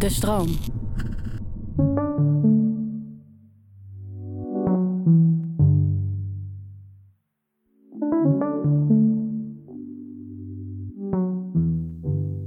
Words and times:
De 0.00 0.08
stroom. 0.08 0.48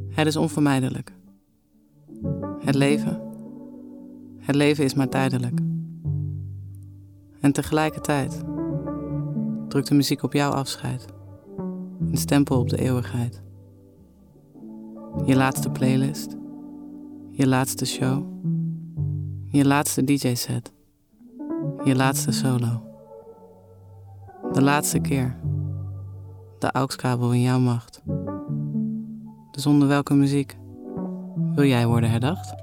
Het 0.09 0.27
is 0.27 0.35
onvermijdelijk. 0.35 1.13
Het 2.59 2.75
leven. 2.75 3.21
Het 4.37 4.55
leven 4.55 4.83
is 4.83 4.93
maar 4.93 5.09
tijdelijk. 5.09 5.59
En 7.39 7.51
tegelijkertijd 7.51 8.43
drukt 9.67 9.87
de 9.87 9.95
muziek 9.95 10.23
op 10.23 10.33
jouw 10.33 10.51
afscheid. 10.51 11.05
Een 11.99 12.17
stempel 12.17 12.59
op 12.59 12.69
de 12.69 12.77
eeuwigheid. 12.77 13.41
Je 15.25 15.35
laatste 15.35 15.69
playlist. 15.69 16.41
Je 17.35 17.47
laatste 17.47 17.85
show. 17.85 18.23
Je 19.47 19.65
laatste 19.65 20.03
DJ-set. 20.03 20.71
Je 21.83 21.95
laatste 21.95 22.31
solo. 22.31 22.81
De 24.53 24.61
laatste 24.61 24.99
keer. 24.99 25.35
De 26.59 26.71
AUX-kabel 26.71 27.31
in 27.33 27.41
jouw 27.41 27.59
macht. 27.59 28.01
Dus 29.51 29.65
onder 29.65 29.87
welke 29.87 30.13
muziek 30.13 30.57
wil 31.55 31.65
jij 31.65 31.87
worden 31.87 32.09
herdacht? 32.09 32.53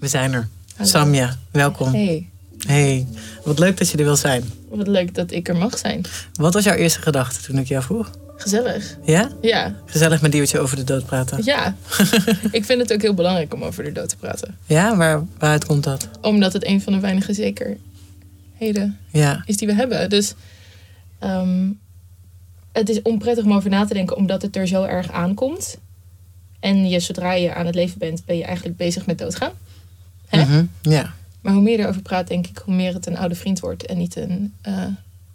We 0.00 0.08
zijn 0.08 0.32
er. 0.32 0.48
Hallo. 0.76 0.90
Samja, 0.90 1.36
welkom. 1.50 1.92
Hey, 1.92 2.28
Hey, 2.66 3.06
wat 3.44 3.58
leuk 3.58 3.76
dat 3.78 3.90
je 3.90 3.98
er 3.98 4.04
wil 4.04 4.16
zijn. 4.16 4.44
wat 4.68 4.86
leuk 4.86 5.14
dat 5.14 5.30
ik 5.30 5.48
er 5.48 5.56
mag 5.56 5.78
zijn. 5.78 6.04
Wat 6.34 6.54
was 6.54 6.64
jouw 6.64 6.74
eerste 6.74 7.02
gedachte 7.02 7.42
toen 7.42 7.58
ik 7.58 7.66
jou 7.66 7.82
vroeg? 7.82 8.10
Gezellig. 8.36 8.96
Ja? 9.04 9.30
Ja, 9.40 9.74
Gezellig 9.86 10.20
met 10.22 10.30
Diewertje 10.30 10.58
over 10.58 10.76
de 10.76 10.84
dood 10.84 11.06
praten. 11.06 11.44
ja. 11.44 11.74
ik 12.50 12.64
vind 12.64 12.80
het 12.80 12.92
ook 12.92 13.02
heel 13.02 13.14
belangrijk 13.14 13.54
om 13.54 13.62
over 13.62 13.84
de 13.84 13.92
dood 13.92 14.08
te 14.08 14.16
praten. 14.16 14.56
Ja, 14.66 14.96
waar, 14.96 15.22
waaruit 15.38 15.64
komt 15.64 15.84
dat? 15.84 16.08
Omdat 16.20 16.52
het 16.52 16.66
een 16.66 16.80
van 16.82 16.92
de 16.92 17.00
weinige 17.00 17.32
zekerheden 17.32 18.98
Ja, 19.10 19.42
is 19.46 19.56
die 19.56 19.68
we 19.68 19.74
hebben. 19.74 20.10
Dus 20.10 20.34
ehm, 21.18 21.68
het 22.72 22.88
is 22.88 23.02
onprettig 23.02 23.44
om 23.44 23.52
over 23.52 23.70
na 23.70 23.84
te 23.84 23.94
denken 23.94 24.16
omdat 24.16 24.42
het 24.42 24.56
er 24.56 24.66
zo 24.66 24.82
erg 24.84 25.12
aankomt. 25.12 25.78
En 26.60 26.88
je, 26.88 27.00
zodra 27.00 27.32
je 27.32 27.54
aan 27.54 27.66
het 27.66 27.74
leven 27.74 27.98
bent, 27.98 28.24
ben 28.24 28.36
je 28.36 28.44
eigenlijk 28.44 28.76
bezig 28.76 29.06
met 29.06 29.18
doodgaan. 29.18 29.52
Hè? 30.26 30.44
Mhm, 30.44 30.64
ja. 30.82 31.14
Maar 31.40 31.52
hoe 31.52 31.62
meer 31.62 31.76
je 31.78 31.82
erover 31.82 32.02
praat, 32.02 32.28
denk 32.28 32.46
ik, 32.46 32.58
hoe 32.64 32.74
meer 32.74 32.94
het 32.94 33.06
een 33.06 33.16
oude 33.18 33.34
vriend 33.34 33.60
wordt 33.60 33.86
en 33.86 33.98
niet 33.98 34.16
een 34.16 34.54
eh 34.62 34.84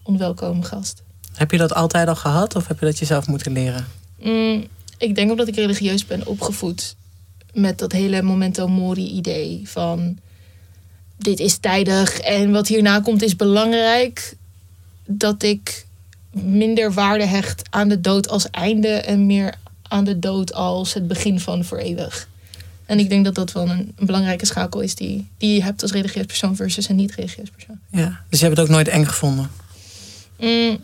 onwelkome 0.04 0.64
gast. 0.64 1.04
Heb 1.42 1.52
je 1.52 1.58
dat 1.58 1.74
altijd 1.74 2.08
al 2.08 2.16
gehad 2.16 2.56
of 2.56 2.68
heb 2.68 2.80
je 2.80 2.86
dat 2.86 3.00
jezelf 3.00 3.28
moeten 3.28 3.52
leren? 3.52 3.88
Mm, 4.20 4.66
ik 4.98 5.16
denk 5.16 5.32
omdat 5.32 5.48
ik 5.48 5.56
religieus 5.56 6.06
ben 6.06 6.28
opgevoed 6.28 6.96
met 7.54 7.80
dat 7.80 7.92
hele 7.92 8.22
memento 8.22 8.68
mori 8.68 9.08
idee 9.08 9.62
van 9.66 10.18
dit 11.18 11.40
is 11.40 11.58
tijdig 11.58 12.20
en 12.20 12.52
wat 12.52 12.68
hierna 12.68 13.00
komt 13.00 13.22
is 13.22 13.36
belangrijk. 13.36 14.36
Dat 15.06 15.44
ik 15.44 15.86
minder 16.32 16.94
waarde 16.94 17.26
hecht 17.26 17.62
aan 17.70 17.90
de 17.90 18.02
dood 18.02 18.30
als 18.30 18.50
einde 18.50 18.88
en 18.88 19.26
meer 19.26 19.54
aan 19.82 20.04
de 20.04 20.20
dood 20.20 20.54
als 20.54 20.94
het 20.94 21.08
begin 21.08 21.40
van 21.40 21.64
voor 21.64 21.78
eeuwig. 21.78 22.28
En 22.86 23.00
ik 23.00 23.10
denk 23.10 23.26
dat 23.26 23.36
dat 23.36 23.52
wel 23.52 23.70
een, 23.70 23.94
een 23.96 24.06
belangrijke 24.06 24.46
schakel 24.46 24.82
is 24.82 24.96
die, 24.96 25.28
die 25.38 25.54
je 25.54 25.64
hebt 25.64 25.82
als 25.82 25.92
religieus 25.92 26.26
persoon 26.26 26.56
versus 26.56 26.90
een 26.90 26.96
niet-religieus 26.96 27.50
persoon. 27.50 27.80
Ja. 27.92 28.24
Dus 28.30 28.40
je 28.40 28.46
hebt 28.46 28.58
het 28.58 28.68
ook 28.68 28.74
nooit 28.74 28.88
eng 28.88 29.06
gevonden? 29.06 29.50
Mm, 30.40 30.80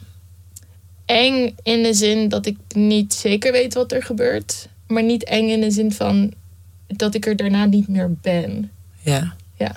eng 1.07 1.55
in 1.63 1.83
de 1.83 1.93
zin 1.93 2.29
dat 2.29 2.45
ik 2.45 2.57
niet 2.75 3.13
zeker 3.13 3.51
weet 3.51 3.73
wat 3.73 3.91
er 3.91 4.03
gebeurt. 4.03 4.67
Maar 4.87 5.03
niet 5.03 5.23
eng 5.23 5.49
in 5.49 5.61
de 5.61 5.71
zin 5.71 5.91
van 5.91 6.33
dat 6.87 7.15
ik 7.15 7.25
er 7.25 7.35
daarna 7.35 7.65
niet 7.65 7.87
meer 7.87 8.11
ben. 8.21 8.71
Ja. 9.01 9.33
Ja. 9.57 9.75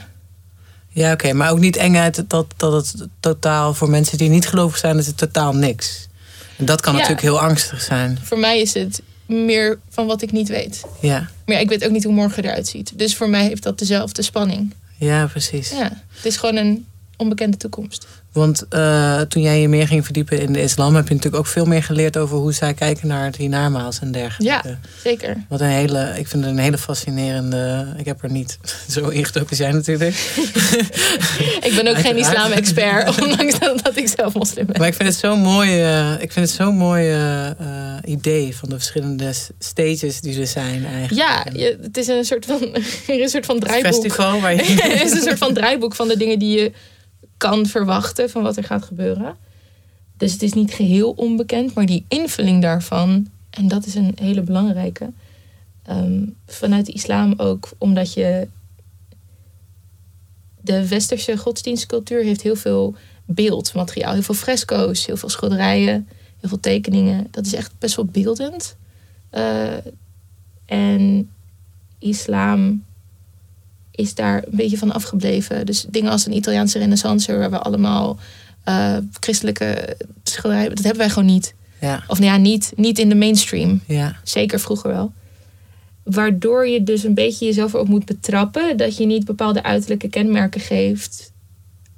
Ja, 0.88 1.12
oké. 1.12 1.32
Maar 1.32 1.50
ook 1.50 1.58
niet 1.58 1.76
eng 1.76 1.96
uit 1.96 2.24
dat, 2.30 2.46
dat 2.56 2.72
het 2.72 3.06
totaal 3.20 3.74
voor 3.74 3.90
mensen 3.90 4.18
die 4.18 4.28
niet 4.28 4.46
gelovig 4.48 4.78
zijn, 4.78 4.98
is 4.98 5.06
het 5.06 5.16
totaal 5.16 5.54
niks. 5.54 6.08
En 6.56 6.64
dat 6.64 6.80
kan 6.80 6.92
Ja. 6.92 6.98
natuurlijk 6.98 7.26
heel 7.26 7.40
angstig 7.40 7.80
zijn. 7.80 8.18
Voor 8.22 8.38
mij 8.38 8.60
is 8.60 8.74
het 8.74 9.02
meer 9.26 9.78
van 9.88 10.06
wat 10.06 10.22
ik 10.22 10.32
niet 10.32 10.48
weet. 10.48 10.84
Ja. 11.00 11.18
Maar 11.46 11.56
ja, 11.56 11.58
ik 11.62 11.68
weet 11.68 11.84
ook 11.84 11.90
niet 11.90 12.04
hoe 12.04 12.12
morgen 12.12 12.44
eruit 12.44 12.68
ziet. 12.68 12.98
Dus 12.98 13.16
voor 13.16 13.28
mij 13.28 13.44
heeft 13.46 13.62
dat 13.62 13.78
dezelfde 13.78 14.22
spanning. 14.22 14.74
Ja, 14.96 15.26
precies. 15.26 15.70
Ja, 15.70 16.02
het 16.14 16.24
is 16.24 16.36
gewoon 16.36 16.56
een 16.56 16.86
onbekende 17.16 17.56
toekomst. 17.56 18.06
Want 18.32 18.64
eh, 18.68 19.20
toen 19.20 19.42
jij 19.42 19.60
je 19.60 19.68
meer 19.68 19.86
ging 19.86 20.04
verdiepen 20.04 20.40
in 20.40 20.52
de 20.52 20.62
islam, 20.62 20.94
heb 20.94 21.08
je 21.08 21.14
natuurlijk 21.14 21.42
ook 21.42 21.48
veel 21.50 21.64
meer 21.64 21.82
geleerd 21.82 22.16
over 22.16 22.36
hoe 22.36 22.52
zij 22.52 22.74
kijken 22.74 23.08
naar 23.08 23.24
het 23.24 23.36
hiernamaals 23.36 23.98
en 24.00 24.12
dergelijke. 24.12 24.68
Ja, 24.68 24.78
zeker. 25.04 25.36
Wat 25.48 25.60
een 25.60 25.66
hele, 25.66 26.12
ik 26.16 26.28
vind 26.28 26.44
het 26.44 26.52
een 26.52 26.58
hele 26.58 26.78
fascinerende. 26.78 27.94
Ik 27.98 28.04
heb 28.04 28.22
er 28.22 28.30
niet 28.30 28.58
zo 28.94 29.08
ingedoken 29.08 29.48
als 29.50 29.58
jij 29.58 29.72
natuurlijk. 29.72 30.14
Ik 31.68 31.72
ben 31.74 31.88
ook 31.88 31.96
geen 31.98 32.16
islam-expert, 32.16 33.20
ondanks 33.22 33.58
dat, 33.58 33.96
ik 33.96 34.08
zelf 34.16 34.34
moslim 34.34 34.66
ben. 34.66 34.78
Maar 34.78 34.88
ik 34.88 34.94
vind 34.94 35.08
het 35.08 35.18
zo'n 35.18 35.40
mooi, 35.40 35.80
eh, 35.82 36.12
ik 36.20 36.32
vind 36.32 36.46
het 36.46 36.54
zo'n 36.56 36.76
mooi 36.76 37.08
eh, 37.10 37.46
eh, 37.50 37.56
idee 38.04 38.56
van 38.56 38.68
de 38.68 38.74
verschillende 38.74 39.32
stages 39.58 40.20
die 40.20 40.40
er 40.40 40.46
zijn 40.46 40.84
eigenlijk. 40.86 41.12
Ja, 41.28 41.46
je- 41.52 41.78
het 41.82 41.96
is 41.96 42.06
een 42.06 42.24
soort 42.24 42.46
van, 42.46 42.60
er 42.74 42.80
is 43.06 43.20
een 43.22 43.28
soort 43.28 43.46
van 43.46 43.58
draaiboek. 43.60 43.92
Festival 43.92 44.40
waar 44.40 44.54
je. 44.54 44.62
het 44.62 45.02
is 45.02 45.10
een 45.12 45.22
soort 45.22 45.38
van 45.38 45.54
draaiboek 45.54 45.94
van 45.94 46.08
de 46.08 46.16
dingen 46.16 46.38
die 46.38 46.58
je 46.60 46.72
kan 47.40 47.66
verwachten 47.66 48.30
van 48.30 48.42
wat 48.42 48.56
er 48.56 48.64
gaat 48.64 48.84
gebeuren. 48.84 49.36
Dus 50.16 50.32
het 50.32 50.42
is 50.42 50.52
niet 50.52 50.72
geheel 50.72 51.10
onbekend, 51.10 51.74
maar 51.74 51.86
die 51.86 52.04
invulling 52.08 52.62
daarvan, 52.62 53.28
en 53.50 53.68
dat 53.68 53.86
is 53.86 53.94
een 53.94 54.12
hele 54.20 54.40
belangrijke, 54.42 55.12
ehm, 55.82 56.26
vanuit 56.46 56.86
de 56.86 56.92
islam 56.92 57.34
ook, 57.36 57.68
omdat 57.78 58.12
je 58.12 58.48
de 60.60 60.88
westerse 60.88 61.36
godsdienstcultuur 61.36 62.22
heeft 62.22 62.42
heel 62.42 62.56
veel 62.56 62.94
beeldmateriaal, 63.24 64.12
heel 64.12 64.22
veel 64.22 64.34
fresco's, 64.34 65.06
heel 65.06 65.16
veel 65.16 65.28
schilderijen, 65.28 66.08
heel 66.40 66.48
veel 66.48 66.60
tekeningen. 66.60 67.26
Dat 67.30 67.46
is 67.46 67.54
echt 67.54 67.72
best 67.78 67.96
wel 67.96 68.04
beeldend. 68.04 68.76
Eh, 69.30 69.76
en 70.66 71.30
islam 71.98 72.84
is 74.00 74.14
daar 74.14 74.36
een 74.36 74.56
beetje 74.56 74.78
van 74.78 74.92
afgebleven. 74.92 75.66
Dus 75.66 75.86
dingen 75.88 76.10
als 76.10 76.26
een 76.26 76.34
Italiaanse 76.36 76.78
renaissance, 76.78 77.36
waar 77.36 77.50
we 77.50 77.58
allemaal 77.58 78.18
eh, 78.64 78.96
christelijke 79.20 79.96
schilderijen, 80.22 80.68
dat 80.74 80.84
hebben 80.84 80.98
wij 81.02 81.08
gewoon 81.10 81.28
niet. 81.28 81.54
Ja, 81.80 82.02
Of 82.06 82.18
nou 82.18 82.30
ja, 82.30 82.36
niet, 82.38 82.72
niet 82.76 82.98
in 82.98 83.08
de 83.08 83.14
mainstream. 83.14 83.80
ja, 83.86 84.16
Zeker 84.24 84.60
vroeger 84.60 84.90
wel. 84.90 85.12
Waardoor 86.04 86.68
je 86.68 86.82
dus 86.82 87.04
een 87.04 87.14
beetje 87.14 87.46
jezelf 87.46 87.72
erop 87.72 87.88
moet 87.88 88.04
betrappen 88.04 88.76
dat 88.76 88.96
je 88.96 89.06
niet 89.06 89.24
bepaalde 89.24 89.62
uiterlijke 89.62 90.08
kenmerken 90.08 90.60
geeft 90.60 91.32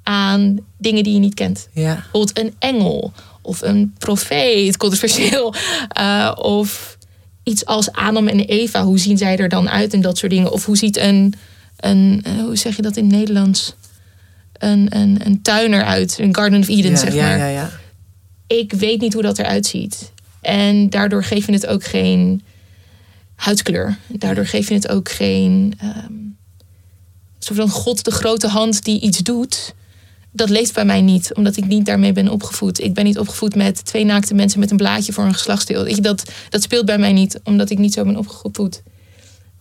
aan 0.03 0.57
dingen 0.77 1.03
die 1.03 1.13
je 1.13 1.19
niet 1.19 1.33
kent. 1.33 1.67
ja. 1.73 1.93
Bijvoorbeeld 1.93 2.39
een 2.39 2.53
engel 2.59 3.11
of 3.41 3.61
een 3.61 3.93
profeet, 3.97 4.77
controversieel. 4.77 5.53
eh, 5.89 6.31
of 6.35 6.97
iets 7.43 7.65
als 7.65 7.91
Adam 7.91 8.27
en 8.27 8.39
Eva, 8.39 8.83
hoe 8.83 8.99
zien 8.99 9.17
zij 9.17 9.37
er 9.37 9.49
dan 9.49 9.69
uit 9.69 9.93
en 9.93 10.01
dat 10.01 10.17
soort 10.17 10.31
dingen. 10.31 10.51
Of 10.51 10.65
hoe 10.65 10.77
ziet 10.77 10.97
een, 10.97 11.33
een 11.83 12.21
eh, 12.23 12.33
hoe 12.33 12.55
zeg 12.55 12.75
je 12.75 12.81
dat 12.81 12.97
in 12.97 13.03
het 13.03 13.13
Nederlands? 13.13 13.75
Een, 14.53 14.95
een, 14.97 15.25
een 15.25 15.41
tuiner 15.41 15.83
uit, 15.83 16.17
een 16.19 16.35
Garden 16.35 16.59
of 16.59 16.67
Eden, 16.67 16.91
ja, 16.91 16.97
zeg 16.97 17.15
maar 17.15 17.37
ja, 17.37 17.47
ja. 17.47 17.69
ik 18.47 18.73
weet 18.73 19.01
niet 19.01 19.13
hoe 19.13 19.21
dat 19.21 19.39
eruit 19.39 19.65
ziet. 19.65 20.11
En 20.41 20.89
daardoor 20.89 21.23
geef 21.23 21.45
je 21.45 21.51
het 21.51 21.67
ook 21.67 21.83
geen 21.83 22.41
huidskleur. 23.35 23.97
Daardoor 24.07 24.45
geef 24.45 24.67
je 24.67 24.73
het 24.73 24.87
ook 24.87 25.11
geen. 25.11 25.73
ehm 25.77 26.23
soort 27.43 27.59
van 27.59 27.69
God, 27.69 28.03
de 28.03 28.11
grote 28.11 28.47
hand 28.47 28.83
die 28.83 28.99
iets 28.99 29.17
doet. 29.17 29.73
Dat 30.31 30.49
leeft 30.49 30.73
bij 30.73 30.85
mij 30.85 31.01
niet, 31.01 31.33
omdat 31.33 31.57
ik 31.57 31.65
niet 31.65 31.85
daarmee 31.85 32.11
ben 32.11 32.29
opgevoed. 32.29 32.79
Ik 32.79 32.93
ben 32.93 33.03
niet 33.03 33.19
opgevoed 33.19 33.55
met 33.55 33.85
twee 33.85 34.05
naakte 34.05 34.33
mensen 34.33 34.59
met 34.59 34.71
een 34.71 34.77
blaadje 34.77 35.13
voor 35.13 35.23
een 35.23 35.33
geslachtsdeel. 35.33 35.87
Ik, 35.87 36.03
dat, 36.03 36.31
dat 36.49 36.61
speelt 36.61 36.85
bij 36.85 36.97
mij 36.97 37.11
niet, 37.11 37.39
omdat 37.43 37.69
ik 37.69 37.77
niet 37.77 37.93
zo 37.93 38.03
ben 38.03 38.17
opgevoed. 38.17 38.81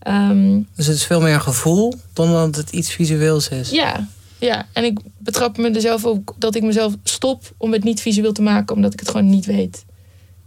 Ehm, 0.02 0.60
Dus 0.76 0.86
het 0.86 0.96
is 0.96 1.04
veel 1.04 1.20
meer 1.20 1.34
een 1.34 1.40
gevoel 1.42 1.94
dan 2.12 2.32
dat 2.32 2.56
het 2.56 2.70
iets 2.70 2.92
visueels 2.92 3.48
is. 3.48 3.70
ja, 3.70 4.08
ja, 4.38 4.66
en 4.72 4.84
ik 4.84 4.98
betrap 5.18 5.56
me 5.58 5.70
er 5.70 5.80
zelf 5.80 6.04
op 6.04 6.34
dat 6.38 6.54
ik 6.54 6.62
mezelf 6.62 6.94
stop 7.04 7.52
om 7.56 7.72
het 7.72 7.84
niet 7.84 8.00
visueel 8.00 8.32
te 8.32 8.42
maken, 8.42 8.76
omdat 8.76 8.92
ik 8.92 9.00
het 9.00 9.10
gewoon 9.10 9.30
niet 9.30 9.46
weet. 9.46 9.84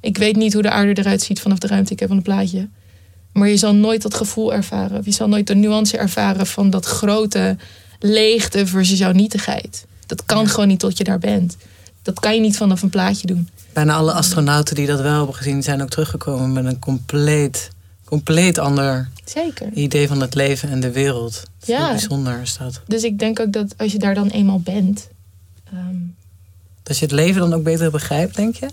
Ik 0.01 0.17
weet 0.17 0.35
niet 0.35 0.53
hoe 0.53 0.61
de 0.61 0.69
aarde 0.69 1.01
eruit 1.01 1.21
ziet 1.21 1.39
vanaf 1.39 1.57
de 1.57 1.67
ruimte. 1.67 1.93
Ik 1.93 1.99
heb 1.99 2.09
een 2.09 2.21
plaatje. 2.21 2.69
Maar 3.33 3.47
je 3.49 3.57
zal 3.57 3.75
nooit 3.75 4.01
dat 4.01 4.15
gevoel 4.15 4.53
ervaren. 4.53 4.99
Of 4.99 5.05
je 5.05 5.11
zal 5.11 5.27
nooit 5.27 5.47
de 5.47 5.55
nuance 5.55 5.97
ervaren 5.97 6.47
van 6.47 6.69
dat 6.69 6.85
grote 6.85 7.57
leegte 7.99 8.67
versus 8.67 8.97
jouw 8.99 9.11
nietigheid. 9.11 9.85
Dat 10.05 10.25
kan 10.25 10.41
Ja. 10.43 10.47
gewoon 10.47 10.67
niet 10.67 10.79
tot 10.79 10.97
je 10.97 11.03
daar 11.03 11.19
bent. 11.19 11.57
Dat 12.01 12.19
kan 12.19 12.33
je 12.33 12.39
niet 12.41 12.57
vanaf 12.57 12.81
een 12.81 12.89
plaatje 12.89 13.27
doen. 13.27 13.49
Bijna 13.73 13.93
alle 13.93 14.11
astronauten 14.11 14.75
die 14.75 14.87
dat 14.87 15.01
wel 15.01 15.17
hebben 15.17 15.35
gezien, 15.35 15.63
zijn 15.63 15.81
ook 15.81 15.89
teruggekomen 15.89 16.53
met 16.53 16.65
een 16.65 16.79
compleet, 16.79 17.69
compleet 18.05 18.57
ander 18.57 19.09
Zeker. 19.25 19.71
idee 19.73 20.07
van 20.07 20.21
het 20.21 20.33
leven 20.35 20.69
en 20.69 20.79
de 20.79 20.91
wereld. 20.91 21.43
Is 21.61 21.67
Ja. 21.67 21.89
bijzonder 21.89 22.41
is 22.41 22.57
dat. 22.57 22.81
Dus 22.87 23.03
ik 23.03 23.19
denk 23.19 23.39
ook 23.39 23.51
dat 23.53 23.73
als 23.77 23.91
je 23.91 23.99
daar 23.99 24.15
dan 24.15 24.27
eenmaal 24.29 24.59
bent. 24.59 25.07
ehm, 25.73 25.95
Dat 26.83 26.97
je 26.97 27.05
het 27.05 27.13
leven 27.13 27.41
dan 27.41 27.53
ook 27.53 27.63
beter 27.63 27.91
begrijpt, 27.91 28.35
denk 28.35 28.55
je? 28.55 28.67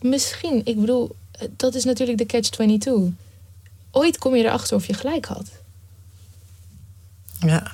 Misschien. 0.00 0.60
Ik 0.64 0.80
bedoel, 0.80 1.16
dat 1.56 1.74
is 1.74 1.84
natuurlijk 1.84 2.18
de 2.18 2.26
catch-22. 2.26 3.12
Ooit 3.90 4.18
kom 4.18 4.34
je 4.36 4.44
erachter 4.44 4.76
of 4.76 4.86
je 4.86 4.94
gelijk 4.94 5.24
had. 5.26 5.46
Ja. 7.40 7.70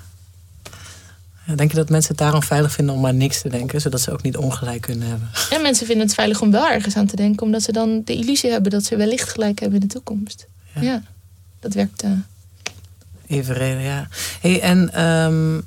Ja, 1.47 1.55
Denk 1.55 1.71
je 1.71 1.77
dat 1.77 1.89
mensen 1.89 2.11
het 2.11 2.19
daarom 2.21 2.43
veilig 2.43 2.73
vinden 2.73 2.95
om 2.95 3.07
aan 3.07 3.17
niks 3.17 3.41
te 3.41 3.49
denken, 3.49 3.81
zodat 3.81 4.01
ze 4.01 4.11
ook 4.13 4.23
niet 4.23 4.37
ongelijk 4.37 4.81
kunnen 4.81 5.09
hebben? 5.09 5.29
En 5.51 5.63
mensen 5.63 5.87
vinden 5.87 6.07
het 6.07 6.15
veilig 6.15 6.41
om 6.41 6.51
wel 6.51 6.69
ergens 6.69 6.97
aan 6.97 7.07
te 7.07 7.17
denken, 7.17 7.43
omdat 7.47 7.63
ze 7.63 7.73
dan 7.73 8.03
de 8.05 8.15
illusie 8.15 8.51
hebben 8.51 8.71
dat 8.71 8.85
ze 8.85 8.97
wellicht 8.97 9.29
gelijk 9.29 9.59
hebben 9.61 9.81
in 9.81 9.87
de 9.89 9.95
toekomst. 9.95 10.47
Ja. 10.75 10.83
Ja, 10.83 11.03
dat 11.61 11.75
werkt. 11.75 12.03
eh, 12.03 12.11
Evenredig, 13.27 13.83
ja. 13.85 14.09
Hey, 14.41 14.61
en 14.61 14.93
ehm, 14.93 15.61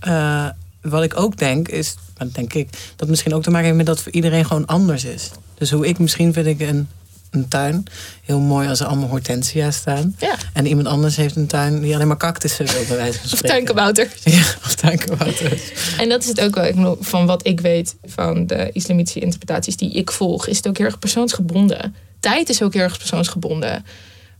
eh, 0.00 0.48
wat 0.82 1.02
ik 1.02 1.18
ook 1.20 1.36
denk, 1.36 1.68
is, 1.68 1.94
maar 2.16 2.26
dat 2.26 2.34
denk 2.34 2.54
ik, 2.54 2.68
dat 2.96 3.08
misschien 3.08 3.34
ook 3.34 3.42
te 3.42 3.50
maken 3.50 3.64
heeft 3.66 3.76
met 3.76 3.86
dat 3.86 4.00
voor 4.00 4.12
iedereen 4.12 4.44
gewoon 4.46 4.66
anders 4.66 5.04
is. 5.04 5.30
Dus 5.54 5.70
hoe 5.70 5.86
ik 5.88 5.98
misschien 5.98 6.32
vind 6.32 6.46
ik 6.46 6.60
een, 6.60 6.88
een 7.30 7.48
tuin 7.48 7.84
heel 8.24 8.38
mooi 8.40 8.68
als 8.68 8.80
er 8.80 8.86
allemaal 8.86 9.08
hortensia's 9.08 9.76
staan. 9.76 10.14
ja, 10.18 10.34
En 10.52 10.66
iemand 10.66 10.86
anders 10.86 11.16
heeft 11.16 11.36
een 11.36 11.46
tuin 11.46 11.80
die 11.80 11.94
alleen 11.94 12.06
maar 12.06 12.16
cactussen 12.16 12.66
wil, 12.66 12.84
bij 12.88 12.96
wijze 12.96 13.12
van 13.18 13.22
of 13.24 13.28
spreken. 13.36 13.48
tuinkabouter. 13.48 14.08
Ja, 14.24 14.40
of 14.64 14.74
tuinkabouters. 14.74 15.60
En 15.98 16.08
dat 16.08 16.22
is 16.22 16.28
het 16.28 16.40
ook 16.40 16.54
wel. 16.54 16.96
Van 17.00 17.26
wat 17.26 17.46
ik 17.46 17.60
weet 17.60 17.96
van 18.04 18.46
de 18.46 18.70
islamitische 18.72 19.20
interpretaties 19.20 19.76
die 19.76 19.92
ik 19.92 20.10
volg, 20.10 20.46
is 20.46 20.56
het 20.56 20.68
ook 20.68 20.76
heel 20.76 20.86
erg 20.86 20.98
persoonsgebonden. 20.98 21.94
Tijd 22.20 22.48
is 22.48 22.62
ook 22.62 22.72
heel 22.72 22.82
erg 22.82 22.98
persoonsgebonden. 22.98 23.84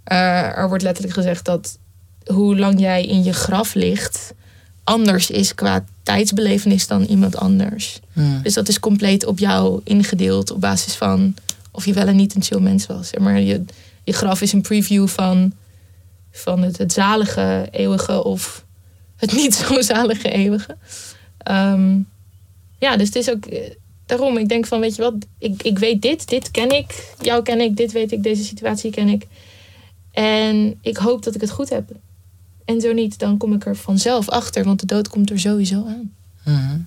Eh, 0.05 0.56
er 0.58 0.69
wordt 0.69 0.82
letterlijk 0.82 1.14
gezegd 1.14 1.44
dat 1.44 1.79
hoe 2.25 2.58
lang 2.58 2.81
jij 2.81 3.06
in 3.06 3.25
je 3.25 3.32
graf 3.32 3.75
ligt, 3.75 4.35
anders 4.85 5.31
is 5.31 5.55
qua 5.55 5.85
tijdsbelevenis 6.02 6.87
dan 6.87 7.02
iemand 7.02 7.37
anders. 7.37 8.00
Hmm. 8.12 8.43
Dus 8.43 8.55
dat 8.55 8.69
is 8.69 8.81
compleet 8.81 9.26
op 9.26 9.38
jou 9.38 9.81
ingedeeld 9.85 10.50
op 10.50 10.61
basis 10.61 10.94
van 10.94 11.35
of 11.70 11.85
je 11.85 11.93
wel 11.93 12.06
en 12.06 12.17
niet 12.17 12.35
een 12.35 12.43
chill 12.43 12.61
mens 12.61 12.87
was. 12.87 13.08
Zeg 13.08 13.20
maar 13.20 13.41
je, 13.41 13.64
je 14.05 14.12
graf 14.12 14.41
is 14.41 14.52
een 14.52 14.61
preview 14.61 15.08
van, 15.08 15.52
van 16.31 16.62
het, 16.62 16.79
het 16.79 16.93
zalige 16.93 17.69
eeuwige 17.70 18.25
of 18.25 18.64
het 19.17 19.32
niet 19.32 19.55
zo 19.55 19.81
zalige 19.94 20.31
eeuwige. 20.31 20.76
Ehm, 21.38 21.99
ja, 22.79 22.96
dus 22.96 23.06
het 23.06 23.17
is 23.17 23.31
ook 23.31 23.46
eh, 23.46 23.70
daarom. 24.06 24.37
Ik 24.37 24.49
denk 24.49 24.67
van, 24.67 24.81
weet 24.81 24.96
je 24.96 25.03
wat, 25.03 25.14
ik, 25.38 25.62
ik 25.62 25.79
weet 25.79 26.03
dit, 26.03 26.29
dit 26.29 26.50
ken 26.50 26.70
ik, 26.70 27.14
jou 27.20 27.43
ken 27.43 27.61
ik, 27.61 27.76
dit 27.76 27.93
weet 27.93 28.12
ik, 28.12 28.23
deze 28.23 28.44
situatie 28.44 28.91
ken 28.91 29.08
ik. 29.08 29.26
En 30.11 30.79
ik 30.81 30.97
hoop 30.97 31.23
dat 31.23 31.35
ik 31.35 31.41
het 31.41 31.51
goed 31.51 31.69
heb. 31.69 31.91
En 32.65 32.81
zo 32.81 32.93
niet, 32.93 33.19
dan 33.19 33.37
kom 33.37 33.53
ik 33.53 33.67
er 33.67 33.77
vanzelf 33.77 34.29
achter, 34.29 34.65
want 34.65 34.81
de 34.81 34.87
dood 34.87 35.09
komt 35.09 35.31
er 35.31 35.41
sowieso 35.41 35.87
aan. 35.87 36.12
Mhm. 36.45 36.79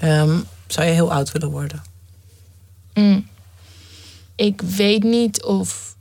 Ehm, 0.00 0.38
zou 0.66 0.86
je 0.86 0.92
heel 0.92 1.12
oud 1.12 1.32
willen 1.32 1.50
worden? 1.50 1.82
Mm. 2.94 3.26
Ik 4.34 4.60
weet 4.60 5.02
niet 5.02 5.42
of 5.44 5.96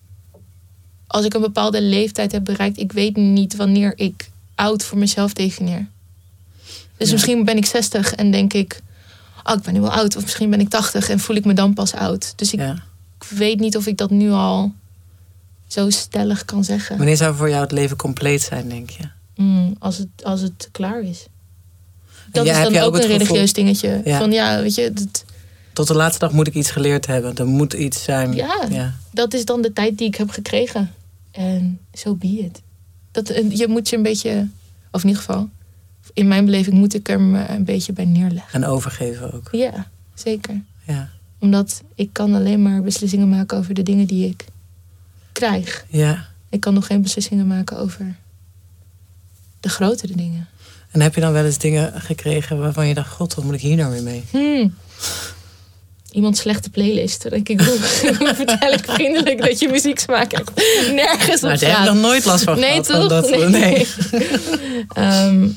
als 1.08 1.26
ik 1.26 1.34
een 1.34 1.42
bepaalde 1.42 1.82
leeftijd 1.82 2.32
heb 2.32 2.46
bereikt, 2.46 2.78
ik 2.78 2.92
weet 2.92 3.16
niet 3.16 3.56
wanneer 3.56 3.94
ik 3.96 4.30
oud 4.56 4.84
voor 4.84 4.98
mezelf 4.98 5.34
definieer. 5.34 5.88
Dus 6.98 7.08
Ja. 7.08 7.14
misschien 7.14 7.46
ben 7.46 7.58
ik 7.58 7.66
60 7.66 8.14
en 8.16 8.32
denk 8.32 8.54
ik, 8.54 8.82
oh, 9.44 9.54
ik 9.56 9.62
ben 9.62 9.74
nu 9.74 9.82
wel 9.82 9.92
oud. 9.92 10.16
Of 10.16 10.22
misschien 10.24 10.50
ben 10.50 10.60
ik 10.60 10.70
80 10.70 11.10
en 11.10 11.20
voel 11.20 11.36
ik 11.36 11.46
me 11.46 11.54
dan 11.54 11.74
pas 11.74 11.94
oud. 11.94 12.34
Dus 12.36 12.54
ik 12.54 12.60
Ja. 12.60 12.76
weet 13.30 13.60
niet 13.60 13.78
of 13.78 13.88
ik 13.88 13.98
dat 13.98 14.10
nu 14.10 14.32
al 14.32 14.74
zo 15.70 15.90
stellig 15.90 16.46
kan 16.46 16.64
zeggen. 16.64 16.98
Wanneer 16.98 17.18
zou 17.18 17.36
voor 17.36 17.50
jou 17.50 17.62
het 17.62 17.72
leven 17.72 17.98
compleet 17.98 18.42
zijn, 18.42 18.70
denk 18.70 18.90
je? 18.90 19.04
Mm, 19.36 19.76
als, 19.80 19.98
het, 19.98 20.08
als 20.24 20.42
het 20.42 20.70
klaar 20.72 21.02
is. 21.02 21.26
Dat 22.32 22.46
jij- 22.46 22.54
is 22.54 22.60
heb 22.64 22.74
dan 22.74 22.82
ook 22.82 22.88
ook 22.88 22.96
een 22.96 23.02
gevoel- 23.02 23.18
religieus 23.18 23.54
dingetje. 23.54 24.02
Ja. 24.06 24.18
Van 24.18 24.32
ja, 24.32 24.62
weet 24.62 24.76
je, 24.76 24.94
dat, 24.94 25.26
Tot 25.74 25.88
de 25.88 25.96
laatste 25.96 26.20
dag 26.20 26.32
moet 26.32 26.48
ik 26.48 26.54
iets 26.54 26.72
geleerd 26.72 27.06
hebben. 27.06 27.36
Er 27.36 27.46
moet 27.48 27.74
iets 27.74 28.04
zijn. 28.04 28.34
Ja. 28.34 28.66
ja. 28.70 28.94
dat 29.12 29.34
is 29.34 29.46
dan 29.46 29.62
de 29.62 29.74
tijd 29.74 29.98
die 29.98 30.08
ik 30.08 30.16
heb 30.16 30.30
gekregen. 30.30 30.92
En 31.32 31.80
zo 31.94 32.16
be 32.16 32.28
it. 32.28 32.62
Dat, 33.12 33.30
en 33.30 33.58
je 33.58 33.68
moet 33.68 33.90
je 33.90 33.96
een 33.96 34.04
beetje, 34.04 34.48
of 34.92 35.02
in 35.04 35.08
ieder 35.08 35.24
geval, 35.24 35.50
in 36.14 36.28
mijn 36.28 36.46
beleving 36.46 36.76
moet 36.76 36.94
ik 36.94 37.10
er 37.10 37.22
me 37.22 37.48
een 37.48 37.64
beetje 37.66 37.94
bij 37.94 38.06
neerleggen. 38.06 38.64
En 38.64 38.70
overgeven 38.70 39.34
ook. 39.34 39.50
Ja, 39.52 39.88
zeker. 40.14 40.62
Ja. 40.88 41.10
Omdat 41.40 41.82
ik 41.96 42.10
kan 42.12 42.34
alleen 42.34 42.62
maar 42.62 42.82
beslissingen 42.82 43.30
maken 43.30 43.58
over 43.58 43.74
de 43.74 43.84
dingen 43.84 44.06
die 44.06 44.28
ik 44.30 44.46
krijg. 45.40 45.86
ja. 45.90 46.28
Ik 46.50 46.60
kan 46.60 46.74
nog 46.74 46.86
geen 46.86 47.02
beslissingen 47.02 47.48
maken 47.48 47.78
over 47.78 48.16
de 49.60 49.70
grotere 49.70 50.16
dingen. 50.16 50.48
En 50.92 51.02
heb 51.02 51.16
je 51.16 51.22
dan 51.22 51.32
wel 51.32 51.46
eens 51.46 51.58
dingen 51.58 52.02
gekregen 52.02 52.60
waarvan 52.60 52.88
je 52.88 52.94
dacht: 52.94 53.12
God, 53.12 53.34
wat 53.34 53.46
moet 53.46 53.54
ik 53.54 53.62
hier 53.62 53.76
nou 53.76 53.92
weer 53.92 54.04
mee? 54.04 54.24
Hmm. 54.32 54.74
Iemand 56.12 56.38
slechte 56.38 56.70
playlist. 56.70 57.22
Dan 57.22 57.32
denk 57.32 57.50
ik, 57.50 57.62
vertel 58.42 58.72
ik 58.72 58.84
vriendelijk 58.88 59.42
dat 59.42 59.60
je 59.60 59.68
muzieksmaak 59.70 60.32
hebt? 60.32 60.56
Nergens 60.94 61.36
op 61.44 61.48
Nou, 61.48 61.58
daar 61.60 61.70
heb 61.70 61.80
ik 61.88 61.94
nog 61.94 62.02
nooit 62.02 62.26
last 62.26 62.44
van 62.44 62.60
Nee, 62.60 62.84
gehad. 62.84 62.86
toch? 62.86 63.08
Dat, 63.10 63.30
nee. 63.30 63.48
nee. 63.48 63.88
Ehm, 64.94 65.48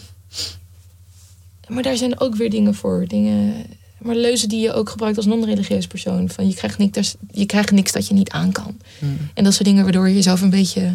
maar 1.69 1.83
daar 1.83 1.97
zijn 1.97 2.21
ook 2.21 2.35
weer 2.35 2.51
dingen 2.51 2.75
voor. 2.75 3.05
Dingen, 3.09 3.55
maar 4.03 4.17
leuzen 4.17 4.49
die 4.49 4.61
je 4.61 4.73
ook 4.73 4.91
gebruikt 4.91 5.17
als 5.17 5.27
non-religieus 5.27 5.87
persoon. 5.87 6.29
Van 6.29 6.49
je 6.49 6.55
krijgt, 6.55 6.79
niks, 6.79 7.15
je 7.31 7.47
krijgt 7.47 7.71
niks 7.71 7.93
dat 7.93 8.07
je 8.09 8.15
niet 8.15 8.31
aan 8.31 8.53
kan. 8.53 8.77
Hmm. 8.99 9.19
En 9.35 9.45
dat 9.45 9.53
soort 9.53 9.65
dingen 9.65 9.83
waardoor 9.83 10.09
je 10.09 10.15
jezelf 10.15 10.41
een 10.41 10.51
beetje... 10.51 10.95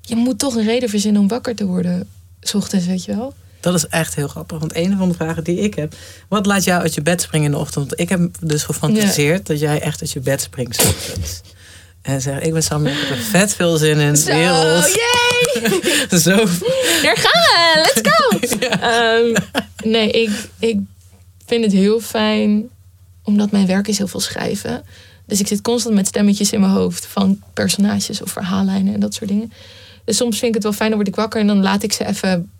Je 0.00 0.16
moet 0.16 0.38
toch 0.38 0.54
een 0.54 0.64
reden 0.64 0.88
verzinnen 0.88 1.22
om 1.22 1.28
wakker 1.28 1.54
te 1.54 1.64
worden. 1.64 2.08
's 2.40 2.54
ochtends, 2.54 2.86
weet 2.86 3.04
je 3.04 3.16
wel. 3.16 3.34
Dat 3.60 3.74
is 3.74 3.86
echt 3.86 4.14
heel 4.14 4.28
grappig. 4.28 4.58
Want 4.58 4.76
een 4.76 4.96
van 4.96 5.08
de 5.08 5.14
vragen 5.14 5.44
die 5.44 5.58
ik 5.58 5.74
heb: 5.74 5.94
wat 6.28 6.46
laat 6.46 6.64
jou 6.64 6.82
uit 6.82 6.94
je 6.94 7.02
bed 7.02 7.22
springen 7.22 7.46
in 7.46 7.52
de 7.52 7.58
ochtend? 7.58 7.88
Want 7.88 8.00
ik 8.00 8.08
heb 8.08 8.30
dus 8.40 8.62
gefantaseerd 8.62 9.46
dat 9.46 9.60
jij 9.60 9.80
echt 9.80 10.00
uit 10.00 10.10
je 10.10 10.20
bed 10.20 10.40
springt. 10.40 10.76
's 10.76 10.84
ochtends. 10.84 11.40
En 12.02 12.20
zeg: 12.20 12.40
Ik 12.40 12.52
ben 12.52 12.62
Sam, 12.62 12.86
ik 12.86 12.94
heb 12.98 13.10
er 13.10 13.22
vet 13.22 13.54
veel 13.54 13.76
zin 13.76 13.98
in. 13.98 14.12
De 14.12 14.18
Zo, 14.18 14.34
wereld. 14.34 14.94
yay! 14.94 16.18
Zo. 16.26 16.36
Daar 17.02 17.16
gaan 17.16 17.42
we, 17.42 17.90
let's 17.94 18.10
go! 18.10 18.38
Ehm, 18.80 19.36
nee, 19.84 20.10
ik, 20.10 20.30
ik 20.58 20.78
vind 21.48 21.64
het 21.64 21.72
heel 21.72 22.00
fijn, 22.00 22.68
omdat 23.22 23.50
mijn 23.50 23.66
werk 23.66 23.88
is 23.88 23.98
heel 23.98 24.08
veel 24.08 24.20
schrijven. 24.20 24.82
Dus 25.26 25.40
ik 25.40 25.46
zit 25.46 25.60
constant 25.60 25.94
met 25.94 26.06
stemmetjes 26.06 26.52
in 26.52 26.60
mijn 26.60 26.72
hoofd 26.72 27.06
van 27.06 27.42
personages 27.54 28.22
of 28.22 28.30
verhaallijnen 28.30 28.94
en 28.94 29.00
dat 29.00 29.14
soort 29.14 29.30
dingen. 29.30 29.52
Dus 30.04 30.16
soms 30.16 30.38
vind 30.38 30.48
ik 30.48 30.54
het 30.54 30.62
wel 30.62 30.72
fijn, 30.72 30.88
dan 30.88 30.98
word 30.98 31.10
ik 31.10 31.16
wakker 31.16 31.40
en 31.40 31.46
dan 31.46 31.62
laat 31.62 31.82
ik 31.82 31.92
ze 31.92 32.06
even, 32.06 32.50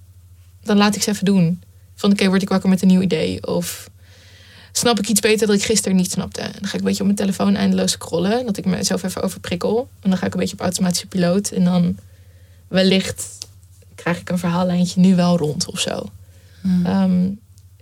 dan 0.62 0.76
laat 0.76 0.96
ik 0.96 1.02
ze 1.02 1.11
even 1.11 1.25
doen. 1.25 1.62
Van 1.94 2.11
oké, 2.11 2.29
word 2.29 2.43
ik 2.43 2.49
wakker 2.49 2.69
met 2.69 2.82
een 2.82 2.88
nieuw 2.88 3.00
idee? 3.00 3.46
Of 3.46 3.90
snap 4.73 4.99
ik 4.99 5.08
iets 5.08 5.20
beter 5.20 5.46
dat 5.46 5.56
ik 5.56 5.62
gisteren 5.62 5.96
niet 5.96 6.11
snapte? 6.11 6.40
En 6.40 6.52
dan 6.52 6.69
ga 6.69 6.73
ik 6.73 6.79
een 6.79 6.87
beetje 6.87 7.00
op 7.00 7.06
mijn 7.06 7.19
telefoon 7.19 7.56
eindeloos 7.56 7.90
scrollen, 7.90 8.46
dat 8.46 8.56
ik 8.56 8.64
mezelf 8.64 9.02
even 9.02 9.23
overprikkel. 9.23 9.88
En 10.00 10.11
dan 10.11 10.19
ga 10.19 10.26
ik 10.26 10.32
een 10.32 10.40
beetje 10.40 10.55
op 10.55 10.61
automatische 10.61 11.07
piloot 11.07 11.49
en 11.49 11.64
dan 11.64 11.97
wellicht 12.68 13.38
krijg 13.95 14.21
ik 14.21 14.30
een 14.30 14.38
verhaallijntje 14.38 15.00
nu 15.00 15.14
wel 15.14 15.37
rond 15.37 15.66
of 15.66 15.80
zo. 15.80 16.11
Ehm, 16.85 17.30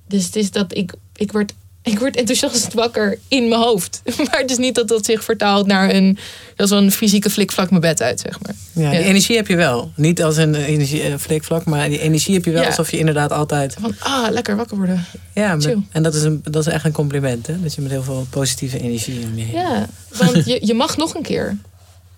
dus 0.08 0.24
het 0.24 0.36
is 0.36 0.50
dat 0.50 0.76
ik, 0.76 0.92
ik, 1.16 1.32
word, 1.32 1.52
ik 1.82 1.98
word 1.98 2.16
enthousiast 2.16 2.74
wakker 2.74 3.18
in 3.28 3.48
mijn 3.48 3.60
hoofd. 3.60 4.02
Maar 4.30 4.38
het 4.40 4.50
is 4.50 4.56
niet 4.56 4.74
dat 4.74 4.88
dat 4.88 5.04
zich 5.04 5.24
vertaalt 5.24 5.66
naar 5.66 5.94
een, 5.94 6.18
dat 6.56 6.70
is 6.70 6.78
een 6.78 6.92
fysieke 6.92 7.30
flikvlak 7.30 7.68
mijn 7.70 7.80
bed 7.82 8.02
uit, 8.02 8.20
zeg 8.20 8.40
maar. 8.42 8.54
Ja, 8.72 8.90
die 8.90 8.98
Ja. 9.00 9.04
energie 9.06 9.36
heb 9.36 9.46
je 9.46 9.56
wel. 9.56 9.90
Niet 9.96 10.22
als 10.22 10.36
een 10.36 10.54
energie, 10.54 11.02
eh, 11.02 11.14
flikvlak, 11.18 11.64
maar 11.64 11.88
die 11.88 12.00
energie 12.00 12.34
heb 12.34 12.44
je 12.44 12.50
wel 12.50 12.60
Ja. 12.62 12.66
alsof 12.68 12.90
je 12.90 12.98
inderdaad 12.98 13.32
altijd. 13.32 13.76
Van, 13.80 13.94
ah, 13.98 14.30
lekker 14.30 14.56
wakker 14.56 14.76
worden. 14.76 15.04
Ja, 15.34 15.60
Chill. 15.60 15.78
en 15.90 16.02
dat 16.02 16.14
is, 16.14 16.22
een, 16.22 16.40
dat 16.50 16.66
is 16.66 16.72
echt 16.72 16.84
een 16.84 16.92
compliment, 16.92 17.46
hè? 17.46 17.60
Dat 17.62 17.74
je 17.74 17.80
met 17.80 17.90
heel 17.90 18.02
veel 18.02 18.26
positieve 18.30 18.80
energie 18.80 19.24
om 19.24 19.38
je 19.38 19.44
heen. 19.44 19.54
Ja, 19.60 19.88
want 20.18 20.46
je, 20.46 20.66
je 20.66 20.74
mag 20.74 20.96
nog 20.96 21.14
een 21.14 21.22
keer. 21.22 21.56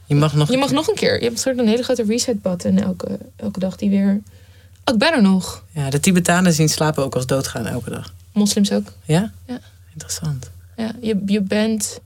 Je 0.06 0.14
mag 0.14 0.34
nog. 0.34 0.50
Je 0.50 0.56
mag 0.56 0.70
nog 0.70 0.88
een 0.88 0.94
keer. 0.94 1.14
Je 1.14 1.20
hebt 1.22 1.32
een 1.32 1.38
soort 1.38 1.58
een 1.58 1.68
hele 1.68 1.82
grote 1.82 2.04
reset 2.06 2.42
button 2.42 2.78
elke, 2.82 3.18
elke 3.36 3.58
dag 3.60 3.76
die 3.76 3.90
weer... 3.90 4.20
Oh, 4.88 4.94
ik 4.94 5.00
ben 5.00 5.12
er 5.12 5.22
nog. 5.22 5.64
Ja, 5.72 5.90
de 5.90 6.00
Tibetanen 6.00 6.52
zien 6.52 6.68
slapen 6.68 7.04
ook 7.04 7.14
als 7.14 7.26
doodgaan 7.26 7.66
elke 7.66 7.90
dag. 7.90 8.14
Moslims 8.32 8.72
ook. 8.72 8.92
Ja? 9.04 9.32
Ja. 9.46 9.60
Interessant. 9.92 10.50
Ja, 10.76 10.92
je, 11.00 11.22
je, 11.26 11.40
bent, 11.40 12.00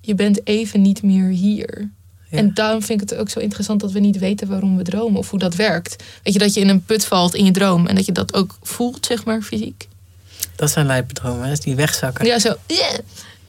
je 0.00 0.14
bent 0.14 0.46
even 0.46 0.82
niet 0.82 1.02
meer 1.02 1.28
hier. 1.28 1.90
Ja. 2.30 2.38
En 2.38 2.54
daarom 2.54 2.82
vind 2.82 3.02
ik 3.02 3.10
het 3.10 3.18
ook 3.18 3.28
zo 3.28 3.38
interessant 3.38 3.80
dat 3.80 3.92
we 3.92 3.98
niet 3.98 4.18
weten 4.18 4.48
waarom 4.48 4.76
we 4.76 4.82
dromen 4.82 5.18
of 5.18 5.30
hoe 5.30 5.38
dat 5.38 5.54
werkt. 5.54 6.04
Weet 6.22 6.32
je, 6.32 6.38
dat 6.38 6.54
je 6.54 6.60
in 6.60 6.68
een 6.68 6.84
put 6.84 7.04
valt 7.04 7.34
in 7.34 7.44
je 7.44 7.50
droom 7.50 7.86
en 7.86 7.94
dat 7.94 8.06
je 8.06 8.12
dat 8.12 8.34
ook 8.34 8.58
voelt, 8.62 9.06
zeg 9.06 9.24
maar, 9.24 9.42
fysiek. 9.42 9.88
Dat 10.56 10.70
zijn 10.70 10.86
lijpdromen? 10.86 11.42
Dat 11.42 11.58
is 11.58 11.60
die 11.60 11.74
wegzakken. 11.74 12.26
Ja, 12.26 12.38
zo. 12.38 12.54
yeah. 12.66 12.98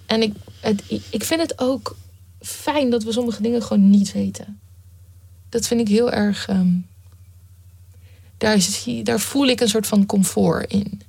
En 0.05 0.21
ik, 0.21 0.33
het, 0.59 0.83
ik 1.09 1.23
vind 1.23 1.41
het 1.41 1.53
ook 1.59 1.95
fijn 2.41 2.89
dat 2.89 3.03
we 3.03 3.11
sommige 3.11 3.41
dingen 3.41 3.63
gewoon 3.63 3.89
niet 3.89 4.11
weten. 4.11 4.59
Dat 5.49 5.67
vind 5.67 5.81
ik 5.81 5.87
heel 5.87 6.11
erg. 6.11 6.47
ehm, 6.47 6.67
daar, 8.39 8.57
daar 9.03 9.19
voel 9.19 9.47
ik 9.47 9.59
een 9.61 9.67
soort 9.69 9.87
van 9.87 10.05
comfort 10.05 10.71
in. 10.71 11.01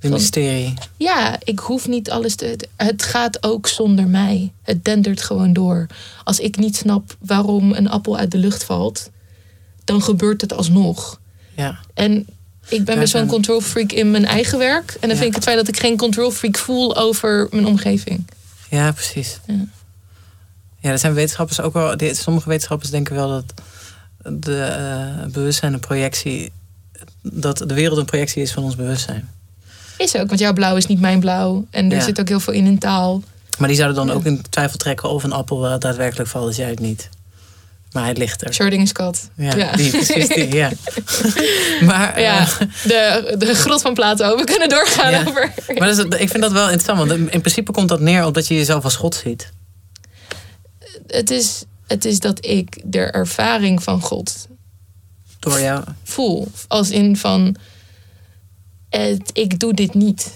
Van- 0.00 0.10
mysterie. 0.10 0.74
Ja, 0.96 1.36
ik 1.44 1.58
hoef 1.58 1.88
niet 1.88 2.10
alles 2.10 2.34
te. 2.34 2.56
het- 2.76 3.02
gaat 3.02 3.42
ook 3.42 3.66
zonder 3.66 4.06
mij. 4.06 4.52
Het 4.62 4.84
dendert 4.84 5.22
gewoon 5.22 5.52
door. 5.52 5.86
Als 6.24 6.38
ik 6.40 6.56
niet 6.56 6.76
snap 6.76 7.16
waarom 7.18 7.72
een 7.72 7.88
appel 7.88 8.16
uit 8.16 8.30
de 8.30 8.38
lucht 8.38 8.64
valt, 8.64 9.10
dan 9.84 10.02
gebeurt 10.02 10.40
het 10.40 10.52
alsnog. 10.52 11.20
Ja. 11.56 11.78
En 11.94 12.26
ik 12.68 12.84
ben 12.84 12.98
best 12.98 13.12
wel 13.12 13.22
een 13.22 13.28
en- 13.28 13.34
control 13.34 13.60
freak 13.60 13.92
in 13.92 14.10
mijn 14.10 14.24
eigen 14.24 14.58
werk. 14.58 14.90
En 14.90 15.00
dan 15.00 15.10
Ja. 15.10 15.16
vind 15.16 15.28
ik 15.28 15.34
het 15.34 15.44
fijn 15.44 15.56
dat 15.56 15.68
ik 15.68 15.78
geen 15.78 15.96
control 15.96 16.30
freak 16.30 16.56
voel 16.58 16.96
over 16.96 17.46
mijn 17.50 17.66
omgeving. 17.66 18.26
ja, 18.70 18.92
precies. 18.92 19.38
Ja. 19.46 19.64
Ja, 20.80 20.90
er 20.90 20.98
zijn 20.98 21.14
wetenschappers 21.14 21.60
ook 21.60 21.72
wel. 21.72 21.94
Sommige 22.12 22.48
wetenschappers 22.48 22.90
denken 22.90 23.14
wel 23.14 23.28
dat 23.28 23.44
de 24.32 24.76
uh, 25.20 25.32
bewustzijn 25.32 25.72
een 25.72 25.80
projectie. 25.80 26.52
Dat 27.22 27.58
de 27.58 27.74
wereld 27.74 27.98
een 27.98 28.04
projectie 28.04 28.42
is 28.42 28.52
van 28.52 28.62
ons 28.62 28.76
bewustzijn. 28.76 29.28
Is 29.96 30.16
ook, 30.16 30.28
want 30.28 30.40
jouw 30.40 30.52
blauw 30.52 30.76
is 30.76 30.86
niet 30.86 31.00
mijn 31.00 31.20
blauw. 31.20 31.66
En 31.70 31.92
er 31.92 32.02
zit 32.02 32.20
ook 32.20 32.28
heel 32.28 32.40
veel 32.40 32.52
in 32.52 32.66
in 32.66 32.78
taal. 32.78 33.22
Maar 33.58 33.68
die 33.68 33.76
zouden 33.76 34.06
dan 34.06 34.16
ook 34.16 34.24
in 34.24 34.42
twijfel 34.50 34.78
trekken 34.78 35.08
of 35.08 35.24
een 35.24 35.32
appel 35.32 35.78
daadwerkelijk 35.78 36.28
valt 36.28 36.46
als 36.46 36.56
jij 36.56 36.68
het 36.68 36.80
niet. 36.80 37.08
Maar 37.92 38.04
hij 38.04 38.14
ligt 38.14 38.44
er. 38.44 38.54
Schrödinger's 38.54 38.92
kat. 38.92 39.30
Ja, 39.36 39.56
ja. 39.56 39.72
Die, 39.72 39.90
precies 39.90 40.28
die, 40.28 40.54
ja. 40.54 40.70
maar, 41.88 42.20
ja, 42.20 42.40
uh, 42.40 42.58
de, 42.82 43.34
de 43.38 43.54
grot 43.54 43.82
van 43.82 43.94
Plato. 43.94 44.36
We 44.36 44.44
kunnen 44.44 44.68
doorgaan 44.68 45.10
ja. 45.10 45.24
over... 45.26 45.52
Maar 45.78 45.88
dat 45.94 45.98
is, 45.98 46.20
ik 46.20 46.28
vind 46.28 46.42
dat 46.42 46.52
wel 46.52 46.70
interessant. 46.70 46.98
Want 46.98 47.12
in 47.12 47.40
principe 47.40 47.72
komt 47.72 47.88
dat 47.88 48.00
neer 48.00 48.24
op 48.24 48.34
dat 48.34 48.46
je 48.46 48.54
jezelf 48.54 48.84
als 48.84 48.96
God 48.96 49.14
ziet. 49.14 49.52
Het 51.06 51.30
is, 51.30 51.64
het 51.86 52.04
is 52.04 52.20
dat 52.20 52.44
ik 52.44 52.82
de 52.84 53.00
ervaring 53.00 53.82
van 53.82 54.00
God... 54.00 54.46
Door 55.50 55.60
jou? 55.60 55.84
Voel. 56.02 56.48
Als 56.68 56.90
in 56.90 57.16
van... 57.16 57.56
Het, 58.88 59.30
ik 59.32 59.58
doe 59.60 59.74
dit 59.74 59.94
niet. 59.94 60.32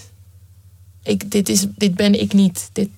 Ik, 1.02 1.30
dit, 1.30 1.48
is, 1.48 1.66
dit 1.76 1.94
ben 1.94 2.20
ik 2.20 2.32
niet. 2.32 2.70
Dit, 2.72 2.88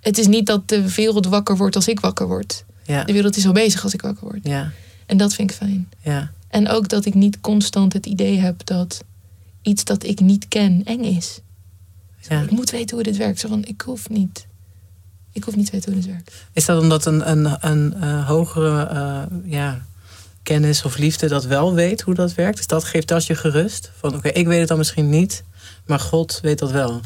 het 0.00 0.18
is 0.18 0.26
niet 0.26 0.46
dat 0.46 0.68
de 0.68 0.94
wereld 0.94 1.26
wakker 1.26 1.56
wordt 1.56 1.76
als 1.76 1.88
ik 1.88 2.00
wakker 2.00 2.26
word. 2.26 2.64
Ja. 2.82 3.04
De 3.04 3.12
wereld 3.12 3.36
is 3.36 3.46
al 3.46 3.52
bezig 3.52 3.82
als 3.82 3.94
ik 3.94 4.02
wakker 4.02 4.24
word. 4.24 4.40
Ja. 4.42 4.72
En 5.06 5.16
dat 5.16 5.34
vind 5.34 5.50
ik 5.50 5.56
fijn. 5.56 5.88
Ja. 6.02 6.30
En 6.48 6.68
ook 6.68 6.88
dat 6.88 7.04
ik 7.04 7.14
niet 7.14 7.40
constant 7.40 7.92
het 7.92 8.06
idee 8.06 8.38
heb 8.38 8.66
dat 8.66 9.04
iets 9.62 9.84
dat 9.84 10.04
ik 10.04 10.20
niet 10.20 10.48
ken 10.48 10.82
eng 10.84 11.04
is. 11.04 11.40
Ja. 12.28 12.42
Ik 12.42 12.50
moet 12.50 12.70
weten 12.70 12.94
hoe 12.94 13.04
dit 13.04 13.16
werkt. 13.16 13.40
Zo 13.40 13.48
van, 13.48 13.64
ik 13.64 13.80
hoef 13.80 14.08
niet. 14.08 14.46
Ik 15.32 15.44
hoef 15.44 15.56
niet 15.56 15.66
te 15.66 15.72
weten 15.72 15.92
hoe 15.92 16.00
dit 16.02 16.10
werkt. 16.10 16.32
Is 16.52 16.64
dat 16.64 16.80
omdat 16.80 17.06
een, 17.06 17.30
een, 17.30 17.56
een 17.60 17.94
uh, 17.96 18.28
hogere 18.28 18.90
uh, 18.92 19.52
ja, 19.52 19.86
kennis 20.44 20.84
of 20.84 20.96
liefde 20.96 21.28
dat 21.28 21.44
wel 21.44 21.74
weet 21.74 22.00
hoe 22.00 22.14
dat 22.14 22.34
werkt? 22.34 22.56
Dus 22.56 22.66
dat 22.66 22.84
geeft 22.84 23.08
dat 23.08 23.26
je 23.26 23.34
gerust? 23.34 23.90
Van 23.96 24.14
oké, 24.14 24.28
ik 24.28 24.46
weet 24.46 24.58
het 24.58 24.68
dan 24.68 24.78
misschien 24.78 25.10
niet, 25.10 25.42
maar 25.86 26.00
God 26.00 26.38
weet 26.42 26.58
dat 26.58 26.70
wel. 26.70 27.00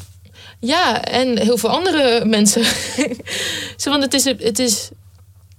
Ja, 0.61 1.05
en 1.05 1.39
heel 1.39 1.59
veel 1.59 1.71
andere 1.71 2.25
mensen. 2.25 2.63
Want 3.85 4.03
het 4.03 4.15
is, 4.15 4.25
het 4.25 4.59
is 4.59 4.91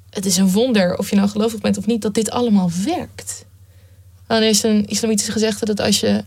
het 0.09 0.25
is 0.25 0.37
een 0.37 0.51
wonder, 0.51 0.97
of 0.97 1.09
je 1.09 1.15
nou 1.15 1.29
gelovig 1.29 1.61
bent 1.61 1.77
of 1.77 1.85
niet, 1.85 2.01
dat 2.01 2.13
dit 2.13 2.31
allemaal 2.31 2.71
werkt. 2.85 3.45
Dan 4.27 4.43
is 4.43 4.63
een 4.63 4.87
islamitische 4.87 5.31
gezegde 5.31 5.65
dat 5.65 5.79
als 5.79 5.99
je, 5.99 6.23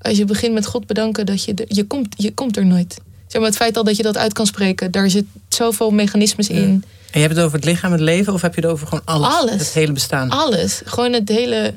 als 0.00 0.16
je 0.16 0.24
begint 0.24 0.54
met 0.54 0.66
God 0.66 0.86
bedanken, 0.86 1.26
dat 1.26 1.44
je, 1.44 1.64
je, 1.66 1.84
komt, 1.84 2.14
je 2.16 2.34
komt 2.34 2.56
er 2.56 2.66
nooit. 2.66 2.96
Zeg 3.34 3.42
maar, 3.42 3.52
het 3.52 3.62
feit 3.62 3.76
al 3.76 3.84
dat 3.84 3.96
je 3.96 4.02
dat 4.02 4.16
uit 4.16 4.32
kan 4.32 4.46
spreken, 4.46 4.90
daar 4.90 5.10
zit 5.10 5.24
zoveel 5.48 5.90
mechanismes 5.90 6.48
in. 6.48 6.56
En 6.56 6.84
je 7.12 7.18
hebt 7.18 7.34
het 7.34 7.44
over 7.44 7.56
het 7.56 7.66
lichaam, 7.66 7.92
het 7.92 8.00
leven, 8.00 8.32
of 8.32 8.42
heb 8.42 8.54
je 8.54 8.60
het 8.60 8.70
over 8.70 8.86
gewoon 8.86 9.04
alles? 9.04 9.28
Alles. 9.28 9.52
Het 9.52 9.72
hele 9.72 9.92
bestaan? 9.92 10.30
Alles. 10.30 10.80
Gewoon 10.84 11.12
het 11.12 11.28
hele, 11.28 11.74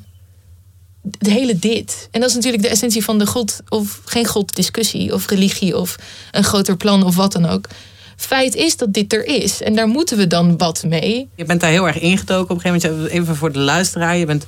het 1.17 1.29
hele 1.29 1.59
dit. 1.59 2.07
En 2.11 2.19
dat 2.19 2.29
is 2.29 2.35
natuurlijk 2.35 2.63
de 2.63 2.69
essentie 2.69 3.03
van 3.03 3.19
de 3.19 3.25
God 3.25 3.59
of 3.69 4.01
geen 4.05 4.25
God 4.25 4.55
discussie, 4.55 5.13
of 5.13 5.29
religie, 5.29 5.77
of 5.77 5.95
een 6.31 6.43
groter 6.43 6.77
plan, 6.77 7.03
of 7.03 7.15
wat 7.15 7.31
dan 7.31 7.45
ook 7.45 7.67
feit 8.15 8.55
is 8.55 8.77
dat 8.77 8.93
dit 8.93 9.13
er 9.13 9.25
is. 9.25 9.61
En 9.61 9.75
daar 9.75 9.87
moeten 9.87 10.17
we 10.17 10.27
dan 10.27 10.57
wat 10.57 10.83
mee. 10.83 11.29
Je 11.35 11.45
bent 11.45 11.61
daar 11.61 11.71
heel 11.71 11.87
erg 11.87 11.99
ingedoken 11.99 12.55
op 12.55 12.63
een 12.63 12.71
gegeven 12.71 12.91
moment. 12.91 13.11
Even 13.11 13.35
voor 13.35 13.51
de 13.51 13.59
luisteraar. 13.59 14.17
Je 14.17 14.25
bent 14.25 14.45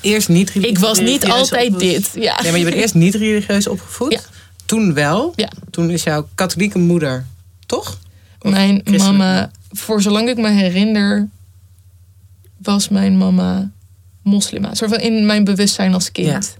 eerst 0.00 0.28
niet 0.28 0.50
religieus 0.50 0.76
Ik 0.76 0.78
was 0.78 1.00
niet 1.00 1.24
altijd 1.24 1.78
dit. 1.78 2.10
Ja. 2.14 2.40
Nee, 2.42 2.50
maar 2.50 2.58
je 2.58 2.64
bent 2.64 2.76
eerst 2.76 2.94
niet 2.94 3.14
religieus 3.14 3.66
opgevoed. 3.66 4.12
Ja. 4.12 4.20
Toen 4.68 4.94
wel. 4.94 5.32
Ja. 5.36 5.50
Toen 5.70 5.90
is 5.90 6.02
jouw 6.02 6.28
katholieke 6.34 6.78
moeder, 6.78 7.26
toch? 7.66 7.98
mijn 8.42 8.82
mama, 8.96 9.50
voor 9.70 10.02
zolang 10.02 10.28
ik 10.28 10.36
me 10.36 10.48
herinner, 10.48 11.28
was 12.56 12.88
mijn 12.88 13.18
mama 13.18 13.70
moslima. 14.22 14.74
Soort 14.74 14.90
van 14.90 15.00
in 15.00 15.26
mijn 15.26 15.44
bewustzijn 15.44 15.94
als 15.94 16.12
kind. 16.12 16.56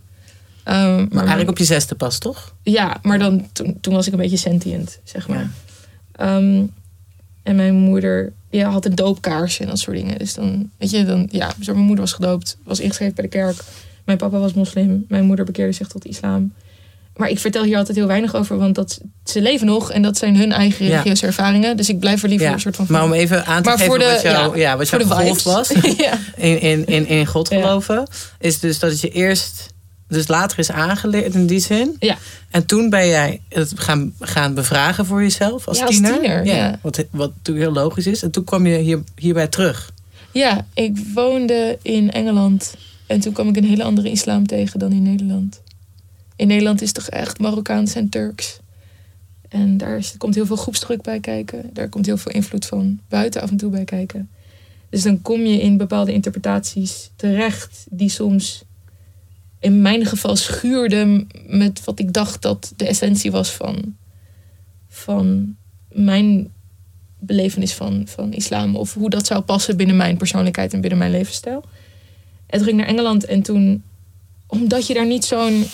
Ja. 0.64 0.84
Um, 0.84 0.96
maar, 0.96 1.06
maar, 1.10 1.18
eigenlijk 1.18 1.50
op 1.50 1.58
je 1.58 1.64
zesde 1.64 1.94
pas, 1.94 2.18
toch? 2.18 2.54
Ja, 2.62 2.96
maar 3.02 3.18
dan, 3.18 3.48
toen, 3.52 3.80
toen 3.80 3.94
was 3.94 4.06
ik 4.06 4.12
een 4.12 4.18
beetje 4.18 4.36
sentient, 4.36 4.98
zeg 5.04 5.28
maar. 5.28 5.50
Ehm, 6.12 6.64
en 7.42 7.56
mijn 7.56 7.74
moeder 7.74 8.32
ja, 8.50 8.70
had 8.70 8.84
een 8.84 8.94
doopkaarsje 8.94 9.62
en 9.62 9.68
dat 9.68 9.78
soort 9.78 9.96
dingen. 9.96 10.18
Dus 10.18 10.34
dan, 10.34 10.70
weet 10.78 10.90
je, 10.90 11.04
dan, 11.04 11.28
ja, 11.30 11.52
zo 11.60 11.72
mijn 11.72 11.84
moeder 11.84 12.04
was 12.04 12.12
gedoopt, 12.12 12.56
was 12.64 12.80
ingeschreven 12.80 13.14
bij 13.14 13.24
de 13.24 13.30
kerk. 13.30 13.64
Mijn 14.04 14.18
papa 14.18 14.38
was 14.38 14.52
moslim, 14.52 15.04
mijn 15.08 15.24
moeder 15.24 15.44
bekeerde 15.44 15.72
zich 15.72 15.88
tot 15.88 16.04
islam. 16.04 16.52
Maar 17.18 17.30
ik 17.30 17.38
vertel 17.38 17.62
hier 17.62 17.76
altijd 17.76 17.96
heel 17.96 18.06
weinig 18.06 18.34
over, 18.34 18.58
want 18.58 18.74
dat, 18.74 19.00
ze 19.24 19.40
leven 19.40 19.66
nog 19.66 19.92
en 19.92 20.02
dat 20.02 20.18
zijn 20.18 20.36
hun 20.36 20.52
eigen 20.52 20.86
religieuze 20.86 21.26
ervaringen. 21.26 21.76
Dus 21.76 21.88
ik 21.88 21.98
blijf 21.98 22.22
er 22.22 22.28
liever 22.28 22.52
een 22.52 22.60
soort 22.60 22.76
van. 22.76 22.86
Maar 22.88 23.04
om 23.04 23.12
even 23.12 23.46
aan 23.46 23.62
te 23.62 23.70
geven 23.70 23.98
wat, 23.98 24.22
jou, 24.22 24.58
ja, 24.58 24.76
wat 24.76 24.88
jouw 24.88 25.06
geloof 25.06 25.42
was 25.42 25.70
in, 26.36 26.60
in, 26.60 26.86
in, 26.86 27.06
in 27.08 27.26
God 27.26 27.48
geloven, 27.48 28.08
is 28.38 28.60
dus 28.60 28.78
dat 28.78 29.00
je 29.00 29.10
eerst 29.10 29.66
dus 30.08 30.28
later 30.28 30.58
is 30.58 30.70
aangeleerd 30.70 31.34
in 31.34 31.46
die 31.46 31.60
zin. 31.60 31.96
Ja. 31.98 32.16
En 32.50 32.66
toen 32.66 32.90
ben 32.90 33.08
jij 33.08 33.40
het 33.48 33.72
gaan, 33.74 34.14
gaan 34.20 34.54
bevragen 34.54 35.06
voor 35.06 35.22
jezelf 35.22 35.68
als, 35.68 35.78
ja, 35.78 35.84
als 35.84 35.94
tiener. 35.94 36.44
ja, 36.44 36.78
Wat, 36.82 37.04
wat 37.10 37.32
natuurlijk 37.36 37.66
heel 37.66 37.82
logisch 37.82 38.06
is. 38.06 38.22
En 38.22 38.30
toen 38.30 38.44
kwam 38.44 38.66
je 38.66 38.78
hier, 38.78 39.02
hierbij 39.16 39.46
terug. 39.46 39.92
Ja, 40.32 40.66
ik 40.74 40.98
woonde 41.14 41.78
in 41.82 42.10
Engeland. 42.10 42.74
En 43.06 43.20
toen 43.20 43.32
kwam 43.32 43.48
ik 43.48 43.56
een 43.56 43.64
hele 43.64 43.82
andere 43.82 44.10
islam 44.10 44.46
tegen 44.46 44.78
dan 44.78 44.92
in 44.92 45.02
Nederland. 45.02 45.60
In 46.38 46.46
Nederland 46.46 46.82
is 46.82 46.92
toch 46.92 47.08
echt 47.08 47.38
Marokkaans 47.38 47.94
en 47.94 48.08
Turks. 48.08 48.58
En 49.48 49.76
daar 49.76 50.04
komt 50.18 50.34
heel 50.34 50.46
veel 50.46 50.56
groepsdruk 50.56 51.02
bij 51.02 51.20
kijken. 51.20 51.70
Daar 51.72 51.88
komt 51.88 52.06
heel 52.06 52.16
veel 52.16 52.32
invloed 52.32 52.66
van 52.66 53.00
buiten 53.08 53.42
af 53.42 53.50
en 53.50 53.56
toe 53.56 53.70
bij 53.70 53.84
kijken. 53.84 54.30
Dus 54.90 55.02
dan 55.02 55.22
kom 55.22 55.40
je 55.40 55.60
in 55.60 55.76
bepaalde 55.76 56.12
interpretaties 56.12 57.10
terecht 57.16 57.86
die 57.90 58.08
soms 58.08 58.62
in 59.60 59.82
mijn 59.82 60.06
geval 60.06 60.36
schuurde 60.36 61.26
met 61.46 61.84
wat 61.84 61.98
ik 61.98 62.12
dacht 62.12 62.42
dat 62.42 62.72
de 62.76 62.86
essentie 62.86 63.30
was 63.30 63.50
van, 63.50 63.96
van 64.88 65.56
mijn 65.88 66.52
belevenis 67.18 67.74
van, 67.74 68.02
van 68.06 68.32
islam. 68.32 68.76
Of 68.76 68.94
hoe 68.94 69.10
dat 69.10 69.26
zou 69.26 69.40
passen 69.40 69.76
binnen 69.76 69.96
mijn 69.96 70.16
persoonlijkheid 70.16 70.72
en 70.72 70.80
binnen 70.80 70.98
mijn 70.98 71.10
levensstijl. 71.10 71.64
En 72.46 72.58
toen 72.58 72.66
ging 72.66 72.80
ik 72.80 72.86
naar 72.86 72.94
Engeland 72.94 73.24
en 73.24 73.42
toen, 73.42 73.82
omdat 74.46 74.86
je 74.86 74.94
daar 74.94 75.06
niet 75.06 75.24
zo'n 75.24 75.64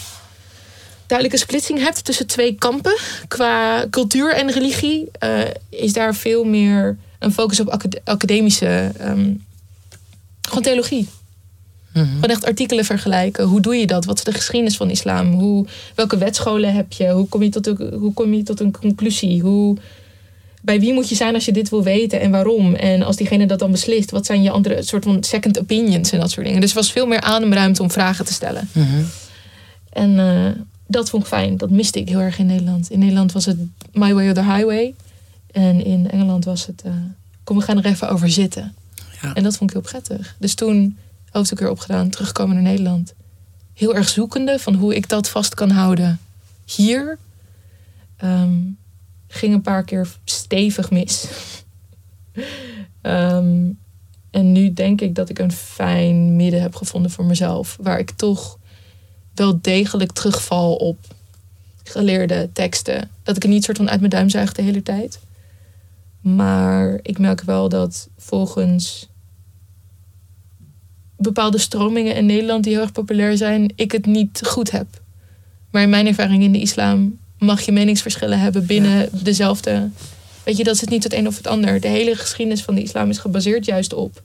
duidelijke 1.07 1.43
splitsing 1.45 1.79
hebt 1.79 2.05
tussen 2.05 2.27
twee 2.27 2.55
kampen 2.55 2.97
qua 3.29 3.87
cultuur 3.91 4.35
en 4.35 4.51
religie, 4.51 5.11
uh, 5.25 5.41
is 5.69 5.93
daar 5.93 6.15
veel 6.15 6.45
meer 6.45 6.97
een 7.19 7.33
focus 7.33 7.61
op 7.61 7.79
academische, 8.05 8.93
um, 9.01 9.45
gewoon 10.41 10.63
theologie. 10.63 11.09
Mm 11.93 12.05
Gewoon 12.05 12.31
echt 12.31 12.45
artikelen 12.45 12.85
vergelijken. 12.85 13.45
Hoe 13.45 13.61
doe 13.61 13.77
je 13.77 13.87
dat? 13.87 14.05
Wat 14.05 14.19
is 14.19 14.25
de 14.25 14.33
geschiedenis 14.33 14.77
van 14.77 14.91
islam? 14.91 15.33
Hoe, 15.33 15.67
welke 15.95 16.19
wetscholen 16.19 16.75
heb 16.75 16.93
je? 16.93 17.11
Hoe 17.11 17.29
kom 17.29 17.43
je 17.43 17.49
tot, 17.49 17.67
een, 17.67 17.93
hoe 17.99 18.13
kom 18.13 18.35
je 18.35 18.43
tot 18.43 18.61
een 18.61 18.77
conclusie? 18.81 19.41
Hoe, 19.41 19.77
bij 20.63 20.81
wie 20.81 20.93
moet 20.93 21.09
je 21.09 21.15
zijn 21.15 21.35
als 21.35 21.45
je 21.45 21.53
dit 21.53 21.69
wil 21.69 21.83
weten 21.83 22.21
en 22.21 22.31
waarom? 22.31 22.75
En 22.75 23.03
als 23.03 23.17
diegene 23.17 23.47
dat 23.47 23.59
dan 23.59 23.71
beslist, 23.71 24.11
wat 24.11 24.27
zijn 24.27 24.43
je 24.43 24.51
andere 24.51 24.83
soort 24.83 25.05
van 25.05 25.25
second 25.25 25.59
opinions 25.59 26.11
en 26.13 26.21
dat 26.21 26.31
soort 26.31 26.47
dingen? 26.47 26.61
Dus 26.61 26.71
er 26.71 26.77
was 26.77 26.93
veel 26.93 27.07
meer 27.07 27.21
ademruimte 27.21 27.83
om 27.83 27.91
vragen 27.91 28.25
te 28.25 28.33
stellen. 28.33 28.69
Mhm. 28.73 29.03
En 29.93 30.11
uh, 30.11 30.47
dat 30.87 31.11
vond 31.11 31.23
ik 31.23 31.29
fijn. 31.29 31.57
Dat 31.57 31.71
miste 31.71 32.01
ik 32.01 32.09
heel 32.09 32.21
erg 32.21 32.39
in 32.39 32.47
Nederland. 32.47 32.91
In 32.91 32.99
Nederland 32.99 33.33
was 33.33 33.45
het 33.45 33.59
My 33.93 34.15
Way 34.15 34.29
or 34.29 34.35
the 34.35 34.45
Highway. 34.45 34.95
En 35.51 35.85
in 35.85 36.11
Engeland 36.11 36.45
was 36.45 36.67
het, 36.67 36.83
uh, 36.87 36.93
kom, 37.45 37.57
we 37.57 37.63
gaan 37.63 37.79
er 37.79 37.87
even 37.87 38.09
over 38.09 38.31
zitten. 38.31 38.75
Ja. 39.23 39.35
En 39.35 39.43
dat 39.43 39.57
vond 39.57 39.71
ik 39.71 39.77
heel 39.77 39.87
prettig. 39.91 40.37
Dus 40.39 40.55
toen 40.55 40.97
hoofdstuk 41.31 41.59
weer 41.59 41.71
opgedaan, 41.71 42.11
terugkomen 42.11 42.55
naar 42.55 42.65
Nederland. 42.65 43.15
Heel 43.75 43.95
erg 43.95 44.09
zoekende 44.09 44.59
van 44.59 44.75
hoe 44.75 44.95
ik 44.95 45.09
dat 45.09 45.29
vast 45.29 45.55
kan 45.55 45.71
houden 45.71 46.21
hier. 46.65 47.19
Um, 48.25 48.77
ging 49.29 49.55
een 49.55 49.63
paar 49.63 49.85
keer 49.85 50.09
stevig 50.25 50.91
mis. 50.91 51.27
Ehm, 53.01 53.71
en 54.31 54.53
nu 54.53 54.73
denk 54.73 55.01
ik 55.01 55.15
dat 55.15 55.29
ik 55.29 55.39
een 55.39 55.53
fijn 55.53 56.37
midden 56.37 56.63
heb 56.63 56.75
gevonden 56.75 57.11
voor 57.11 57.25
mezelf. 57.25 57.77
Waar 57.81 57.99
ik 57.99 58.11
toch 58.11 58.59
wel 59.35 59.59
degelijk 59.61 60.13
terugval 60.13 60.75
op 60.75 60.99
geleerde 61.85 62.49
teksten. 62.53 63.11
Dat 63.23 63.37
ik 63.37 63.43
het 63.43 63.51
niet 63.51 63.65
soort 63.65 63.77
van 63.77 63.91
uit 63.91 63.99
mijn 63.99 64.11
duim 64.11 64.29
zuig 64.29 64.53
de 64.53 64.63
hele 64.63 64.83
tijd. 64.83 65.19
Maar 66.21 66.99
ik 67.03 67.19
merk 67.19 67.43
wel 67.43 67.69
dat 67.69 68.09
volgens 68.17 69.09
bepaalde 71.17 71.59
stromingen 71.59 72.15
in 72.15 72.27
Nederland 72.27 72.65
die 72.65 72.73
heel 72.73 72.83
erg 72.83 72.93
populair 72.93 73.37
zijn, 73.37 73.73
ik 73.75 73.93
het 73.93 74.07
niet 74.07 74.41
goed 74.45 74.71
heb. 74.71 74.87
Maar 75.71 75.83
in 75.83 75.91
mijn 75.91 76.07
ervaring 76.07 76.43
in 76.43 76.53
de 76.53 76.61
islam 76.61 77.19
mag 77.39 77.61
je 77.61 77.73
meningsverschillen 77.73 78.39
hebben 78.39 78.67
binnen 78.67 79.09
dezelfde. 79.23 79.91
Weet 80.45 80.57
je, 80.57 80.65
dat 80.65 80.75
is 80.75 80.81
het 80.81 80.91
niet 80.91 81.03
het 81.03 81.13
een 81.13 81.27
of 81.27 81.37
het 81.37 81.47
ander. 81.47 81.81
De 81.81 81.89
hele 81.89 82.17
geschiedenis 82.17 82.63
van 82.63 82.75
de 82.75 82.83
islam 82.83 83.11
is 83.11 83.19
gebaseerd 83.19 83.65
juist 83.65 83.93
op. 83.93 84.23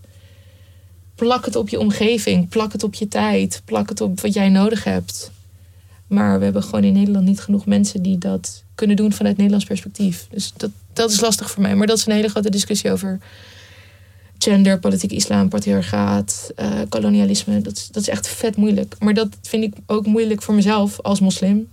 Plak 1.20 1.46
het 1.46 1.56
op 1.56 1.70
je 1.70 1.80
omgeving, 1.80 2.50
plak 2.50 2.72
het 2.72 2.84
op 2.84 2.94
je 2.94 3.08
tijd, 3.08 3.62
plak 3.66 3.90
het 3.90 4.02
op 4.02 4.22
wat 4.22 4.34
jij 4.34 4.50
nodig 4.50 4.84
hebt. 4.84 5.32
Maar 6.08 6.38
we 6.38 6.44
hebben 6.44 6.64
gewoon 6.64 6.84
in 6.84 6.94
Nederland 6.94 7.26
niet 7.26 7.40
genoeg 7.40 7.66
mensen 7.66 8.02
die 8.02 8.18
dat 8.18 8.64
kunnen 8.76 8.96
doen 8.96 9.14
vanuit 9.14 9.36
Nederlands 9.36 9.66
perspectief. 9.66 10.28
Dus 10.30 10.54
dat, 10.58 10.70
dat 10.94 11.12
is 11.12 11.20
lastig 11.20 11.52
voor 11.52 11.62
mij. 11.62 11.76
Maar 11.76 11.88
dat 11.88 11.98
is 11.98 12.06
een 12.06 12.14
hele 12.14 12.30
grote 12.30 12.50
discussie 12.50 12.92
over 12.92 13.20
gender, 14.38 14.80
politiek 14.80 15.12
islam, 15.12 15.50
patriarchaat, 15.50 16.52
eh, 16.56 16.80
kolonialisme. 16.90 17.62
Dat, 17.62 17.88
dat 17.92 18.02
is 18.02 18.10
echt 18.10 18.28
vet 18.28 18.56
moeilijk. 18.56 18.96
Maar 19.00 19.14
dat 19.14 19.28
vind 19.42 19.64
ik 19.64 19.74
ook 19.86 20.06
moeilijk 20.06 20.42
voor 20.42 20.54
mezelf 20.54 21.02
als 21.02 21.20
moslim. 21.20 21.70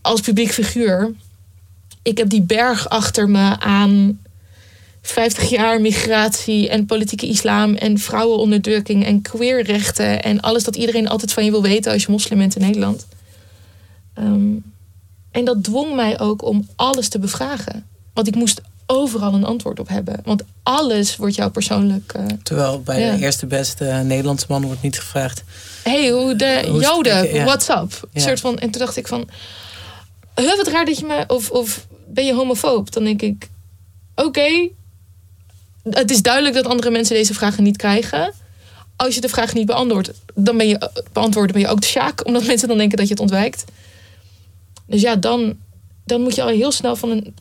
Als 0.00 0.20
publiek 0.20 0.50
figuur. 0.50 1.12
Ik 2.02 2.18
heb 2.18 2.28
die 2.28 2.42
berg 2.42 2.88
achter 2.88 3.28
me 3.30 3.58
aan 3.58 4.20
50 5.02 5.48
jaar 5.48 5.80
migratie 5.80 6.68
en 6.68 6.86
politieke 6.86 7.26
islam 7.26 7.74
en 7.74 7.98
vrouwenonderdrukking 7.98 9.04
en 9.04 9.22
queerrechten 9.22 10.22
en 10.22 10.40
alles 10.40 10.64
dat 10.64 10.76
iedereen 10.76 11.08
altijd 11.08 11.32
van 11.32 11.44
je 11.44 11.50
wil 11.50 11.62
weten 11.62 11.92
als 11.92 12.02
je 12.02 12.10
moslim 12.10 12.38
bent 12.38 12.56
in 12.56 12.62
Nederland. 12.62 13.06
Ehm, 14.14 14.54
en 15.30 15.44
dat 15.44 15.64
dwong 15.64 15.94
mij 15.94 16.20
ook 16.20 16.42
om 16.42 16.68
alles 16.76 17.08
te 17.08 17.18
bevragen. 17.18 17.86
Want 18.14 18.26
ik 18.28 18.34
moest 18.34 18.60
overal 18.86 19.34
een 19.34 19.44
antwoord 19.44 19.80
op 19.80 19.88
hebben. 19.88 20.20
Want 20.24 20.42
alles 20.62 21.16
wordt 21.16 21.34
jou 21.34 21.50
persoonlijk. 21.50 22.12
eh 22.12 22.24
Terwijl 22.42 22.82
bij 22.82 23.10
de 23.10 23.24
eerste 23.24 23.46
beste 23.46 23.84
Nederlandse 23.84 24.46
man 24.48 24.64
wordt 24.64 24.82
niet 24.82 24.98
gevraagd. 24.98 25.42
hey, 25.82 26.10
hoe 26.10 26.36
de 26.36 26.78
Joden, 26.80 27.34
ja. 27.34 27.44
what's 27.44 27.68
up? 27.68 28.08
Ja. 28.12 28.20
Soort 28.20 28.40
van, 28.40 28.58
en 28.58 28.70
toen 28.70 28.80
dacht 28.80 28.96
ik 28.96 29.08
van, 29.08 29.28
huh, 30.36 30.56
wat 30.56 30.66
raar 30.66 30.84
dat 30.84 30.98
je 30.98 31.06
me, 31.06 31.24
of, 31.26 31.50
of 31.50 31.86
ben 32.06 32.24
je 32.24 32.34
homofoob? 32.34 32.92
Dan 32.92 33.04
denk 33.04 33.22
ik, 33.22 33.48
oké, 34.14 34.68
het 35.90 36.10
is 36.10 36.22
duidelijk 36.22 36.54
dat 36.54 36.66
andere 36.66 36.90
mensen 36.90 37.16
deze 37.16 37.34
vragen 37.34 37.62
niet 37.62 37.76
krijgen. 37.76 38.32
Als 38.96 39.14
je 39.14 39.20
de 39.20 39.28
vraag 39.28 39.54
niet 39.54 39.66
beantwoordt, 39.66 40.12
dan 40.34 40.56
ben 40.56 40.68
je, 40.68 40.90
beantwoorden 41.12 41.52
ben 41.52 41.62
je 41.62 41.68
ook 41.68 41.80
de 41.80 41.86
sjaak, 41.86 42.26
omdat 42.26 42.46
mensen 42.52 42.68
dan 42.68 42.78
denken 42.78 42.96
dat 42.96 43.06
je 43.06 43.12
het 43.12 43.22
ontwijkt. 43.22 43.64
Dus 44.86 45.00
ja, 45.00 45.16
dan, 45.16 45.56
dan 46.04 46.20
moet 46.20 46.34
je 46.34 46.42
al 46.42 46.48
heel 46.48 46.72
snel 46.72 46.96
van 46.96 47.10
een, 47.10 47.34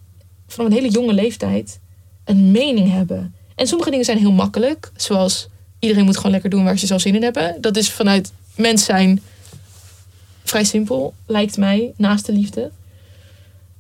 van 0.48 0.66
een 0.66 0.72
hele 0.72 0.90
jonge 0.90 1.14
leeftijd 1.14 1.80
een 2.26 2.52
mening 2.52 2.92
hebben. 2.92 3.36
En 3.56 3.68
sommige 3.68 3.90
dingen 3.90 4.06
zijn 4.06 4.18
heel 4.18 4.32
makkelijk, 4.32 4.92
zoals 4.96 5.48
iedereen 5.80 6.06
moet 6.06 6.16
gewoon 6.18 6.32
lekker 6.32 6.50
doen 6.50 6.64
waar 6.64 6.80
ze 6.80 6.86
zelf 6.86 7.02
zin 7.02 7.16
in 7.16 7.24
hebben. 7.24 7.58
Dat 7.62 7.78
is 7.78 7.92
vanuit 7.92 8.32
mens 8.56 8.86
zijn 8.86 9.22
vrij 10.44 10.64
simpel, 10.64 11.14
lijkt 11.26 11.58
mij, 11.58 11.94
naast 11.98 12.26
de 12.26 12.32
liefde. 12.32 12.72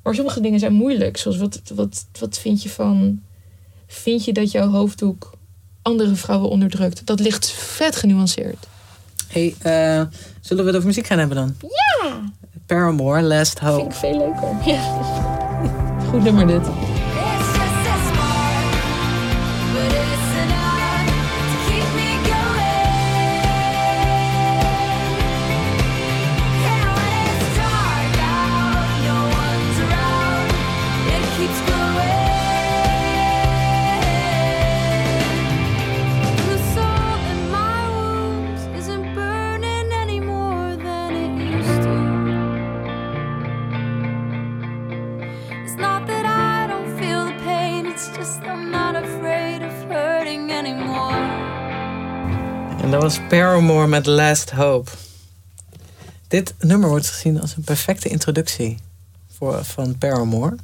Maar 0.03 0.15
sommige 0.15 0.41
dingen 0.41 0.60
zijn 0.60 0.74
moeilijk, 0.74 1.18
zoals 1.18 1.38
wat, 1.38 1.62
wat, 1.75 2.06
wat 2.20 2.38
vind 2.39 2.63
je 2.63 2.70
van... 2.70 3.22
Vind 3.92 4.26
je 4.26 4.34
dat 4.34 4.52
jouw 4.52 4.70
hoofddoek 4.70 5.32
andere 5.82 6.16
vrouwen 6.16 6.50
onderdrukt? 6.50 7.06
Dat 7.06 7.20
ligt 7.20 7.52
vet 7.52 7.96
genuanceerd. 7.96 8.68
Hey, 9.28 9.56
eh, 9.60 10.02
zullen 10.42 10.64
we 10.64 10.70
het 10.70 10.76
over 10.76 10.88
muziek 10.88 11.06
gaan 11.08 11.20
hebben 11.20 11.38
dan? 11.38 11.56
Ja! 11.62 12.22
Paramore, 12.66 13.22
Last 13.22 13.60
Vind 13.60 13.72
Hope. 13.72 13.86
ik 13.86 13.92
veel 13.94 14.18
leuker. 14.18 14.74
Ja. 14.74 14.82
Goed 16.10 16.24
nummer 16.24 16.48
dit. 16.48 16.68
Was 53.12 53.27
Paramore 53.27 53.88
met 53.88 54.05
Last 54.05 54.50
Hope. 54.50 54.92
Dit 56.27 56.53
nummer 56.59 56.90
wordt 56.90 57.09
gezien 57.09 57.42
als 57.42 57.55
een 57.55 57.64
perfecte 57.64 58.09
introductie 58.09 58.77
voor, 59.38 59.66
van 59.66 59.98
Paramore. 59.98 60.55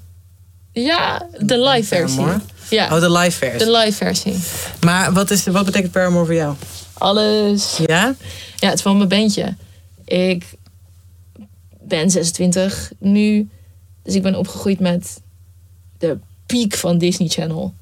Ja, 0.71 1.27
de 1.39 1.59
live 1.59 1.87
versie. 1.87 2.25
Ja, 2.69 2.95
Oh, 2.95 2.99
de 2.99 3.11
live 3.11 3.37
versie. 3.37 3.65
de 3.65 3.71
live 3.77 3.91
versie. 3.97 4.35
Maar 4.81 5.13
wat, 5.13 5.31
is, 5.31 5.45
wat 5.45 5.65
betekent 5.65 5.91
Paramore 5.91 6.25
voor 6.25 6.33
jou? 6.33 6.55
Alles. 6.93 7.77
Ja? 7.77 8.15
Ja, 8.55 8.67
het 8.67 8.73
is 8.73 8.81
van 8.81 8.97
mijn 8.97 9.09
bandje. 9.09 9.55
Ik 10.05 10.45
ben 11.81 12.11
26 12.11 12.91
nu. 12.97 13.49
Dus 14.03 14.15
ik 14.15 14.21
ben 14.21 14.35
opgegroeid 14.35 14.79
met 14.79 15.21
de 15.97 16.17
piek 16.45 16.75
van 16.75 16.97
Disney 16.97 17.27
Channel. 17.27 17.73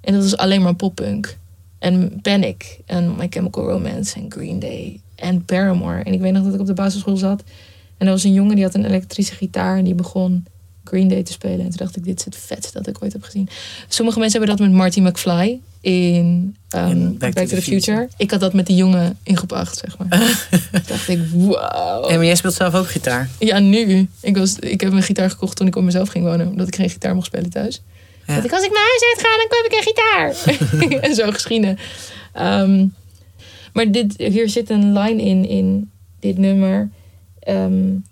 En 0.00 0.14
dat 0.14 0.24
is 0.24 0.36
alleen 0.36 0.62
maar 0.62 0.74
poppunk. 0.74 1.36
En 1.84 2.18
Panic 2.22 2.78
en 2.86 3.16
My 3.16 3.26
Chemical 3.30 3.68
Romance 3.68 4.16
en 4.16 4.26
Green 4.28 4.58
Day 4.58 5.00
en 5.14 5.44
Paramore. 5.44 6.02
En 6.02 6.12
ik 6.12 6.20
weet 6.20 6.32
nog 6.32 6.44
dat 6.44 6.54
ik 6.54 6.60
op 6.60 6.66
de 6.66 6.74
basisschool 6.74 7.16
zat. 7.16 7.42
En 7.98 8.06
er 8.06 8.12
was 8.12 8.24
een 8.24 8.32
jongen 8.32 8.54
die 8.54 8.64
had 8.64 8.74
een 8.74 8.84
elektrische 8.84 9.34
gitaar 9.34 9.78
en 9.78 9.84
die 9.84 9.94
begon 9.94 10.46
Green 10.84 11.08
Day 11.08 11.22
te 11.22 11.32
spelen. 11.32 11.60
En 11.60 11.68
toen 11.68 11.76
dacht 11.76 11.96
ik, 11.96 12.04
dit 12.04 12.18
is 12.18 12.24
het 12.24 12.36
vet 12.36 12.70
dat 12.72 12.86
ik 12.86 13.02
ooit 13.02 13.12
heb 13.12 13.22
gezien. 13.22 13.48
Sommige 13.88 14.18
mensen 14.18 14.38
hebben 14.38 14.56
dat 14.56 14.66
met 14.66 14.76
Marty 14.76 15.00
McFly 15.00 15.60
in, 15.80 16.56
um, 16.76 16.90
In 16.90 17.18
Back, 17.18 17.32
to, 17.32 17.44
the, 17.44 17.62
Future. 17.62 18.08
Ik 18.16 18.30
had 18.30 18.40
dat 18.40 18.52
met 18.52 18.66
die 18.66 18.76
jongen 18.76 19.18
in 19.22 19.36
groep 19.36 19.52
8, 19.52 19.78
zeg 19.78 19.98
maar. 19.98 20.08
Toen 20.70 20.80
dacht 20.86 21.08
ik, 21.08 21.20
wow. 21.32 22.06
Hey, 22.06 22.16
maar 22.16 22.26
jij 22.26 22.34
speelt 22.34 22.54
zelf 22.54 22.74
ook 22.74 22.88
gitaar. 22.88 23.28
Ja, 23.38 23.58
nu. 23.58 24.08
Ik, 24.20 24.36
was, 24.36 24.58
ik 24.58 24.80
heb 24.80 24.92
een 24.92 25.02
gitaar 25.02 25.30
gekocht 25.30 25.56
toen 25.56 25.66
ik 25.66 25.76
op 25.76 25.82
mezelf 25.82 26.08
ging 26.08 26.24
wonen. 26.24 26.48
Omdat 26.48 26.66
ik 26.66 26.76
geen 26.76 26.90
gitaar 26.90 27.14
mocht 27.14 27.26
spelen 27.26 27.50
thuis. 27.50 27.82
Ja. 28.26 28.34
Dat 28.34 28.44
ik, 28.44 28.52
als 28.52 28.64
ik 28.64 28.70
naar 28.70 28.82
huis 28.82 29.04
uit 29.14 29.26
ga, 29.26 29.36
dan 29.36 29.48
koop 29.48 29.66
ik 29.66 29.72
een 29.72 29.82
gitaar. 29.92 31.00
en 31.08 31.14
zo 31.14 31.30
geschieden. 31.30 31.78
Ehm, 32.32 32.86
maar 33.72 33.90
dit, 33.90 34.14
hier 34.16 34.48
zit 34.48 34.70
een 34.70 34.92
line 34.92 35.22
in, 35.22 35.48
in 35.48 35.90
dit 36.20 36.38
nummer. 36.38 36.90
Um, 37.48 38.04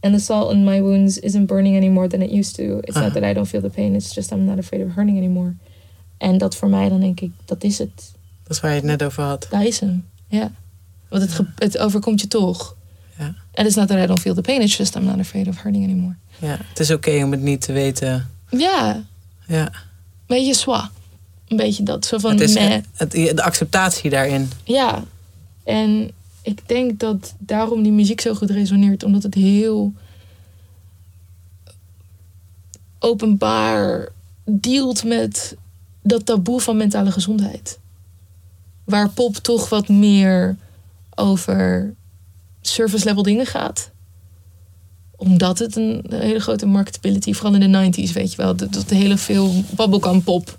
And 0.00 0.14
the 0.14 0.20
salt 0.20 0.52
in 0.52 0.64
my 0.64 0.80
wounds 0.80 1.18
isn't 1.18 1.46
burning 1.46 1.76
any 1.76 1.88
more 1.88 2.08
than 2.08 2.22
it 2.22 2.30
used 2.32 2.54
to. 2.54 2.62
It's 2.80 2.96
Ah. 2.96 3.02
not 3.02 3.12
that 3.12 3.22
I 3.22 3.32
don't 3.32 3.48
feel 3.48 3.60
the 3.60 3.68
pain. 3.68 3.94
It's 3.94 4.14
just 4.14 4.30
I'm 4.32 4.44
not 4.44 4.58
afraid 4.58 4.86
of 4.86 4.94
hurting 4.94 5.16
anymore. 5.16 5.54
En 6.18 6.38
dat 6.38 6.56
voor 6.56 6.68
mij, 6.68 6.88
dan 6.88 7.00
denk 7.00 7.20
ik, 7.20 7.30
dat 7.44 7.64
is 7.64 7.78
het. 7.78 8.12
Dat 8.42 8.56
is 8.56 8.60
waar 8.60 8.70
je 8.70 8.76
het 8.76 8.84
net 8.86 9.02
over 9.02 9.22
had. 9.22 9.46
Dat 9.50 9.62
is 9.62 9.80
hem. 9.80 10.04
Ja. 10.28 10.50
Want 11.08 11.22
het, 11.22 11.40
het 11.56 11.78
overkomt 11.78 12.20
je 12.20 12.26
toch. 12.28 12.76
Ja. 13.18 13.34
And 13.54 13.66
it's 13.66 13.76
not 13.76 13.88
that 13.88 13.98
I 13.98 14.06
don't 14.06 14.20
feel 14.20 14.34
the 14.34 14.40
pain. 14.40 14.60
It's 14.60 14.76
just 14.76 14.94
I'm 14.96 15.04
not 15.04 15.18
afraid 15.18 15.48
of 15.48 15.62
hurting 15.62 15.84
anymore. 15.84 16.14
Ja, 16.38 16.56
het 16.68 16.80
is 16.80 16.90
oké 16.90 17.22
om 17.24 17.30
het 17.30 17.40
niet 17.40 17.60
te 17.60 17.72
weten. 17.72 18.30
Ja, 18.50 19.04
Ja. 19.48 19.64
een 19.64 19.72
beetje 20.26 20.54
zwa. 20.54 20.90
Een 21.48 21.56
beetje 21.56 21.82
dat. 21.82 22.06
Zo 22.06 22.18
van 22.18 22.30
Het 22.30 22.40
is 22.40 22.54
meh. 22.54 22.78
het, 22.94 23.10
de 23.10 23.42
acceptatie 23.42 24.10
daarin. 24.10 24.50
Ja. 24.64 25.04
En 25.64 26.10
ik 26.42 26.68
denk 26.68 27.00
dat 27.00 27.34
daarom 27.38 27.82
die 27.82 27.92
muziek 27.92 28.20
zo 28.20 28.34
goed 28.34 28.50
resoneert. 28.50 29.02
Omdat 29.02 29.22
het 29.22 29.34
heel 29.34 29.92
openbaar 32.98 34.08
dealt 34.44 35.04
met 35.04 35.56
dat 36.02 36.26
taboe 36.26 36.60
van 36.60 36.76
mentale 36.76 37.10
gezondheid. 37.12 37.78
Waar 38.84 39.08
pop 39.10 39.36
toch 39.36 39.68
wat 39.68 39.88
meer 39.88 40.56
over 41.14 41.94
service 42.60 43.04
level 43.04 43.22
dingen 43.22 43.46
gaat. 43.46 43.90
Omdat 45.20 45.58
het 45.58 45.76
een 45.76 46.04
hele 46.10 46.38
grote 46.40 46.66
marketability, 46.66 47.32
vooral 47.32 47.54
in 47.60 47.72
de 47.72 47.90
90s, 48.08 48.12
weet 48.12 48.30
je 48.30 48.36
wel. 48.36 48.56
Dat, 48.56 48.72
dat 48.72 48.90
hele 48.90 49.16
veel 49.16 49.64
bubblegum 49.70 50.22
pop. 50.22 50.58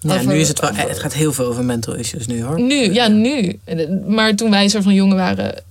Ja, 0.00 0.14
Over- 0.14 0.26
nu 0.26 0.34
is 0.38 0.48
het 0.48 0.60
wel. 0.60 0.70
over- 0.70 0.88
Het 0.88 0.98
gaat 0.98 1.12
heel 1.14 1.32
veel 1.32 1.44
over 1.46 1.64
mental 1.64 1.94
issues 1.94 2.26
nu 2.26 2.42
hoor. 2.42 2.60
Nu, 2.60 2.92
ja, 2.92 3.08
nu. 3.08 3.60
Maar 4.06 4.34
toen 4.34 4.50
wij 4.50 4.68
soort 4.68 4.84
van 4.84 4.94
jongen 4.94 5.16
waren, 5.16 5.62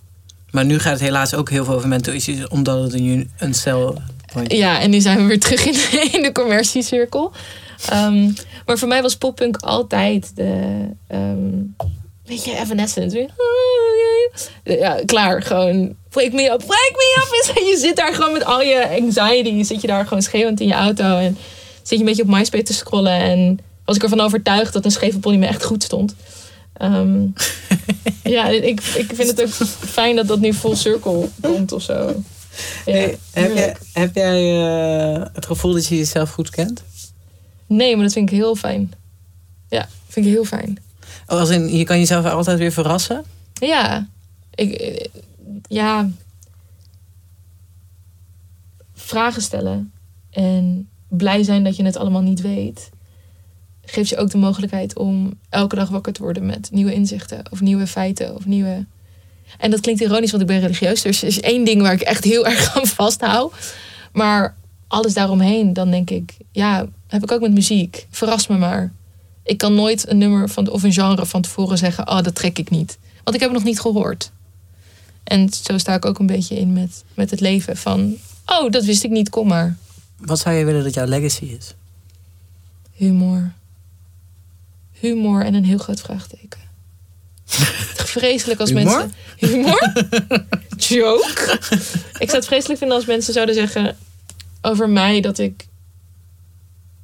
Maar 0.51 0.65
nu 0.65 0.79
gaat 0.79 0.93
het 0.93 1.01
helaas 1.01 1.33
ook 1.33 1.49
heel 1.49 1.65
veel 1.65 1.73
over 1.73 1.87
mental 1.87 2.13
issues, 2.13 2.47
omdat 2.47 2.83
het 2.83 2.93
een, 2.93 3.31
een 3.37 3.53
cel. 3.53 4.01
Ja, 4.47 4.79
en 4.81 4.89
nu 4.89 4.99
zijn 5.01 5.17
we 5.17 5.23
weer 5.23 5.39
terug 5.49 5.65
in 5.65 5.73
de, 5.73 6.09
in 6.11 6.21
de 6.21 6.31
commerciecirkel. 6.31 7.31
Ehm, 7.89 8.29
maar 8.65 8.77
voor 8.77 8.87
mij 8.87 9.01
was 9.01 9.15
poppunk 9.17 9.57
altijd 9.57 10.31
de... 10.35 10.77
ehm 11.07 11.37
weet 12.25 12.45
je, 12.45 12.57
Evanescence. 12.57 13.29
Ja, 14.63 14.99
klaar. 15.05 15.41
Gewoon, 15.41 15.95
break 16.11 16.31
me 16.33 16.51
up, 16.51 16.63
break 16.65 16.93
me 16.95 17.15
up. 17.17 17.55
En 17.57 17.65
je 17.71 17.77
zit 17.77 17.95
daar 17.95 18.13
gewoon 18.13 18.31
met 18.31 18.43
al 18.43 18.61
je 18.61 18.99
anxiety. 19.01 19.63
Zit 19.63 19.81
je 19.81 19.87
daar 19.87 20.07
gewoon 20.07 20.23
schreeuwend 20.23 20.59
in 20.59 20.67
je 20.67 20.73
auto. 20.73 21.17
En 21.17 21.37
zit 21.81 21.89
je 21.89 21.97
een 21.97 22.05
beetje 22.05 22.23
op 22.23 22.29
MySpace 22.29 22.63
te 22.63 22.73
scrollen. 22.73 23.19
En 23.19 23.59
was 23.85 23.95
ik 23.95 24.03
ervan 24.03 24.19
overtuigd 24.19 24.73
dat 24.73 24.85
een 24.85 24.91
scheve 24.91 25.19
pony 25.19 25.37
me 25.37 25.45
echt 25.45 25.63
goed 25.63 25.83
stond. 25.83 26.15
Ehm, 26.73 27.25
ja, 28.35 28.47
ik, 28.47 28.81
ik 28.81 29.11
vind 29.13 29.27
het 29.27 29.41
ook 29.41 29.67
fijn 29.89 30.15
dat 30.15 30.27
dat 30.27 30.39
nu 30.39 30.53
full 30.53 30.75
circle 30.75 31.29
komt 31.41 31.71
of 31.71 31.81
zo. 31.81 32.23
Ja, 32.85 33.09
heb, 33.31 33.55
jij, 33.55 33.75
heb 33.93 34.15
jij 34.15 34.63
eh, 34.63 35.25
het 35.33 35.45
gevoel 35.45 35.73
dat 35.73 35.87
je 35.87 35.97
jezelf 35.97 36.29
goed 36.29 36.49
kent? 36.49 36.83
Nee, 37.67 37.95
maar 37.95 38.03
dat 38.03 38.13
vind 38.13 38.31
ik 38.31 38.37
heel 38.37 38.55
fijn. 38.55 38.93
Ja, 39.69 39.87
vind 40.07 40.25
ik 40.25 40.31
heel 40.31 40.45
fijn. 40.45 40.77
Oh, 41.27 41.39
Als 41.39 41.49
in, 41.49 41.77
je 41.77 41.83
kan 41.83 41.99
jezelf 41.99 42.25
altijd 42.25 42.57
weer 42.57 42.71
verrassen? 42.71 43.25
Ja, 43.53 44.07
ik, 44.55 45.09
ja. 45.67 46.09
Vragen 48.93 49.41
stellen 49.41 49.91
en 50.29 50.89
blij 51.07 51.43
zijn 51.43 51.63
dat 51.63 51.75
je 51.75 51.83
het 51.83 51.97
allemaal 51.97 52.21
niet 52.21 52.41
weet, 52.41 52.89
geeft 53.85 54.09
je 54.09 54.17
ook 54.17 54.29
de 54.29 54.37
mogelijkheid 54.37 54.97
om 54.97 55.33
elke 55.49 55.75
dag 55.75 55.89
wakker 55.89 56.13
te 56.13 56.21
worden 56.21 56.45
met 56.45 56.71
nieuwe 56.71 56.93
inzichten 56.93 57.43
of 57.51 57.61
nieuwe 57.61 57.87
feiten 57.87 58.35
of 58.35 58.45
nieuwe. 58.45 58.85
En 59.57 59.71
dat 59.71 59.79
klinkt 59.79 60.01
ironisch, 60.01 60.31
want 60.31 60.43
ik 60.43 60.49
ben 60.49 60.59
religieus. 60.59 61.01
Dus 61.01 61.21
er 61.21 61.27
is 61.27 61.39
één 61.39 61.65
ding 61.65 61.81
waar 61.81 61.93
ik 61.93 62.01
echt 62.01 62.23
heel 62.23 62.45
erg 62.51 62.77
aan 62.77 62.87
vasthoud. 62.87 63.75
Maar 64.11 64.55
alles 64.87 65.13
daaromheen, 65.13 65.73
dan 65.73 65.91
denk 65.91 66.09
ik, 66.09 66.37
ja, 66.51 66.85
heb 67.07 67.23
ik 67.23 67.31
ook 67.31 67.41
met 67.41 67.53
muziek. 67.53 68.07
Verras 68.09 68.47
me 68.47 68.57
maar. 68.57 68.93
Ik 69.43 69.57
kan 69.57 69.75
nooit 69.75 70.09
een 70.09 70.17
nummer 70.17 70.49
van, 70.49 70.69
of 70.69 70.83
een 70.83 70.93
genre 70.93 71.25
van 71.25 71.41
tevoren 71.41 71.77
zeggen, 71.77 72.07
oh, 72.07 72.21
dat 72.21 72.35
trek 72.35 72.57
ik 72.57 72.69
niet. 72.69 72.97
Want 73.23 73.35
ik 73.35 73.41
heb 73.41 73.49
het 73.49 73.59
nog 73.59 73.67
niet 73.67 73.79
gehoord. 73.79 74.31
En 75.23 75.49
zo 75.53 75.77
sta 75.77 75.93
ik 75.93 76.05
ook 76.05 76.19
een 76.19 76.25
beetje 76.25 76.55
in 76.59 76.73
met, 76.73 77.03
met 77.13 77.29
het 77.31 77.39
leven 77.39 77.77
van, 77.77 78.15
oh, 78.45 78.69
dat 78.71 78.83
wist 78.85 79.03
ik 79.03 79.09
niet, 79.11 79.29
kom 79.29 79.47
maar. 79.47 79.77
Wat 80.17 80.39
zou 80.39 80.55
je 80.55 80.65
willen 80.65 80.83
dat 80.83 80.93
jouw 80.93 81.05
legacy 81.05 81.43
is? 81.45 81.73
Humor. 82.93 83.53
Humor 84.91 85.45
en 85.45 85.53
een 85.53 85.65
heel 85.65 85.77
groot 85.77 86.01
vraagteken. 86.01 86.59
vreselijk 88.15 88.59
als 88.59 88.69
Humor? 88.69 88.83
mensen. 88.97 89.13
Humor? 89.37 89.93
Joke? 90.77 91.57
Ik 92.19 92.27
zou 92.29 92.35
het 92.37 92.45
vreselijk 92.45 92.79
vinden 92.79 92.97
als 92.97 93.05
mensen 93.05 93.33
zouden 93.33 93.55
zeggen 93.55 93.97
over 94.61 94.89
mij 94.89 95.21
dat 95.21 95.37
ik. 95.37 95.67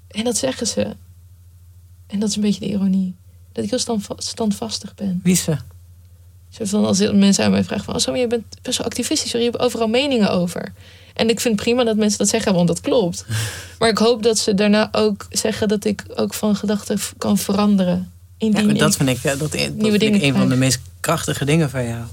En 0.07 0.23
dat 0.23 0.37
zeggen 0.37 0.67
ze. 0.67 0.95
En 2.07 2.19
dat 2.19 2.29
is 2.29 2.35
een 2.35 2.41
beetje 2.41 2.59
de 2.59 2.67
ironie. 2.69 3.15
Dat 3.51 3.63
ik 3.63 3.69
heel 3.69 3.79
standva- 3.79 4.15
standvastig 4.17 4.95
ben. 4.95 5.19
Wie 5.23 5.33
is 5.33 5.43
ze? 5.43 5.57
Van 6.49 6.85
als 6.85 7.11
mensen 7.11 7.45
aan 7.45 7.51
mij 7.51 7.63
vragen 7.63 7.85
van... 7.85 7.95
Oh, 7.95 7.99
Sam, 7.99 8.15
je 8.15 8.27
bent 8.27 8.43
best 8.61 8.77
wel 8.77 8.87
activistisch. 8.87 9.31
Je 9.31 9.37
hebt 9.37 9.59
overal 9.59 9.87
meningen 9.87 10.31
over. 10.31 10.73
En 11.13 11.29
ik 11.29 11.39
vind 11.39 11.55
prima 11.55 11.83
dat 11.83 11.95
mensen 11.95 12.17
dat 12.17 12.27
zeggen, 12.27 12.53
want 12.53 12.67
dat 12.67 12.81
klopt. 12.81 13.25
Maar 13.79 13.89
ik 13.89 13.97
hoop 13.97 14.23
dat 14.23 14.37
ze 14.37 14.53
daarna 14.53 14.89
ook 14.91 15.25
zeggen... 15.29 15.67
dat 15.67 15.85
ik 15.85 16.03
ook 16.15 16.33
van 16.33 16.55
gedachten 16.55 16.99
kan 17.17 17.37
veranderen. 17.37 18.11
Ja, 18.37 18.73
dat 18.73 18.95
vind 18.95 19.09
ik, 19.09 19.17
ja, 19.17 19.35
dat, 19.35 19.51
dat 19.51 19.59
vind 19.79 20.01
ik 20.01 20.21
een 20.21 20.33
van 20.33 20.49
de 20.49 20.55
meest 20.55 20.79
krachtige 20.99 21.45
dingen 21.45 21.69
van 21.69 21.87
jou. 21.87 22.03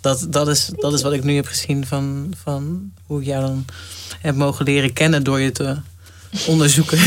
Dat, 0.00 0.26
dat, 0.30 0.48
is, 0.48 0.70
dat 0.76 0.92
is 0.92 1.02
wat 1.02 1.12
ik 1.12 1.24
nu 1.24 1.34
heb 1.34 1.46
gezien 1.46 1.86
van, 1.86 2.34
van 2.42 2.92
hoe 3.06 3.20
ik 3.20 3.26
jou 3.26 3.42
dan 3.42 3.64
heb 4.20 4.34
mogen 4.34 4.64
leren 4.64 4.92
kennen 4.92 5.24
door 5.24 5.40
je 5.40 5.52
te 5.52 5.76
onderzoeken. 6.46 6.98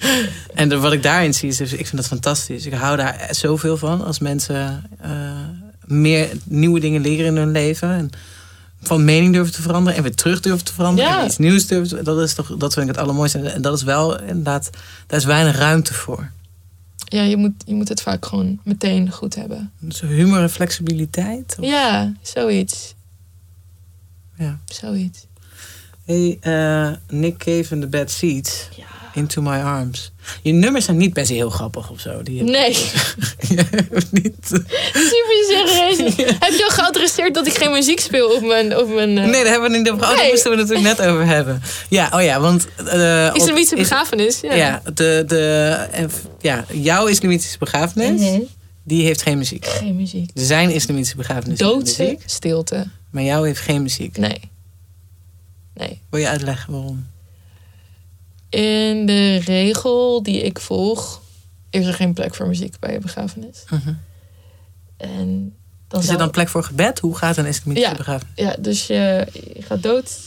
en 0.54 0.68
de- 0.68 0.78
wat 0.78 0.92
ik 0.92 1.02
daarin 1.02 1.34
zie, 1.34 1.48
is, 1.48 1.56
dus, 1.56 1.72
ik 1.72 1.86
vind 1.86 1.96
dat 1.96 2.06
fantastisch. 2.06 2.66
Ik 2.66 2.72
hou 2.72 2.96
daar 2.96 3.28
zoveel 3.30 3.76
van 3.76 4.04
als 4.04 4.18
mensen 4.18 4.84
eh, 5.00 5.10
meer 5.84 6.28
nieuwe 6.44 6.80
dingen 6.80 7.00
leren 7.00 7.26
in 7.26 7.36
hun 7.36 7.50
leven. 7.50 7.88
En 7.90 8.10
van 8.82 9.04
mening 9.04 9.32
durven 9.32 9.52
te 9.54 9.62
veranderen 9.62 9.96
en 9.96 10.02
weer 10.02 10.14
terug 10.14 10.40
durven 10.40 10.64
te 10.64 10.72
veranderen. 10.72 11.10
Ja. 11.10 11.20
En 11.20 11.26
iets 11.26 11.38
nieuws 11.38 11.66
durven 11.66 11.96
te, 11.96 12.02
dat, 12.02 12.20
is 12.20 12.34
toch, 12.34 12.56
dat 12.56 12.72
vind 12.72 12.88
ik 12.88 12.92
het 12.94 13.02
allermooiste. 13.04 13.38
En 13.38 13.62
dat 13.62 13.76
is 13.76 13.82
wel 13.82 14.20
inderdaad, 14.20 14.70
daar 15.06 15.18
is 15.18 15.24
weinig 15.24 15.56
ruimte 15.56 15.94
voor. 15.94 16.30
Ja, 17.04 17.22
je 17.22 17.36
moet, 17.36 17.52
je 17.66 17.74
moet 17.74 17.88
het 17.88 18.02
vaak 18.02 18.26
gewoon 18.26 18.58
meteen 18.64 19.10
goed 19.10 19.34
hebben. 19.34 19.72
Dus 19.78 20.00
humor 20.00 20.40
en 20.40 20.50
flexibiliteit. 20.50 21.56
of- 21.58 21.66
Ja, 21.66 22.12
zoiets. 22.22 22.94
Ja. 24.38 24.58
Zoiets. 24.64 25.26
Hey, 26.06 26.38
eh, 26.40 26.88
Nick 27.08 27.36
Cave 27.38 27.66
and 27.70 27.80
the 27.80 27.86
Bad. 27.88 28.18
Ja. 28.20 28.84
Into 29.14 29.42
My 29.42 29.56
Arms. 29.60 30.12
Je 30.42 30.52
nummers 30.52 30.84
zijn 30.84 30.96
niet 30.96 31.12
per 31.12 31.26
se 31.26 31.32
heel 31.34 31.50
grappig 31.50 31.90
of 31.90 32.00
zo. 32.00 32.22
Die 32.22 32.42
Nee, 32.42 32.68
niet. 34.10 34.36
super 35.10 35.44
serieus. 35.48 35.96
Heb 36.44 36.52
je 36.52 36.64
al 36.68 36.70
geadresseerd 36.74 37.34
dat 37.34 37.46
ik 37.46 37.52
geen 37.54 37.70
muziek 37.72 38.00
speel 38.00 38.28
op 38.34 38.42
mijn... 38.42 38.76
Op 38.78 38.94
mijn 38.94 39.18
eh, 39.18 39.24
Nee, 39.24 39.42
daar 39.42 39.52
hebben 39.52 39.70
we 39.70 39.76
niet 39.78 39.90
over. 39.90 40.02
Oh, 40.10 40.16
Nee. 40.16 40.30
moesten 40.30 40.50
we 40.50 40.56
het 40.58 40.68
natuurlijk 40.68 40.98
net 40.98 41.06
over 41.08 41.26
hebben. 41.26 41.62
Ja, 41.88 42.10
oh 42.14 42.22
ja, 42.22 42.40
want. 42.40 42.68
eh, 42.76 43.26
op- 43.30 43.36
Islamitische 43.36 43.76
is- 43.76 43.88
begrafenis. 43.88 44.40
Ja. 44.40 44.54
Ja, 44.54 44.82
de, 44.94 45.24
de, 45.26 46.08
ja, 46.40 46.64
jouw 46.72 47.06
islamitische 47.06 47.58
begrafenis, 47.58 48.40
die 48.84 49.04
heeft 49.04 49.22
geen 49.22 49.38
muziek. 49.38 49.66
Geen 49.66 49.96
muziek. 49.96 50.30
Zijn 50.34 50.70
islamitische 50.70 51.16
begrafenis 51.16 51.58
Doodse 51.58 52.02
muziek, 52.02 52.22
stilte. 52.26 52.86
maar 53.10 53.22
jou 53.22 53.46
heeft 53.46 53.60
geen 53.60 53.82
muziek. 53.82 54.16
Nee. 54.16 54.50
Nee. 55.74 56.00
Wil 56.08 56.20
je 56.20 56.28
uitleggen 56.28 56.72
waarom? 56.72 57.06
In 58.48 59.06
de 59.06 59.36
regel 59.36 60.22
die 60.22 60.42
ik 60.42 60.60
volg, 60.60 61.22
is 61.70 61.86
er 61.86 61.94
geen 61.94 62.12
plek 62.12 62.34
voor 62.34 62.46
muziek 62.46 62.78
bij 62.78 62.94
een 62.94 63.00
begrafenis. 63.00 63.64
Mhm. 63.70 63.92
En 64.96 65.54
dan 65.88 66.00
Is 66.00 66.08
er 66.08 66.18
dan 66.18 66.30
plek 66.30 66.48
voor 66.48 66.64
gebed? 66.64 66.98
Hoe 66.98 67.16
gaat 67.16 67.36
een 67.36 67.46
islamitische 67.46 67.90
Ja. 67.90 67.96
begrafenis? 67.96 68.32
Ja, 68.36 68.56
dus 68.58 68.86
je, 68.86 69.26
je 69.54 69.62
gaat 69.62 69.82
dood. 69.82 70.18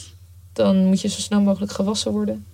Dan 0.54 0.86
moet 0.86 1.02
je 1.02 1.08
zo 1.08 1.20
snel 1.20 1.42
mogelijk 1.42 1.72
gewassen 1.72 2.12
worden. 2.12 2.46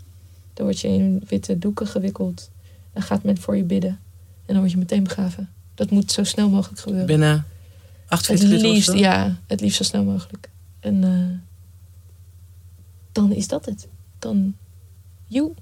Dan 0.53 0.65
word 0.65 0.79
je 0.79 0.87
in 0.87 1.23
witte 1.27 1.59
doeken 1.59 1.87
gewikkeld. 1.87 2.49
Dan 2.93 3.03
gaat 3.03 3.23
men 3.23 3.37
voor 3.37 3.57
je 3.57 3.63
bidden. 3.63 3.99
En 4.45 4.53
dan 4.53 4.57
word 4.57 4.71
je 4.71 4.77
meteen 4.77 5.03
begraven. 5.03 5.49
Dat 5.75 5.89
moet 5.89 6.11
zo 6.11 6.23
snel 6.23 6.49
mogelijk 6.49 6.79
gebeuren. 6.81 7.05
Binnen 7.07 7.31
Het 7.31 7.45
48 8.09 8.49
uur 8.49 8.57
liefst, 8.71 8.93
ja, 8.93 9.35
het 9.47 9.61
liefst 9.61 9.77
zo 9.77 9.83
snel 9.83 10.03
mogelijk. 10.03 10.49
En 10.79 11.03
eh, 11.03 11.50
dan 13.11 13.33
is 13.33 13.47
dat 13.47 13.65
het. 13.65 13.87
Dan, 14.19 14.55
you. 15.27 15.53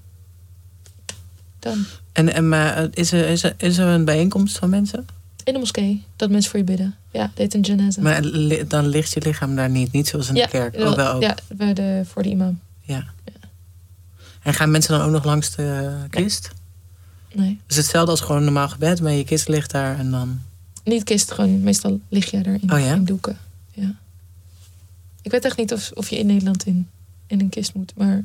Dan. 1.58 1.84
En, 2.12 2.32
en 2.32 2.48
maar 2.48 2.76
eh, 2.76 2.88
is 2.90 3.12
er, 3.12 3.28
is, 3.28 3.42
er, 3.42 3.54
is 3.56 3.78
er 3.78 3.86
een 3.86 4.04
bijeenkomst 4.04 4.58
van 4.58 4.70
mensen? 4.70 5.06
In 5.44 5.52
de 5.52 5.58
moskee, 5.58 6.04
dat 6.16 6.30
mensen 6.30 6.50
voor 6.50 6.58
je 6.60 6.64
bidden. 6.64 6.94
Ja, 7.10 7.20
dat 7.20 7.38
heet 7.38 7.54
een 7.54 7.60
janaza. 7.60 8.02
Maar 8.02 8.22
dan 8.68 8.86
ligt 8.86 9.12
je 9.12 9.20
lichaam 9.20 9.56
daar 9.56 9.70
niet. 9.70 9.92
Niet 9.92 10.08
zoals 10.08 10.28
in 10.28 10.34
ja, 10.34 10.44
de 10.44 10.50
kerk. 10.50 10.76
Oh, 10.76 10.94
wel 10.94 11.12
ook. 11.12 11.22
Ja, 11.22 11.34
bij 11.48 11.74
de, 11.74 12.02
voor 12.04 12.22
de 12.22 12.28
imam. 12.28 12.60
En 14.42 14.54
gaan 14.54 14.70
mensen 14.70 14.98
dan 14.98 15.06
ook 15.06 15.12
nog 15.12 15.24
langs 15.24 15.54
de 15.54 15.92
kist? 16.10 16.50
Nee, 17.34 17.60
Dus 17.66 17.76
hetzelfde 17.76 18.10
als 18.10 18.20
gewoon 18.20 18.36
een 18.36 18.44
normaal 18.44 18.68
gebed. 18.68 19.00
Maar 19.00 19.12
je 19.12 19.24
kist 19.24 19.48
ligt 19.48 19.70
daar 19.70 19.98
en 19.98 20.10
dan... 20.10 20.40
niet 20.84 21.04
kist, 21.04 21.32
gewoon 21.32 21.60
meestal 21.60 22.00
lig 22.08 22.30
je 22.30 22.36
er 22.36 22.58
in, 22.60 22.72
Oh 22.72 22.80
ja? 22.80 22.94
in 22.94 23.04
doeken. 23.04 23.38
Ja. 23.70 23.94
Ik 25.22 25.30
weet 25.30 25.44
echt 25.44 25.56
niet 25.56 25.72
of, 25.72 25.90
of 25.94 26.08
je 26.08 26.18
in 26.18 26.26
Nederland 26.26 26.66
in, 26.66 26.88
in 27.30 27.40
een 27.40 27.48
kist 27.48 27.74
moet, 27.74 27.92
maar 27.96 28.24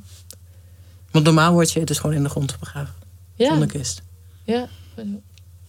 Want 1.12 1.26
normaal 1.26 1.52
word 1.54 1.72
je 1.72 1.84
dus 1.84 2.00
gewoon 2.00 2.16
in 2.16 2.24
de 2.24 2.30
grond 2.30 2.60
begraven. 2.60 2.94
ja. 3.36 3.50
Zonder 3.50 3.68
kist. 3.68 4.02
ja. 4.44 4.68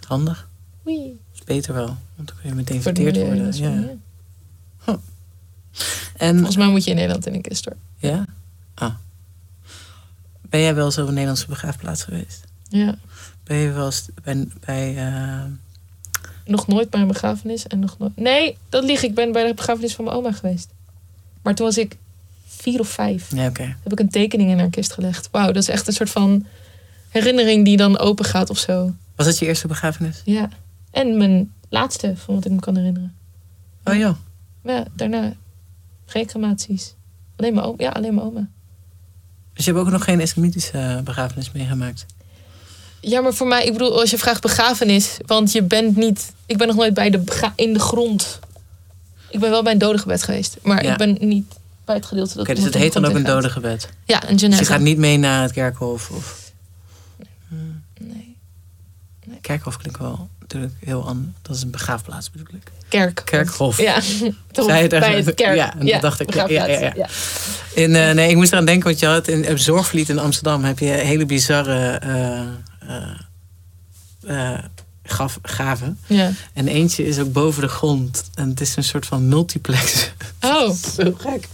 Handig. 0.07 0.49
Oei. 0.87 1.21
is 1.35 1.43
beter 1.45 1.75
wel. 1.75 1.97
Want 2.15 2.29
dan 2.29 2.37
kun 2.41 2.49
je 2.49 2.55
meteen 2.55 2.83
verteerd 2.83 3.17
worden. 3.17 3.53
Ja. 3.57 3.71
ja. 3.71 4.99
En, 6.17 6.35
Volgens 6.35 6.57
mij 6.57 6.69
moet 6.69 6.85
je 6.85 6.91
in 6.91 6.97
Nederland 6.97 7.27
in 7.27 7.35
een 7.35 7.41
kist 7.43 7.65
hoor. 7.65 7.77
ja? 7.97 8.27
Ah. 8.75 8.95
Ben 10.43 10.61
jij 10.61 10.75
wel 10.75 10.85
eens 10.85 10.99
op 10.99 11.07
een 11.07 11.13
Nederlandse 11.13 11.47
begraafplaats 11.47 12.03
geweest? 12.05 12.45
Ja. 12.69 12.99
Ben 13.45 13.57
je 13.57 13.71
wel 13.73 13.85
eens 13.85 14.09
bij... 14.23 14.49
bij 14.65 14.97
eh, 14.97 15.45
Nog 16.45 16.67
nooit 16.67 16.91
bij 16.91 17.01
een 17.01 17.07
begrafenis 17.07 17.67
en 17.67 17.79
nog 17.79 17.99
nooit. 17.99 18.17
Nee, 18.17 18.57
dat 18.69 18.85
lieg. 18.85 19.03
Ik 19.03 19.15
ben 19.15 19.33
bij 19.33 19.47
de 19.47 19.55
begrafenis 19.55 19.95
van 19.95 20.05
mijn 20.05 20.17
oma 20.17 20.33
geweest. 20.33 20.69
Maar 21.43 21.55
toen 21.55 21.67
was 21.67 21.79
ik 21.79 21.97
vier 22.57 22.81
of 22.81 22.89
vijf. 22.89 23.31
ja. 23.35 23.51
Heb 23.59 23.93
ik 23.93 24.01
een 24.01 24.11
tekening 24.11 24.51
in 24.51 24.59
haar 24.59 24.71
kist 24.71 24.93
gelegd. 24.93 25.29
Wauw, 25.31 25.47
dat 25.47 25.63
is 25.63 25.69
echt 25.69 25.87
een 25.87 25.93
soort 25.93 26.11
van 26.11 26.47
herinnering 27.09 27.65
die 27.65 27.77
dan 27.77 27.99
open 27.99 28.25
gaat 28.25 28.51
of 28.51 28.59
zo. 28.59 28.93
Was 29.17 29.27
dat 29.27 29.39
je 29.39 29.47
eerste 29.47 29.67
begrafenis? 29.67 30.23
Ja. 30.25 30.49
En 30.91 31.17
mijn 31.17 31.53
laatste, 31.69 32.13
van 32.17 32.35
wat 32.35 32.45
ik 32.45 32.51
me 32.53 32.61
kan 32.61 32.77
herinneren. 32.77 33.15
Oh 33.85 33.95
ja. 33.95 34.17
Ja, 34.65 34.85
daarna 34.97 35.33
geen 36.07 36.27
crematies. 36.27 36.95
Alleen 37.37 37.55
mijn 37.55 37.67
oma. 37.67 37.77
Ja, 37.83 37.91
alleen 37.91 38.15
mijn 38.15 38.27
oma. 38.27 38.49
Dus 39.53 39.65
je 39.65 39.73
hebt 39.73 39.85
ook 39.85 39.93
nog 39.93 40.05
geen 40.05 40.21
islamitische 40.21 41.01
begrafenis 41.05 41.53
meegemaakt? 41.53 42.07
Ja, 43.01 43.21
maar 43.21 43.35
voor 43.35 43.47
mij, 43.47 43.65
ik 43.65 43.73
bedoel, 43.73 44.01
als 44.01 44.11
je 44.11 44.19
vraagt 44.19 44.43
begrafenis, 44.43 45.17
want 45.27 45.53
je 45.53 45.63
bent 45.63 45.97
niet. 45.97 46.33
Ik 46.47 46.57
ben 46.57 46.67
nog 46.67 46.77
nooit 46.77 46.95
bij 46.95 47.11
de 47.11 47.23
in 47.57 47.73
de 47.73 47.79
grond. 47.79 48.39
Ik 49.31 49.41
ben 49.41 49.51
wel 49.51 49.63
bij 49.63 49.73
een 49.73 49.79
dodengebed 49.79 50.23
geweest, 50.23 50.57
maar 50.63 50.85
Ja. 50.85 50.93
ik 50.93 50.99
ben 50.99 51.17
niet 51.21 51.55
bij 51.87 51.95
het 51.95 52.07
gedeelte 52.07 52.33
dat. 52.37 52.43
Oké, 52.43 52.55
dus 52.55 52.65
het 52.65 52.75
heet 52.75 52.93
dan 52.93 53.05
ook 53.05 53.15
een 53.15 53.25
dodengebed. 53.25 53.83
ingaat. 53.83 53.97
Ja, 54.05 54.23
een 54.29 54.33
Dus 54.33 54.41
janaza. 54.41 54.61
je 54.61 54.67
gaat 54.67 54.81
niet 54.81 54.99
mee 54.99 55.17
naar 55.17 55.43
het 55.43 55.53
kerkhof? 55.53 56.11
Of... 56.11 56.53
Nee. 58.01 58.37
Kerkhof 59.41 59.77
klinkt 59.77 59.99
wel 59.99 60.29
natuurlijk 60.41 60.73
heel 60.85 61.07
anders. 61.09 61.37
Dat 61.43 61.57
is 61.57 61.63
een 61.63 61.71
begraafplaats 61.71 62.31
bedoel 62.31 62.47
ik. 62.53 62.71
Kerk. 62.89 63.23
Kerkhof. 63.25 63.81
Ja, 63.81 63.95
je 64.53 64.89
daar- 64.89 64.89
bij 65.01 65.17
het 65.17 65.35
kerk. 65.35 65.57
Ja, 65.57 65.79
en 65.79 65.87
dat 65.87 66.01
dacht 66.01 66.21
ik, 66.21 66.35
ja, 66.35 66.47
ja, 66.49 66.93
ja. 66.95 67.09
In, 67.75 67.95
eh, 67.97 68.13
nee, 68.15 68.31
ik 68.31 68.37
moest 68.37 68.53
eraan 68.53 68.65
denken, 68.65 68.85
want 68.85 68.99
je 69.01 69.07
had 69.07 69.29
in 69.29 69.49
op 69.51 69.59
Zorgvliet 69.59 70.09
in 70.09 70.19
Amsterdam 70.19 70.65
heb 70.65 70.79
je 70.79 70.87
hele 70.87 71.27
bizarre 71.27 71.89
eh, 71.99 72.41
eh, 72.89 74.53
eh, 74.55 74.65
gaf, 75.05 75.39
gaven. 75.43 75.99
Ja. 76.07 76.31
En 76.53 76.69
eentje 76.69 77.07
is 77.07 77.19
ook 77.19 77.33
boven 77.33 77.63
de 77.63 77.69
grond. 77.69 78.25
En 78.35 78.49
het 78.49 78.61
is 78.61 78.77
een 78.77 78.85
soort 78.85 79.07
van 79.07 79.29
multiplex. 79.29 80.13
Oh, 80.57 80.71
Zo 80.71 81.13
gek. 81.19 81.49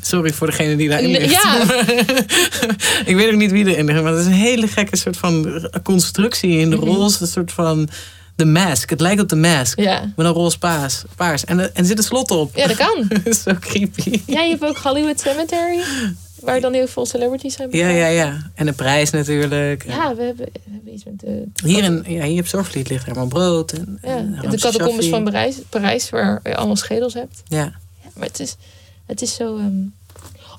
Sorry 0.00 0.32
voor 0.32 0.46
degene 0.46 0.76
die 0.76 0.88
daarin 0.88 1.10
ligt. 1.10 1.30
ja. 1.30 1.60
ik 3.10 3.16
weet 3.16 3.26
ook 3.32 3.38
niet 3.38 3.50
wie 3.50 3.66
erin 3.66 3.84
ligt. 3.86 4.02
Maar 4.02 4.12
het 4.12 4.20
is 4.20 4.26
een 4.26 4.32
hele 4.32 4.66
gekke 4.68 4.96
soort 4.96 5.16
van 5.16 5.62
constructie 5.82 6.58
in 6.58 6.70
de 6.70 6.76
Mhm. 6.76 6.84
roze. 6.86 7.20
Een 7.22 7.26
soort 7.26 7.52
van 7.52 7.88
de 8.36 8.44
mask. 8.44 8.90
Het 8.90 9.00
lijkt 9.00 9.20
op 9.20 9.28
de 9.28 9.36
mask. 9.36 9.78
ja. 9.80 10.12
Met 10.16 10.26
een 10.26 10.32
roze 10.32 10.58
paas. 10.58 11.02
paars. 11.16 11.44
En, 11.44 11.58
er- 11.58 11.64
en 11.72 11.80
er 11.80 11.84
zit 11.84 11.98
een 11.98 12.04
slot 12.04 12.30
op. 12.30 12.56
Ja, 12.56 12.66
dat 12.66 12.76
kan. 12.76 13.08
zo 13.44 13.52
creepy. 13.60 14.20
Ja, 14.26 14.40
je 14.40 14.50
hebt 14.50 14.64
ook 14.64 14.76
Hollywood 14.76 15.20
Cemetery. 15.20 15.78
Waar 16.40 16.60
dan 16.60 16.72
heel 16.72 16.86
veel 16.86 17.06
celebrities 17.06 17.54
zijn. 17.54 17.68
Ja, 17.70 17.88
ja, 17.88 18.06
ja. 18.06 18.50
En 18.54 18.66
de 18.66 18.72
prijs 18.72 19.10
natuurlijk. 19.10 19.84
Ja, 19.86 20.14
we 20.16 20.22
hebben, 20.22 20.46
we 20.52 20.70
hebben 20.72 20.92
iets 20.94 21.04
met 21.04 21.20
de... 21.20 21.44
Hier, 21.64 21.84
in, 21.84 22.04
ja, 22.06 22.24
hier 22.24 22.40
op 22.40 22.46
Zorgvliet 22.46 22.88
ligt 22.88 23.04
Herman 23.06 23.28
Brood. 23.28 23.72
En, 23.72 23.98
Ja, 24.02 24.08
en 24.16 24.50
de 24.50 24.58
catacombes 24.58 25.06
van 25.08 25.24
Parijs, 25.24 25.56
Parijs, 25.68 26.10
waar 26.10 26.40
je 26.44 26.56
allemaal 26.56 26.76
schedels 26.76 27.14
hebt. 27.14 27.42
Ja, 27.44 27.72
maar 28.14 28.26
het 28.26 28.40
is, 28.40 28.56
het 29.06 29.22
is 29.22 29.34
zo... 29.34 29.56
ehm, 29.56 29.84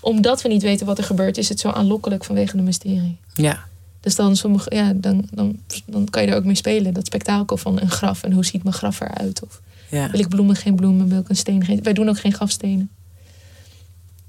omdat 0.01 0.41
we 0.41 0.47
niet 0.47 0.61
weten 0.61 0.85
wat 0.85 0.97
er 0.97 1.03
gebeurt, 1.03 1.37
is 1.37 1.49
het 1.49 1.59
zo 1.59 1.69
aanlokkelijk 1.69 2.23
vanwege 2.23 2.55
de 2.57 2.63
mysterie. 2.63 3.17
ja. 3.33 3.71
Dus 3.99 4.15
dan, 4.15 4.35
sommige, 4.35 4.75
ja, 4.75 4.93
dan, 4.95 5.27
dan, 5.31 5.59
dan 5.85 6.09
kan 6.09 6.23
je 6.23 6.27
er 6.27 6.35
ook 6.35 6.43
mee 6.43 6.55
spelen. 6.55 6.93
Dat 6.93 7.05
spektakel 7.05 7.57
van 7.57 7.81
een 7.81 7.89
graf. 7.89 8.23
En 8.23 8.31
hoe 8.31 8.45
ziet 8.45 8.63
mijn 8.63 8.75
graf 8.75 9.01
eruit? 9.01 9.43
Of 9.43 9.61
ja. 9.89 10.09
wil 10.09 10.19
ik 10.19 10.29
bloemen, 10.29 10.55
geen 10.55 10.75
bloemen? 10.75 11.09
Wil 11.09 11.19
ik 11.19 11.29
een 11.29 11.35
steen, 11.35 11.65
geen... 11.65 11.83
Wij 11.83 11.93
doen 11.93 12.09
ook 12.09 12.19
geen 12.19 12.33
grafstenen. 12.33 12.89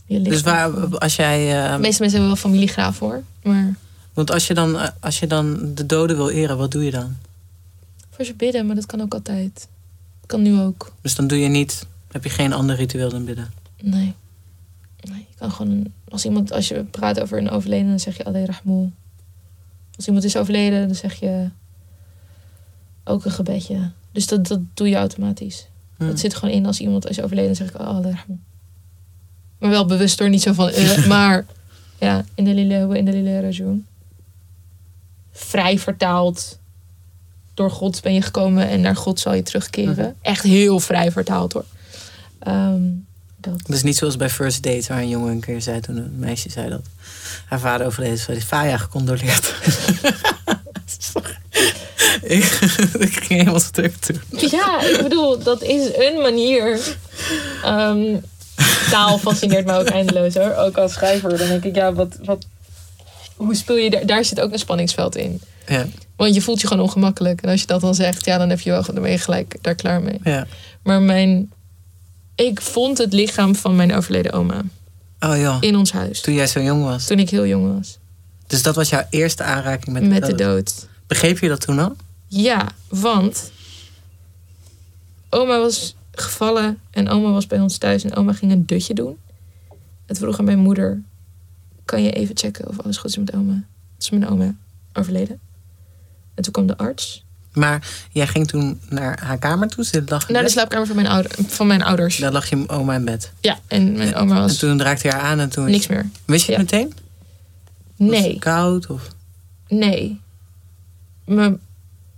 Dus 0.07 0.43
waar, 0.43 0.99
als 0.99 1.17
jij... 1.17 1.39
De 1.73 1.79
meeste 1.79 2.03
mensen 2.03 2.21
hebben 2.21 2.27
wel 2.27 2.37
familiegraaf 2.37 2.99
hoor. 2.99 3.23
Maar 3.43 3.77
want 4.15 4.31
als 4.31 4.47
je, 4.47 4.55
dan, 4.55 4.79
eh, 4.79 4.89
als 5.01 5.19
je 5.19 5.27
dan 5.27 5.75
de 5.75 5.87
doden 5.87 6.17
wil 6.17 6.31
eren, 6.31 6.57
wat 6.57 6.71
doe 6.71 6.85
je 6.85 6.91
dan? 6.91 7.17
voor 8.11 8.25
ze 8.25 8.35
bidden, 8.35 8.67
maar 8.67 8.75
dat 8.75 8.87
kan 8.87 9.01
ook 9.01 9.15
altijd. 9.15 9.55
Dat 10.21 10.27
kan 10.27 10.43
nu 10.43 10.61
ook. 10.61 10.93
Dus 11.01 11.15
dan 11.15 11.27
doe 11.27 11.39
je 11.39 11.49
niet... 11.49 11.87
Heb 12.15 12.25
je 12.25 12.31
geen 12.31 12.53
ander 12.53 12.77
ritueel 12.77 13.11
dan 13.11 13.25
bidden? 13.25 13.53
Nee. 13.83 14.15
Nee, 15.01 15.27
je 15.29 15.35
kan 15.37 15.51
gewoon... 15.51 15.93
Als 16.09 16.25
iemand, 16.25 16.53
als 16.53 16.69
je 16.69 16.85
praat 16.85 17.21
over 17.21 17.39
een 17.39 17.51
overleden, 17.51 17.89
dan 17.89 18.01
zeg 18.01 18.17
je 18.17 18.25
Allah 18.25 18.45
rahmoe. 18.45 18.91
Als 19.97 20.07
iemand 20.07 20.25
is 20.25 20.37
overleden, 20.37 20.87
dan 20.87 20.97
zeg 20.97 21.15
je 21.15 21.49
ook 23.05 23.25
een 23.25 23.31
gebedje. 23.31 23.91
Dus 24.13 24.27
dat, 24.27 24.47
dat 24.47 24.61
doe 24.75 24.89
je 24.89 24.97
automatisch. 24.97 25.67
Hm. 25.97 26.07
Dat 26.07 26.19
zit 26.19 26.35
gewoon 26.35 26.55
in. 26.55 26.67
Als 26.67 26.81
iemand 26.81 27.09
is 27.09 27.21
overleden, 27.21 27.47
dan 27.47 27.67
zeg 27.67 27.69
ik 27.69 27.75
Allah 27.75 28.05
rahmoe. 28.15 28.39
Maar 29.59 29.71
wel 29.71 29.87
bewust 29.87 30.19
door, 30.19 30.29
niet 30.31 30.43
zo 30.43 30.53
van... 30.53 30.69
eh, 30.69 31.07
maar 31.15 31.47
ja, 31.99 32.25
in 32.35 32.45
de 32.45 32.55
lille 32.55 32.99
in 32.99 33.05
de 33.05 33.13
lille 33.13 33.41
rajoen. 33.41 33.87
Vrij 35.33 35.79
vertaald. 35.79 36.59
Door 37.55 37.71
God 37.71 38.03
ben 38.03 38.15
je 38.15 38.23
gekomen 38.23 38.69
en 38.69 38.81
naar 38.81 38.97
God 38.97 39.21
zal 39.21 39.35
je 39.35 39.43
terugkeren. 39.43 39.95
Mhm. 39.95 40.13
Echt 40.21 40.43
heel 40.43 40.81
vrij 40.81 41.13
vertaald 41.13 41.53
hoor. 41.53 41.65
Ehm, 42.45 42.83
dat. 43.37 43.61
Dus 43.67 43.83
niet 43.83 43.97
zoals 43.97 44.17
bij 44.17 44.31
First 44.31 44.63
Date, 44.63 44.85
waar 44.89 44.99
een 44.99 45.09
jongen 45.09 45.33
een 45.33 45.41
keer 45.41 45.63
zei 45.63 45.81
toen 45.81 45.97
een 45.97 46.19
meisje 46.19 46.51
zei 46.51 46.69
dat 46.69 46.83
haar 47.47 47.61
vader 47.61 47.87
overleden 47.87 48.17
is, 48.17 48.27
die 48.27 48.41
Faya 48.41 48.77
gecondoleerd. 48.77 49.55
Ik, 52.23 52.45
ik 52.99 53.13
ging 53.13 53.29
helemaal 53.29 53.61
stuk 53.61 53.97
toen. 53.97 54.21
Ja, 54.31 54.83
ik 54.83 55.03
bedoel, 55.03 55.43
dat 55.43 55.63
is 55.63 55.91
een 55.97 56.21
manier. 56.21 56.81
Ehm, 57.63 58.17
taal 58.91 59.19
fascineert 59.19 59.67
me 59.67 59.79
ook 59.79 59.89
eindeloos 59.89 60.35
hoor. 60.35 60.55
Ook 60.55 60.77
als 60.77 60.93
schrijver. 60.93 61.39
Dan 61.39 61.49
denk 61.49 61.65
ik, 61.65 61.75
ja, 61.75 61.93
wat, 61.93 62.19
wat, 62.25 62.47
hoe 63.37 63.55
speel 63.55 63.77
je 63.77 63.91
daar? 63.91 64.07
Daar 64.07 64.25
zit 64.25 64.41
ook 64.41 64.53
een 64.53 64.59
spanningsveld 64.59 65.17
in. 65.17 65.41
Ja, 65.67 65.87
Want 66.17 66.35
je 66.35 66.41
voelt 66.41 66.61
je 66.61 66.67
gewoon 66.67 66.83
ongemakkelijk. 66.83 67.43
En 67.43 67.51
als 67.51 67.61
je 67.61 67.67
dat 67.67 67.81
dan 67.81 67.95
zegt, 67.95 68.25
ja, 68.25 68.39
dan 68.39 68.51
heb 68.51 68.61
je 68.61 68.71
wel, 68.71 68.83
dan 68.85 69.03
ben 69.03 69.11
je 69.11 69.19
gelijk 69.19 69.57
daar 69.61 69.75
klaar 69.75 70.03
mee. 70.03 70.19
ja. 70.25 70.47
Maar 70.83 71.03
mijn, 71.03 71.53
ik 72.35 72.61
vond 72.61 72.99
het 72.99 73.13
lichaam 73.13 73.55
van 73.55 73.77
mijn 73.77 73.95
overleden 73.95 74.33
oma 74.33 74.63
Oh 75.21 75.37
ja, 75.37 75.57
in 75.61 75.77
ons 75.77 75.93
huis. 75.93 76.21
toen 76.21 76.35
jij 76.35 76.47
zo 76.47 76.63
jong 76.63 76.83
was. 76.83 77.07
Toen 77.07 77.19
ik 77.19 77.31
heel 77.31 77.47
jong 77.47 77.77
was. 77.77 77.99
Dus 78.47 78.63
dat 78.63 78.75
was 78.75 78.89
jouw 78.89 79.07
eerste 79.11 79.43
aanraking 79.43 79.93
met, 79.95 80.09
Met 80.09 80.27
de 80.27 80.35
dood. 80.35 80.87
Begreep 81.07 81.39
je 81.39 81.49
dat 81.49 81.61
toen 81.61 81.79
al? 81.79 81.97
Ja, 82.27 82.69
want 82.89 83.51
oma 85.29 85.59
was 85.59 85.95
gevallen 86.13 86.79
en 86.91 87.09
oma 87.09 87.31
was 87.31 87.47
bij 87.47 87.61
ons 87.61 87.79
thuis 87.79 88.05
en 88.05 88.17
oma 88.17 88.33
ging 88.33 88.53
een 88.53 88.67
dutje 88.67 88.95
doen. 88.95 89.17
Het 90.07 90.19
vroeg 90.19 90.39
aan 90.39 90.45
mijn 90.45 90.59
moeder, 90.59 91.03
kan 91.85 92.03
je 92.03 92.11
even 92.11 92.37
checken 92.37 92.69
of 92.69 92.81
alles 92.81 92.97
goed 92.97 93.11
is 93.11 93.17
met 93.17 93.35
oma? 93.35 93.53
Toen 93.53 93.65
is 93.99 94.11
mijn 94.11 94.29
oma 94.29 94.55
overleden. 94.93 95.41
En 96.35 96.43
toen 96.43 96.53
kwam 96.53 96.67
de 96.67 96.77
arts 96.77 97.24
Maar 97.55 97.89
jij 98.13 98.27
ging 98.27 98.47
toen 98.47 98.81
naar 98.89 99.21
haar 99.23 99.39
kamer 99.39 99.69
toe, 99.69 99.85
ze 99.85 100.03
lag 100.07 100.29
naar 100.29 100.43
de 100.43 100.49
slaapkamer 100.49 100.87
van 100.87 100.97
mijn, 100.97 101.09
ouder, 101.09 101.31
van 101.47 101.67
mijn 101.67 101.83
ouders. 101.83 102.17
Daar 102.17 102.33
lag 102.33 102.49
je 102.51 102.69
oma 102.69 102.95
in 102.95 103.05
bed. 103.05 103.33
Ja, 103.41 103.59
en 103.67 103.93
mijn 103.93 104.15
oma 104.15 104.35
En 104.35 104.41
was 104.41 104.57
toen 104.59 104.83
raakte 104.83 105.07
je 105.09 105.13
haar 105.15 105.23
aan 105.23 105.41
en 105.41 105.49
toen... 105.51 105.65
niks 105.71 105.87
meer. 105.87 106.07
Wist 106.25 106.47
je 106.47 106.55
het 106.55 106.71
Ja. 106.71 106.77
meteen? 106.79 106.95
Was 107.97 108.09
Nee, 108.21 108.31
het 108.31 108.39
koud 108.39 108.87
of... 108.87 109.09
nee. 109.69 110.21
Maar 111.25 111.53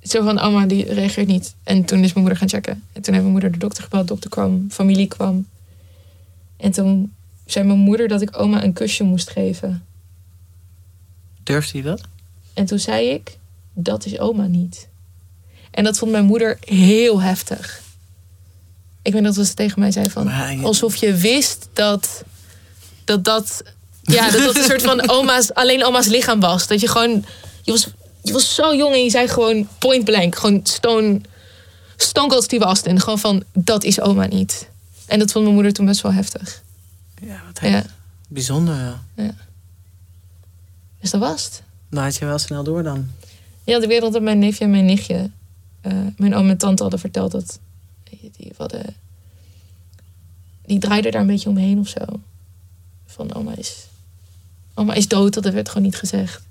zo 0.02 0.22
van 0.24 0.38
oma 0.38 0.66
die 0.66 0.92
reageert 0.92 1.26
niet. 1.26 1.54
En 1.62 1.84
toen 1.84 1.98
is 1.98 2.08
mijn 2.12 2.20
moeder 2.20 2.36
gaan 2.36 2.48
checken. 2.48 2.72
En 2.92 3.02
toen 3.02 3.12
heeft 3.14 3.26
mijn 3.26 3.30
moeder 3.30 3.52
de 3.52 3.58
dokter 3.58 3.82
gebeld. 3.82 4.02
De 4.02 4.08
dokter 4.08 4.30
kwam, 4.30 4.66
familie 4.70 5.06
kwam. 5.08 5.46
En 6.56 6.70
toen 6.70 7.12
zei 7.46 7.66
mijn 7.66 7.78
moeder 7.78 8.08
dat 8.08 8.20
ik 8.22 8.38
oma 8.38 8.64
een 8.64 8.72
kusje 8.72 9.04
moest 9.04 9.30
geven. 9.30 9.84
Durfde 11.42 11.78
je 11.78 11.84
dat? 11.84 12.00
En 12.54 12.64
toen 12.66 12.78
zei 12.78 13.08
ik, 13.08 13.38
dat 13.72 14.04
is 14.06 14.18
oma 14.18 14.46
niet. 14.46 14.88
En 15.76 15.84
dat 15.84 15.98
vond 15.98 16.10
mijn 16.10 16.24
moeder 16.24 16.58
heel 16.60 17.20
heftig. 17.22 17.80
Ik 19.02 19.12
weet 19.12 19.24
dat 19.24 19.34
ze 19.34 19.54
tegen 19.54 19.80
mij 19.80 19.90
zei 19.90 20.10
van... 20.10 20.24
Je- 20.24 20.60
Alsof 20.62 20.96
je 20.96 21.14
wist 21.14 21.68
dat 21.72 22.22
dat... 23.04 23.24
dat 23.24 23.62
ja, 24.02 24.30
dat 24.30 24.40
dat 24.42 24.56
een 24.56 24.62
soort 24.62 24.82
van 24.82 25.08
oma's, 25.18 25.52
alleen 25.52 25.84
oma's 25.84 26.06
lichaam 26.06 26.40
was. 26.40 26.66
Dat 26.66 26.80
je 26.80 26.88
gewoon... 26.88 27.24
Je 27.62 27.72
was, 27.72 27.88
je 28.22 28.32
was 28.32 28.54
zo 28.54 28.74
jong 28.76 28.94
en 28.94 29.04
je 29.04 29.10
zei 29.10 29.28
gewoon 29.28 29.68
point 29.78 30.04
blank. 30.04 30.36
Gewoon 30.36 30.60
stone... 30.62 31.20
Stone 31.96 32.28
Cold 32.28 32.42
Steve 32.44 32.64
Austin. 32.64 33.00
Gewoon 33.00 33.18
van, 33.18 33.42
dat 33.52 33.84
is 33.84 34.00
oma 34.00 34.26
niet. 34.26 34.68
En 35.06 35.18
dat 35.18 35.30
vond 35.32 35.42
mijn 35.44 35.56
moeder 35.56 35.72
toen 35.72 35.86
best 35.86 36.00
wel 36.00 36.12
heftig. 36.12 36.62
Ja, 37.22 37.40
wat 37.46 37.70
Ja, 37.70 37.84
bijzonder 38.28 38.98
wel. 39.16 39.30
dus 41.00 41.10
dat 41.10 41.20
was 41.20 41.44
het. 41.44 41.62
Dan 41.90 42.02
had 42.02 42.16
je 42.16 42.24
wel 42.24 42.38
snel 42.38 42.62
door 42.64 42.82
dan. 42.82 43.10
Ja, 43.64 43.78
de 43.78 43.86
wereld 43.86 44.12
dat 44.12 44.22
mijn 44.22 44.38
neefje 44.38 44.64
en 44.64 44.70
mijn 44.70 44.84
nichtje, 44.84 45.30
eh, 45.80 45.92
mijn 46.16 46.34
oom 46.34 46.48
en 46.48 46.56
tante 46.56 46.82
hadden 46.82 47.00
verteld 47.00 47.32
dat 47.32 47.60
die, 48.04 48.52
hadden, 48.56 48.96
die 50.66 50.78
draaiden 50.78 51.12
daar 51.12 51.20
een 51.20 51.26
beetje 51.26 51.48
omheen 51.48 51.78
of 51.78 51.88
zo. 51.88 52.04
Van 53.06 53.34
oma 53.34 53.56
is, 53.56 53.86
oma 54.74 54.94
is 54.94 55.08
dood, 55.08 55.34
dat 55.34 55.52
werd 55.52 55.68
gewoon 55.68 55.82
niet 55.82 55.96
gezegd. 55.96 56.42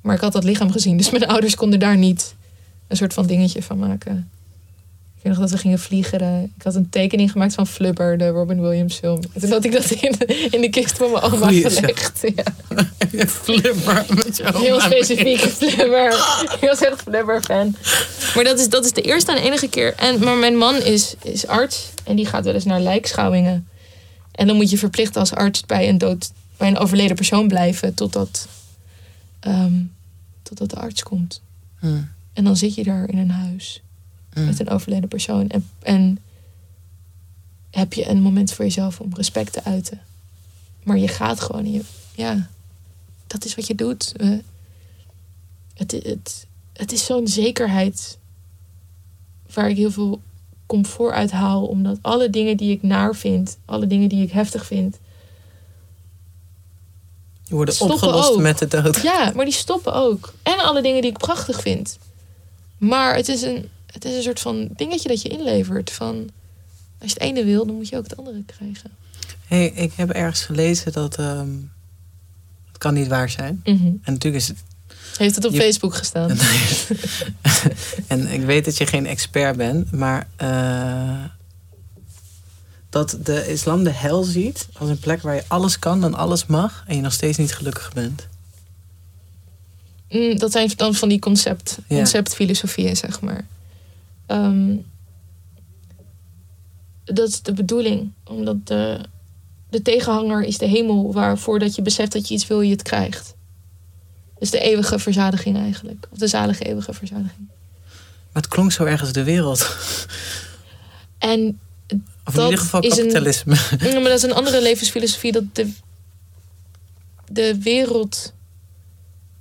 Maar 0.00 0.14
ik 0.14 0.20
had 0.20 0.32
dat 0.32 0.44
lichaam 0.44 0.70
gezien, 0.70 0.96
dus 0.96 1.10
mijn 1.18 1.26
ouders 1.26 1.54
konden 1.54 1.78
daar 1.78 1.96
niet 1.96 2.34
een 2.86 2.96
soort 2.96 3.12
van 3.12 3.26
dingetje 3.26 3.62
van 3.62 3.78
maken. 3.78 4.30
Ik 5.22 5.28
weet 5.28 5.36
nog 5.38 5.48
dat 5.48 5.56
we 5.56 5.62
gingen 5.62 5.78
vliegeren. 5.78 6.52
Ik 6.56 6.62
had 6.62 6.74
een 6.74 6.88
tekening 6.88 7.30
gemaakt 7.30 7.54
van 7.54 7.66
Flubber, 7.66 8.18
de 8.18 8.28
Robin 8.28 8.60
Williams 8.60 8.96
film. 8.96 9.20
En 9.32 9.40
toen 9.40 9.50
had 9.50 9.64
ik 9.64 9.72
dat 9.72 9.90
in 9.90 10.14
de, 10.18 10.26
in 10.50 10.60
de 10.60 10.68
kist 10.68 10.96
van 10.96 11.10
mijn 11.10 11.22
oma 11.22 11.46
Goeie 11.46 11.70
gelegd. 11.70 12.20
Ja. 12.34 12.44
Flipper 13.42 14.04
met 14.08 14.36
je 14.36 14.52
oma. 14.52 14.58
Heel 14.58 14.80
specifiek 14.80 15.38
Flubber. 15.38 16.12
Ik 16.60 16.68
was 16.68 16.80
echt 16.80 17.02
Flubber-fan. 17.02 17.76
Maar 18.34 18.44
dat 18.44 18.58
is, 18.58 18.68
dat 18.68 18.84
is 18.84 18.92
de 18.92 19.02
eerste 19.02 19.32
en 19.32 19.42
enige 19.42 19.68
keer. 19.68 19.94
En, 19.94 20.24
maar 20.24 20.36
mijn 20.36 20.56
man 20.56 20.74
is, 20.74 21.14
is 21.22 21.46
arts 21.46 21.88
en 22.04 22.16
die 22.16 22.26
gaat 22.26 22.44
wel 22.44 22.54
eens 22.54 22.64
naar 22.64 22.80
lijkschouwingen. 22.80 23.68
En 24.32 24.46
dan 24.46 24.56
moet 24.56 24.70
je 24.70 24.78
verplicht 24.78 25.16
als 25.16 25.32
arts 25.32 25.66
bij 25.66 25.88
een, 25.88 25.98
dood, 25.98 26.30
bij 26.56 26.68
een 26.68 26.78
overleden 26.78 27.16
persoon 27.16 27.48
blijven 27.48 27.94
totdat, 27.94 28.48
ehm, 29.40 29.74
totdat 30.42 30.70
de 30.70 30.76
arts 30.76 31.02
komt. 31.02 31.40
Hm. 31.78 32.00
En 32.32 32.44
dan 32.44 32.56
zit 32.56 32.74
je 32.74 32.84
daar 32.84 33.08
in 33.08 33.18
een 33.18 33.30
huis 33.30 33.82
Hm. 34.32 34.44
met 34.44 34.60
een 34.60 34.68
overleden 34.68 35.08
persoon. 35.08 35.48
En, 35.48 35.68
en 35.82 36.18
heb 37.70 37.92
je 37.92 38.08
een 38.08 38.20
moment 38.20 38.52
voor 38.52 38.64
jezelf 38.64 39.00
om 39.00 39.14
respect 39.14 39.52
te 39.52 39.64
uiten. 39.64 40.00
Maar 40.82 40.98
je 40.98 41.08
gaat 41.08 41.40
gewoon 41.40 41.64
en 41.64 41.72
je, 41.72 41.82
ja, 42.14 42.48
dat 43.26 43.44
is 43.44 43.54
wat 43.54 43.66
je 43.66 43.74
doet. 43.74 44.12
Het, 45.74 45.90
het, 45.92 46.46
het 46.72 46.92
is 46.92 47.04
zo'n 47.04 47.28
zekerheid 47.28 48.18
waar 49.52 49.68
ik 49.70 49.76
heel 49.76 49.90
veel 49.90 50.20
comfort 50.66 51.14
uit 51.14 51.30
haal. 51.30 51.66
Omdat 51.66 51.98
alle 52.00 52.30
dingen 52.30 52.56
die 52.56 52.70
ik 52.70 52.82
naar 52.82 53.14
vind, 53.14 53.56
alle 53.64 53.86
dingen 53.86 54.08
die 54.08 54.22
ik 54.22 54.32
heftig 54.32 54.66
vind, 54.66 54.98
Die 57.44 57.56
worden 57.56 57.80
opgelost 57.80 58.30
ook. 58.30 58.40
met 58.40 58.58
de 58.58 58.66
dood. 58.66 59.02
ja, 59.02 59.32
maar 59.34 59.44
die 59.44 59.54
stoppen 59.54 59.94
ook. 59.94 60.32
En 60.42 60.58
alle 60.58 60.82
dingen 60.82 61.00
die 61.02 61.10
ik 61.10 61.18
prachtig 61.18 61.60
vind. 61.60 61.98
Maar 62.78 63.14
het 63.16 63.28
is 63.28 63.42
een, 63.42 63.68
het 63.92 64.04
is 64.04 64.16
een 64.16 64.22
soort 64.22 64.40
van 64.40 64.68
dingetje 64.76 65.08
dat 65.08 65.22
je 65.22 65.28
inlevert. 65.28 65.90
Van 65.90 66.16
als 66.98 67.10
je 67.12 67.14
het 67.18 67.22
ene 67.22 67.44
wil, 67.44 67.66
dan 67.66 67.74
moet 67.74 67.88
je 67.88 67.96
ook 67.96 68.04
het 68.08 68.16
andere 68.16 68.42
krijgen. 68.46 68.90
Hey, 69.46 69.66
ik 69.66 69.92
heb 69.96 70.10
ergens 70.10 70.44
gelezen 70.44 70.92
dat... 70.92 71.18
ehm, 71.18 71.48
het 72.68 72.78
kan 72.78 72.94
niet 72.94 73.08
waar 73.08 73.30
zijn. 73.30 73.60
Mhm. 73.64 73.86
En 73.86 74.00
natuurlijk 74.12 74.42
is 74.42 74.48
het... 74.48 74.58
Heeft 75.16 75.34
het 75.34 75.44
op 75.44 75.52
Je- 75.52 75.58
Facebook 75.60 75.94
gestaan? 75.94 76.30
en 78.06 78.26
ik 78.32 78.40
weet 78.42 78.64
dat 78.64 78.76
je 78.76 78.86
geen 78.86 79.06
expert 79.06 79.56
bent, 79.56 79.90
maar... 79.92 80.28
eh, 80.36 81.24
dat 82.90 83.16
de 83.22 83.48
islam 83.48 83.84
de 83.84 83.90
hel 83.90 84.22
ziet 84.22 84.68
als 84.78 84.88
een 84.88 84.98
plek 84.98 85.22
waar 85.22 85.34
je 85.34 85.44
alles 85.46 85.78
kan 85.78 86.04
en 86.04 86.14
alles 86.14 86.46
mag... 86.46 86.84
en 86.86 86.96
je 86.96 87.02
nog 87.02 87.12
steeds 87.12 87.38
niet 87.38 87.54
gelukkig 87.54 87.92
bent. 87.92 88.26
Mm, 90.10 90.38
dat 90.38 90.52
zijn 90.52 90.70
dan 90.76 90.94
van 90.94 91.08
die 91.08 91.18
concept, 91.18 91.78
Ja. 91.88 91.96
conceptfilosofieën, 91.96 92.96
zeg 92.96 93.20
maar. 93.20 93.44
Ehm, 94.32 94.76
dat 97.04 97.28
is 97.28 97.42
de 97.42 97.52
bedoeling. 97.52 98.12
Omdat 98.24 98.66
de, 98.66 99.00
de 99.70 99.82
tegenhanger 99.82 100.42
is 100.42 100.58
de 100.58 100.66
hemel, 100.66 101.12
waar 101.12 101.38
voordat 101.38 101.74
je 101.74 101.82
beseft 101.82 102.12
dat 102.12 102.28
je 102.28 102.34
iets 102.34 102.46
wil, 102.46 102.60
je 102.60 102.70
het 102.70 102.82
krijgt. 102.82 103.34
Dus 104.38 104.50
de 104.50 104.58
eeuwige 104.60 104.98
verzadiging 104.98 105.56
eigenlijk. 105.56 106.06
Of 106.10 106.18
de 106.18 106.26
zalige 106.26 106.64
eeuwige 106.64 106.92
verzadiging. 106.94 107.48
Maar 108.32 108.42
het 108.42 108.48
klonk 108.48 108.72
zo 108.72 108.84
ergens 108.84 109.12
de 109.12 109.24
wereld. 109.24 109.76
En 111.18 111.60
Of 112.24 112.34
in 112.34 112.40
Dat 112.40 112.44
ieder 112.44 112.58
geval 112.58 112.80
is 112.80 112.90
een- 112.90 112.96
kapitalisme. 112.98 113.54
Ja, 113.78 113.92
maar 113.92 114.02
dat 114.08 114.12
is 114.18 114.22
een 114.22 114.32
andere 114.34 114.62
levensfilosofie. 114.62 115.32
Dat 115.32 115.44
de, 115.54 115.72
de 117.32 117.58
wereld 117.62 118.32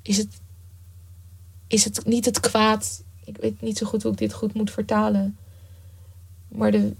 is 0.01 0.17
het, 0.17 0.27
is 1.67 1.83
het 1.83 2.05
niet 2.05 2.25
het 2.25 2.39
kwaad. 2.39 3.03
Ik 3.35 3.41
weet 3.41 3.61
niet 3.61 3.77
zo 3.77 3.85
goed 3.85 4.03
hoe 4.03 4.11
ik 4.11 4.17
dit 4.17 4.33
goed 4.33 4.53
moet 4.53 4.71
vertalen. 4.71 5.37
Maar 6.47 6.71
de, 6.71 6.93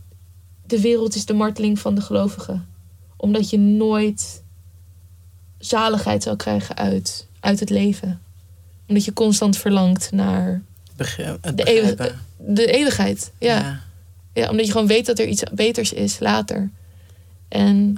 de 0.65 0.82
wereld 0.82 1.15
is 1.15 1.26
de 1.26 1.34
marteling 1.34 1.80
van 1.80 1.96
de 1.96 2.02
gelovigen. 2.02 2.67
Omdat 3.15 3.50
je 3.50 3.58
nooit 3.58 4.44
zaligheid 5.58 6.24
zal 6.24 6.36
krijgen 6.36 6.76
uit, 6.76 7.28
uit 7.39 7.60
het 7.60 7.70
leven. 7.70 8.22
Omdat 8.88 9.06
je 9.06 9.13
constant 9.13 9.58
verlangt 9.58 10.12
naar 10.12 10.62
het 11.41 11.58
De 11.58 11.63
de 12.38 12.65
eeuwigheid. 12.65 13.32
ja. 13.38 13.82
Ja, 14.34 14.50
omdat 14.50 14.65
je 14.65 14.72
gewoon 14.72 14.88
weet 14.88 15.06
dat 15.06 15.20
er 15.20 15.28
iets 15.28 15.44
beters 15.54 15.94
is 15.94 16.20
later. 16.20 16.70
En 17.48 17.98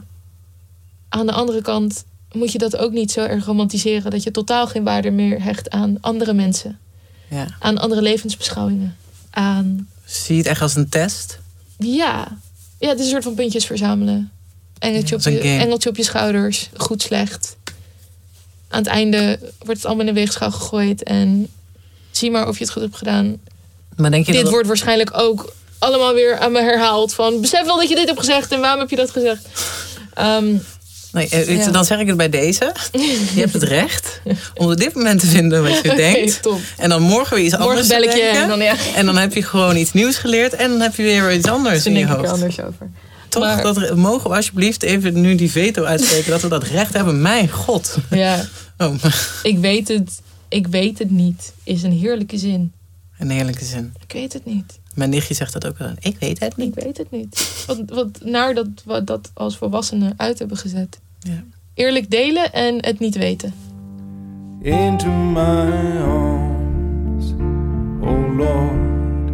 aan 1.09 1.25
de 1.25 1.31
andere 1.31 1.61
kant 1.61 2.05
moet 2.31 2.51
je 2.51 2.57
dat 2.57 2.77
ook 2.77 2.91
niet 2.91 3.11
zo 3.11 3.25
erg 3.25 3.45
romantiseren 3.45 4.11
dat 4.11 4.23
je 4.23 4.31
totaal 4.31 4.67
geen 4.67 4.83
waarde 4.83 5.11
meer 5.11 5.43
hecht 5.43 5.69
aan 5.69 5.97
andere 6.01 6.33
mensen, 6.33 6.79
ja. 7.33 7.47
aan 7.59 7.77
andere 7.77 8.01
levensbeschouwingen, 8.01 8.95
aan 9.29 9.87
Zie 10.05 10.35
je 10.35 10.41
het 10.41 10.49
echt 10.49 10.61
als 10.61 10.75
een 10.75 10.89
test? 10.89 11.39
ja, 11.77 12.37
ja, 12.79 12.89
het 12.89 12.99
is 12.99 13.05
een 13.05 13.11
soort 13.11 13.23
van 13.23 13.33
puntjes 13.33 13.65
verzamelen. 13.65 14.31
Engeltje, 14.79 15.15
Ja, 15.15 15.15
op, 15.15 15.21
je, 15.21 15.31
een 15.31 15.49
game. 15.49 15.63
engeltje 15.63 15.89
op 15.89 15.97
je 15.97 16.03
schouders, 16.03 16.69
goed 16.77 17.01
slecht. 17.01 17.55
Aan 18.67 18.79
het 18.79 18.87
einde 18.87 19.39
wordt 19.57 19.77
het 19.77 19.85
allemaal 19.85 20.07
in 20.07 20.13
de 20.13 20.19
weegschaal 20.19 20.51
gegooid 20.51 21.03
en 21.03 21.47
zie 22.11 22.31
maar 22.31 22.47
of 22.47 22.57
je 22.57 22.63
het 22.63 22.73
goed 22.73 22.81
hebt 22.81 22.95
gedaan. 22.95 23.37
Maar 23.95 24.11
denk 24.11 24.25
je 24.25 24.31
dit 24.31 24.41
dat... 24.41 24.51
wordt 24.51 24.67
waarschijnlijk 24.67 25.17
ook 25.17 25.53
allemaal 25.79 26.13
weer 26.13 26.37
aan 26.37 26.51
me 26.51 26.61
herhaald. 26.61 27.13
Van 27.13 27.41
besef 27.41 27.65
wel 27.65 27.77
dat 27.77 27.89
je 27.89 27.95
dit 27.95 28.07
hebt 28.07 28.19
gezegd 28.19 28.51
en 28.51 28.59
waarom 28.59 28.79
heb 28.79 28.89
je 28.89 28.95
dat 28.95 29.11
gezegd? 29.11 29.47
Ehm, 30.13 30.55
Nee, 31.13 31.29
eh, 31.29 31.57
Ja. 31.57 31.71
Dan 31.71 31.85
zeg 31.85 31.99
ik 31.99 32.07
het 32.07 32.17
bij 32.17 32.29
deze. 32.29 32.73
Je 32.91 33.39
hebt 33.39 33.53
het 33.53 33.63
recht 33.63 34.21
om 34.55 34.71
op 34.71 34.77
dit 34.77 34.93
moment 34.93 35.19
te 35.19 35.27
vinden 35.27 35.63
wat 35.63 35.79
je 35.83 35.95
denkt. 36.05 36.41
top. 36.41 36.59
En 36.77 36.89
dan 36.89 37.01
morgen 37.01 37.35
weer 37.35 37.45
iets 37.45 37.53
Morgen 37.57 37.69
anders 37.69 37.87
bel 37.87 38.01
ik 38.01 38.13
je 38.13 38.21
en 38.21 38.47
dan 38.47 38.59
ja, 38.59 38.75
En 38.95 39.05
dan 39.05 39.17
heb 39.17 39.33
je 39.33 39.43
gewoon 39.43 39.75
iets 39.77 39.93
nieuws 39.93 40.17
geleerd. 40.17 40.53
En 40.53 40.69
dan 40.69 40.79
heb 40.81 40.95
je 40.95 41.03
weer 41.03 41.33
iets 41.33 41.47
anders 41.47 41.85
in 41.85 41.93
je 41.93 41.99
ik 41.99 42.09
er 42.09 42.15
hoofd. 42.15 42.29
anders 42.29 42.59
over. 42.61 42.89
Toch? 43.29 43.43
Maar- 43.43 43.61
Dat, 43.61 43.95
mogen 43.95 44.29
we 44.29 44.35
alsjeblieft 44.35 44.83
even 44.83 45.21
nu 45.21 45.35
die 45.35 45.51
veto 45.51 45.83
uitspreken. 45.83 46.31
dat 46.31 46.41
we 46.41 46.47
dat 46.47 46.63
recht 46.63 46.93
hebben. 46.93 47.21
Mijn 47.21 47.49
god. 47.49 47.97
Ja, 48.09 48.45
Oh, 48.77 48.93
ik 49.43 49.57
weet 49.57 49.87
het. 49.87 50.21
Ik 50.49 50.67
weet 50.67 50.99
het 50.99 51.11
niet. 51.11 51.53
Is 51.63 51.83
een 51.83 51.91
heerlijke 51.91 52.37
zin. 52.37 52.71
een 53.19 53.29
heerlijke 53.29 53.65
zin. 53.65 53.93
Ik 54.07 54.13
weet 54.13 54.33
het 54.33 54.45
niet. 54.45 54.79
Mijn 54.93 55.09
nichtje 55.09 55.33
zegt 55.33 55.53
dat 55.53 55.67
ook 55.67 55.77
wel. 55.77 55.93
Ik 55.99 56.17
weet 56.19 56.39
het 56.39 56.57
niet. 56.57 56.77
Ik 56.77 56.83
weet 56.83 56.97
het 56.97 57.11
niet. 57.11 57.63
Wat, 57.67 57.81
wat 57.85 58.23
naar 58.23 58.53
dat 58.53 58.67
we 58.85 59.03
dat 59.03 59.31
als 59.33 59.57
volwassenen 59.57 60.13
uit 60.17 60.39
hebben 60.39 60.57
gezet. 60.57 60.99
Ja. 61.19 61.43
Eerlijk 61.73 62.09
delen 62.09 62.53
en 62.53 62.85
het 62.85 62.99
niet 62.99 63.15
weten. 63.15 63.53
into 64.63 65.09
my 65.09 65.97
arms, 65.97 67.33
oh 68.01 68.27
Lord, 68.37 69.29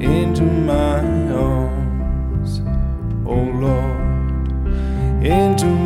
into 0.00 0.44
my 0.44 1.00
arms, 1.32 2.60
oh 3.26 3.60
Lord, 3.60 5.26
into 5.26 5.81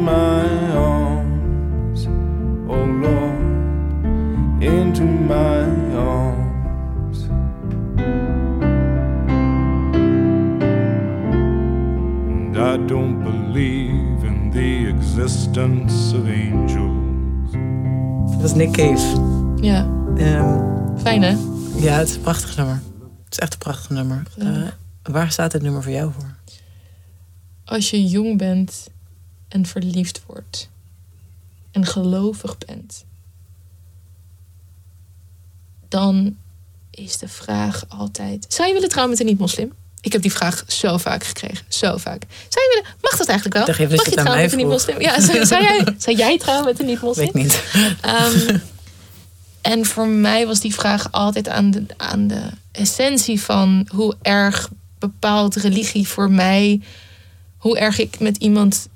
existence 15.19 16.17
of 16.17 16.25
angels. 16.25 17.53
Dat 18.37 18.45
is 18.45 18.55
Nick 18.55 18.71
Cave. 18.73 19.21
Ja, 19.61 19.95
Ehm, 20.17 20.99
fijn 20.99 21.23
hè? 21.23 21.37
ja, 21.85 21.99
het 21.99 22.09
is 22.09 22.15
een 22.15 22.21
prachtig 22.21 22.57
nummer. 22.57 22.83
Het 23.25 23.33
is 23.33 23.39
echt 23.39 23.53
een 23.53 23.59
prachtig 23.59 23.91
nummer. 23.91 24.23
Ja. 24.37 24.63
Eh, 24.63 24.69
waar 25.13 25.31
staat 25.33 25.51
dit 25.53 25.63
nummer 25.63 25.83
voor 25.83 25.93
jou 25.93 26.13
voor? 26.13 26.35
Als 27.65 27.91
je 27.91 28.07
jong 28.07 28.39
bent 28.39 28.89
en 29.49 29.67
verliefd 29.67 30.23
wordt 30.27 30.71
en 31.71 31.87
gelovig 31.87 32.59
bent, 32.59 33.05
dan 35.89 36.37
is 36.91 37.19
de 37.19 37.29
vraag 37.29 37.85
altijd: 37.89 38.47
zou 38.49 38.69
je 38.69 38.75
willen 38.75 38.89
trouwen 38.89 39.13
met 39.13 39.21
een 39.23 39.31
niet-moslim? 39.31 39.73
Ik 40.07 40.13
heb 40.13 40.23
die 40.23 40.33
vraag 40.33 40.65
zo 40.67 40.97
vaak 40.97 41.25
gekregen, 41.25 41.65
zo 41.69 41.97
vaak. 41.97 42.23
Zou 42.49 42.65
je 42.65 42.71
willen? 42.75 42.97
Mag 43.01 43.17
dat 43.17 43.27
eigenlijk 43.29 43.57
wel? 43.57 43.89
Mag 43.97 44.05
je 44.05 44.11
trouwen 44.11 44.43
met 44.43 44.53
een 44.53 44.59
niet-moslim? 44.59 45.01
Ja, 45.01 45.21
zou, 45.21 45.47
zou 45.47 45.63
jij, 45.69 45.85
zou 45.99 46.17
jij 46.17 46.39
trouwen 46.39 46.65
met 46.65 46.81
een 46.81 46.87
niet-moslim? 46.87 47.31
Weet 47.33 47.43
niet. 47.43 47.63
Ehm, 48.01 48.57
en 49.73 49.87
voor 49.87 50.09
mij 50.09 50.47
was 50.47 50.61
die 50.61 50.75
vraag 50.75 51.09
altijd 51.11 51.49
aan 51.49 51.71
de, 51.71 51.85
aan 51.97 52.27
de 52.27 52.41
essentie 52.73 53.41
van 53.41 53.89
hoe 53.95 54.15
erg 54.23 54.69
bepaalt 54.99 55.57
religie 55.57 56.09
voor 56.09 56.31
mij, 56.31 56.81
hoe 57.57 57.79
erg 57.79 57.99
ik 57.99 58.19
met 58.19 58.37
iemand 58.37 58.89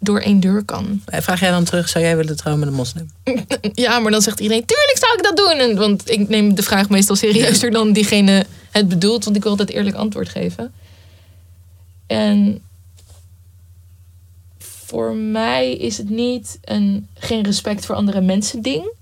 door 0.00 0.20
één 0.20 0.40
deur 0.40 0.64
kan. 0.64 1.02
Eh, 1.04 1.20
Vraag 1.20 1.40
jij 1.40 1.50
dan 1.50 1.64
terug, 1.64 1.88
zou 1.88 2.04
jij 2.04 2.16
willen 2.16 2.36
trouwen 2.36 2.64
met 2.64 2.72
een 2.72 2.78
moslim? 2.78 3.10
Ja, 3.72 3.98
maar 3.98 4.10
dan 4.10 4.22
zegt 4.22 4.40
iedereen, 4.40 4.64
tuurlijk 4.64 4.98
zou 4.98 5.16
ik 5.16 5.22
dat 5.22 5.36
doen. 5.36 5.58
En, 5.58 5.76
want 5.76 6.10
ik 6.10 6.28
neem 6.28 6.54
de 6.54 6.62
vraag 6.62 6.88
meestal 6.88 7.16
serieuzer 7.16 7.70
dan 7.70 7.92
diegene 7.92 8.46
het 8.76 8.88
bedoelt, 8.88 9.24
want 9.24 9.36
ik 9.36 9.42
wil 9.42 9.50
altijd 9.50 9.70
eerlijk 9.70 9.96
antwoord 9.96 10.28
geven. 10.28 10.72
En 12.06 12.62
voor 14.58 15.14
mij 15.14 15.72
is 15.72 15.98
het 15.98 16.10
niet 16.10 16.58
een 16.64 17.08
geen 17.14 17.42
respect 17.42 17.86
voor 17.86 17.94
andere 17.94 18.20
mensen 18.20 18.62
ding. 18.62 18.92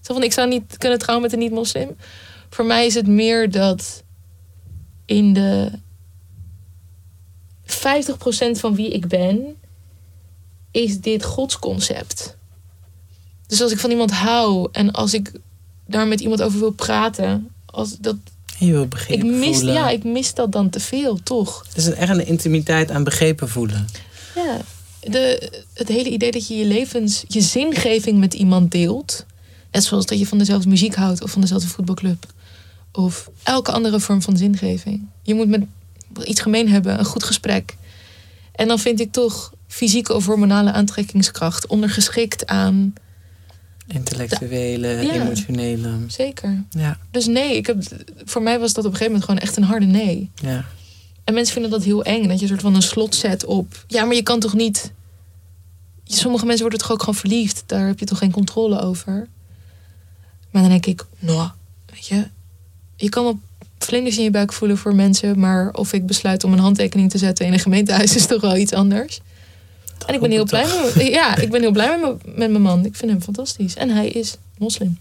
Zo 0.00 0.14
van, 0.14 0.22
ik 0.22 0.32
zou 0.32 0.48
niet 0.48 0.78
kunnen 0.78 0.98
trouwen 0.98 1.24
met 1.24 1.32
een 1.34 1.44
niet-moslim. 1.44 1.96
Voor 2.50 2.64
mij 2.64 2.86
is 2.86 2.94
het 2.94 3.06
meer 3.06 3.50
dat 3.50 4.02
in 5.04 5.32
de 5.32 5.70
50% 7.66 7.70
van 8.50 8.74
wie 8.74 8.90
ik 8.90 9.06
ben, 9.06 9.56
is 10.70 11.00
dit 11.00 11.24
godsconcept. 11.24 12.36
Dus 13.46 13.62
als 13.62 13.72
ik 13.72 13.78
van 13.78 13.90
iemand 13.90 14.10
hou 14.10 14.68
en 14.72 14.92
als 14.92 15.14
ik 15.14 15.32
daar 15.86 16.06
met 16.06 16.20
iemand 16.20 16.42
over 16.42 16.58
wil 16.58 16.72
praten, 16.72 17.50
als 17.66 17.98
dat, 17.98 18.16
je 18.58 18.72
wil 18.72 18.82
ik, 18.82 18.88
begrepen 18.88 19.38
mis, 19.38 19.56
voelen. 19.56 19.74
ja, 19.74 19.88
ik 19.90 20.04
mis 20.04 20.34
dat 20.34 20.52
dan 20.52 20.70
te 20.70 20.80
veel, 20.80 21.22
toch? 21.22 21.64
Het 21.68 21.76
is 21.76 21.86
een- 21.86 21.94
echt 21.94 22.10
een 22.10 22.26
intimiteit 22.26 22.90
aan 22.90 23.04
begrepen 23.04 23.48
voelen. 23.48 23.88
Ja. 24.34 24.60
De, 25.00 25.52
het 25.74 25.88
hele 25.88 26.08
idee 26.10 26.30
dat 26.30 26.48
je 26.48 26.54
je 26.56 26.64
levens, 26.64 27.24
je 27.28 27.40
zingeving 27.40 28.18
met 28.18 28.34
iemand 28.34 28.70
deelt. 28.70 29.24
Net 29.72 29.84
zoals 29.84 30.06
dat 30.06 30.18
je 30.18 30.26
van 30.26 30.38
dezelfde 30.38 30.68
muziek 30.68 30.94
houdt 30.94 31.22
of 31.22 31.30
van 31.30 31.40
dezelfde 31.40 31.68
voetbalclub. 31.68 32.26
Of 32.92 33.30
elke 33.42 33.72
andere 33.72 34.00
vorm 34.00 34.22
van 34.22 34.36
zingeving. 34.36 35.06
Je 35.22 35.34
moet 35.34 35.48
met 35.48 35.62
iets 36.24 36.40
gemeen 36.40 36.68
hebben, 36.68 36.98
een 36.98 37.04
goed 37.04 37.24
gesprek. 37.24 37.76
En 38.52 38.68
dan 38.68 38.78
vind 38.78 39.00
ik 39.00 39.12
toch 39.12 39.52
fysieke 39.68 40.14
of 40.14 40.26
hormonale 40.26 40.72
aantrekkingskracht 40.72 41.66
ondergeschikt 41.66 42.46
aan. 42.46 42.94
Intellectuele, 43.88 44.88
Ja. 44.88 45.12
emotionele. 45.12 45.90
Zeker. 46.06 46.64
Ja, 46.70 46.98
Dus 47.10 47.26
nee, 47.26 47.56
ik 47.56 47.66
heb, 47.66 47.82
voor 48.24 48.42
mij 48.42 48.58
was 48.58 48.72
dat 48.72 48.84
op 48.84 48.90
een 48.90 48.96
gegeven 48.96 49.12
moment 49.12 49.24
gewoon 49.30 49.40
echt 49.48 49.56
een 49.56 49.62
harde 49.62 49.86
nee. 49.86 50.30
ja. 50.34 50.64
En 51.24 51.34
mensen 51.34 51.52
vinden 51.52 51.70
dat 51.70 51.84
heel 51.84 52.04
eng. 52.04 52.28
Dat 52.28 52.36
je 52.36 52.42
een 52.42 52.48
soort 52.48 52.60
van 52.60 52.74
een 52.74 52.82
slot 52.82 53.14
zet 53.14 53.44
op. 53.44 53.84
Ja, 53.86 54.04
maar 54.04 54.14
je 54.14 54.22
kan 54.22 54.40
toch 54.40 54.54
niet. 54.54 54.92
Sommige 56.04 56.44
mensen 56.44 56.62
worden 56.62 56.80
toch 56.80 56.92
ook 56.92 57.00
gewoon 57.00 57.14
verliefd. 57.14 57.62
Daar 57.66 57.86
heb 57.86 57.98
je 57.98 58.04
toch 58.04 58.18
geen 58.18 58.30
controle 58.30 58.80
over. 58.80 59.28
Maar 60.50 60.62
dan 60.62 60.70
denk 60.70 60.86
ik, 60.86 61.04
nou, 61.18 61.48
weet 61.86 62.06
je, 62.06 62.26
je 62.96 63.08
kan 63.08 63.24
wel 63.24 63.38
vlinders 63.78 64.16
in 64.18 64.24
je 64.24 64.30
buik 64.30 64.52
voelen 64.52 64.78
voor 64.78 64.94
mensen. 64.94 65.38
Maar 65.38 65.70
of 65.72 65.92
ik 65.92 66.06
besluit 66.06 66.44
om 66.44 66.52
een 66.52 66.58
handtekening 66.58 67.10
te 67.10 67.18
zetten 67.18 67.46
in 67.46 67.52
een 67.52 67.58
gemeentehuis 67.58 68.16
is 68.16 68.26
toch 68.26 68.40
wel 68.40 68.56
iets 68.56 68.72
anders. 68.72 69.20
En 70.06 70.14
ik 70.14 70.20
ben 70.20 70.30
heel 70.30 70.44
blij 70.44 70.66
met, 70.84 70.94
me- 70.94 71.02
ja, 71.10 71.36
ik 71.36 71.50
ben 71.50 71.60
heel 71.60 71.70
blij 71.72 71.98
met, 71.98 72.00
me- 72.24 72.32
met 72.34 72.50
mijn 72.50 72.62
man. 72.62 72.84
Ik 72.84 72.96
vind 72.96 73.10
hem 73.10 73.22
fantastisch. 73.22 73.74
En 73.74 73.90
hij 73.90 74.08
is 74.08 74.36
moslim. 74.58 74.98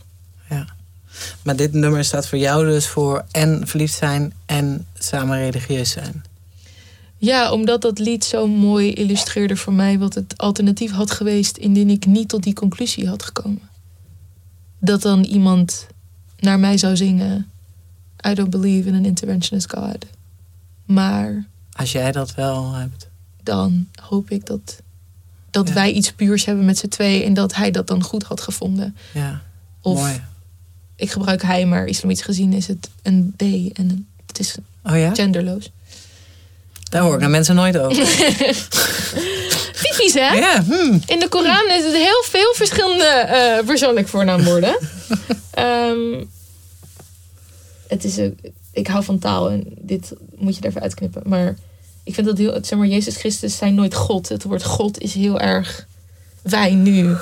Maar 1.43 1.55
dit 1.55 1.73
nummer 1.73 2.03
staat 2.05 2.27
voor 2.27 2.37
jou 2.37 2.65
dus 2.65 2.87
voor 2.87 3.25
en 3.31 3.67
verliefd 3.67 3.93
zijn 3.97 4.33
en 4.45 4.87
samen 4.99 5.37
religieus 5.37 5.89
zijn. 5.91 6.23
Ja, 7.17 7.51
omdat 7.51 7.81
dat 7.81 7.99
lied 7.99 8.23
zo 8.23 8.47
mooi 8.47 8.93
illustreerde 8.93 9.55
voor 9.57 9.73
mij 9.73 9.99
wat 9.99 10.13
het 10.13 10.37
alternatief 10.37 10.91
had 10.91 11.11
geweest 11.11 11.57
indien 11.57 11.89
ik 11.89 12.05
niet 12.05 12.29
tot 12.29 12.43
die 12.43 12.53
conclusie 12.53 13.07
had 13.07 13.23
gekomen. 13.23 13.69
Dat 14.79 15.01
dan 15.01 15.23
iemand 15.23 15.87
naar 16.39 16.59
mij 16.59 16.77
zou 16.77 16.95
zingen: 16.97 17.49
I 18.27 18.33
don't 18.33 18.49
believe 18.49 18.87
in 18.87 18.95
an 18.95 19.05
interventionist 19.05 19.73
God. 19.73 20.05
Maar 20.85 21.45
Als 21.71 21.91
jij 21.91 22.11
dat 22.11 22.35
wel 22.35 22.73
hebt. 22.73 23.07
dan 23.43 23.87
hoop 24.01 24.29
ik 24.31 24.45
dat 24.45 24.81
dat 25.57 25.67
Ja. 25.67 25.73
wij 25.73 25.91
iets 25.91 26.11
puurs 26.11 26.45
hebben 26.45 26.65
met 26.65 26.77
z'n 26.77 26.87
twee 26.87 27.23
en 27.23 27.33
dat 27.33 27.55
hij 27.55 27.71
dat 27.71 27.87
dan 27.87 28.03
goed 28.03 28.23
had 28.23 28.41
gevonden. 28.41 28.95
Ja, 29.13 29.41
Of 29.81 29.99
mooi. 29.99 30.21
ik 30.95 31.11
gebruik 31.11 31.41
hij, 31.41 31.65
maar 31.65 31.85
islamitisch 31.85 32.23
gezien 32.25 32.53
is 32.53 32.67
het 32.67 32.89
een 33.03 33.33
D 33.37 33.41
en 33.77 34.07
het 34.27 34.39
is 34.39 34.55
Oh 34.83 34.97
ja? 34.97 35.13
genderloos. 35.13 35.71
Daar 36.89 37.01
hoor 37.01 37.13
ik 37.13 37.19
naar 37.19 37.29
mensen 37.29 37.55
nooit 37.55 37.77
over. 37.77 37.95
Typisch 39.81 40.13
hè? 40.13 40.31
Ja, 40.33 40.63
hmm. 40.63 41.01
In 41.05 41.19
de 41.19 41.27
Koran 41.29 41.69
is 41.69 41.83
het 41.83 41.93
heel 41.95 42.23
veel 42.23 42.53
verschillende 42.55 43.03
eh 43.05 43.65
persoonlijk 43.65 44.07
voornaamwoorden. 44.07 44.77
Ehm, 45.51 46.23
het 47.87 48.03
is 48.03 48.17
een, 48.17 48.39
ik 48.71 48.87
hou 48.87 49.03
van 49.03 49.19
taal 49.19 49.49
en 49.49 49.63
dit 49.81 50.13
moet 50.35 50.55
je 50.55 50.61
er 50.61 50.67
even 50.67 50.81
uitknippen. 50.81 51.21
Maar 51.25 51.55
ik 52.07 52.13
vind 52.13 52.27
dat 52.27 52.37
heel, 52.37 52.57
zeg 52.61 52.79
maar, 52.79 52.87
Jezus 52.87 53.15
Christus 53.15 53.57
zijn 53.57 53.75
nooit 53.75 53.95
God. 53.95 54.29
Het 54.29 54.43
woord 54.43 54.63
God 54.63 54.99
is 54.99 55.13
heel 55.13 55.39
erg 55.39 55.87
wij 56.41 56.73
nu. 56.73 57.15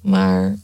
Maar 0.00 0.56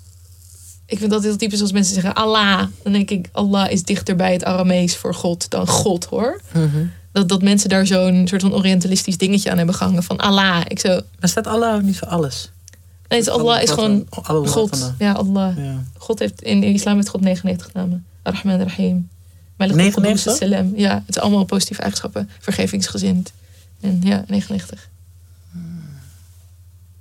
ik 0.87 0.99
vind 0.99 1.11
dat 1.11 1.23
heel 1.23 1.37
typisch 1.37 1.61
als 1.61 1.73
mensen 1.73 1.95
zeggen 1.95 2.15
Allah. 2.15 2.67
Dan 2.83 2.93
denk 2.93 3.11
ik, 3.11 3.29
Allah 3.33 3.71
is 3.71 3.83
dichter 3.83 4.17
bij 4.17 4.33
het 4.33 4.45
Aramees 4.45 4.97
voor 4.97 5.15
God 5.15 5.51
dan 5.51 5.67
God 5.69 6.05
hoor. 6.05 6.41
Mhm. 6.53 6.87
Dat, 7.13 7.29
dat 7.29 7.43
mensen 7.43 7.69
daar 7.69 7.87
zo'n 7.87 8.27
soort 8.29 8.43
van 8.43 8.55
orientalistisch 8.55 9.19
dingetje 9.19 9.51
aan 9.51 9.57
hebben 9.57 9.75
gehangen 9.75 10.03
van 10.03 10.17
Allah. 10.17 10.61
Ik 10.69 10.79
zo, 10.79 11.01
Maar 11.21 11.29
staat 11.29 11.47
Allah 11.47 11.83
niet 11.83 11.99
voor 11.99 12.09
alles? 12.09 12.51
nee, 13.09 13.19
het 13.19 13.29
Allah 13.29 13.63
is 13.63 13.71
gewoon 13.71 14.07
God. 14.47 14.93
Ja, 14.99 15.13
Allah. 15.13 15.57
Ja. 15.57 15.83
God 15.97 16.19
heeft 16.19 16.43
in 16.43 16.63
islam 16.63 16.95
heeft 16.97 17.09
God 17.09 17.21
99 17.21 17.73
namen. 17.73 18.05
Ar-Rahman 18.23 18.61
Rahim. 18.61 19.09
Malik 19.59 19.75
99? 19.75 20.33
al-Qudus 20.33 20.37
Salam. 20.37 20.77
Ja, 20.77 21.03
het 21.07 21.17
is 21.17 21.23
allemaal 21.23 21.45
positieve 21.45 21.83
eigenschappen. 21.83 22.31
Vergevingsgezind. 22.39 23.33
En 23.81 24.01
ja, 24.03 24.25
99. 24.27 24.89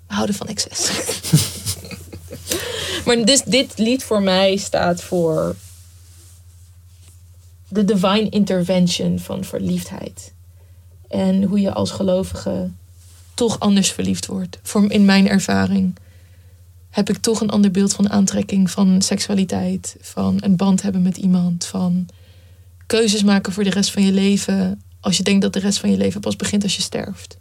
We 0.07 0.13
houden 0.13 0.35
van 0.35 0.47
excess. 0.47 0.91
maar 3.05 3.25
dus 3.25 3.43
dit 3.43 3.77
lied 3.77 4.03
voor 4.03 4.21
mij 4.21 4.55
staat 4.55 5.03
voor 5.03 5.55
de 7.67 7.85
divine 7.85 8.29
intervention 8.29 9.19
van 9.19 9.43
verliefdheid. 9.43 10.33
En 11.07 11.43
hoe 11.43 11.59
je 11.59 11.73
als 11.73 11.91
gelovige 11.91 12.69
toch 13.33 13.59
anders 13.59 13.91
verliefd 13.91 14.25
wordt. 14.25 14.59
Voor 14.61 14.91
in 14.91 15.05
mijn 15.05 15.29
ervaring 15.29 15.95
heb 16.89 17.09
ik 17.09 17.17
toch 17.17 17.41
een 17.41 17.49
ander 17.49 17.71
beeld 17.71 17.93
van 17.93 18.09
aantrekking, 18.09 18.71
van 18.71 19.01
seksualiteit, 19.01 19.95
van 20.01 20.37
een 20.39 20.55
band 20.55 20.81
hebben 20.81 21.01
met 21.01 21.17
iemand, 21.17 21.65
van 21.65 22.07
keuzes 22.87 23.23
maken 23.23 23.53
voor 23.53 23.63
de 23.63 23.69
rest 23.69 23.91
van 23.91 24.03
je 24.05 24.11
leven. 24.11 24.81
Als 24.99 25.17
je 25.17 25.23
denkt 25.23 25.41
dat 25.41 25.53
de 25.53 25.59
rest 25.59 25.79
van 25.79 25.91
je 25.91 25.97
leven 25.97 26.21
pas 26.21 26.35
begint 26.35 26.63
als 26.63 26.75
je 26.75 26.81
sterft. 26.81 27.37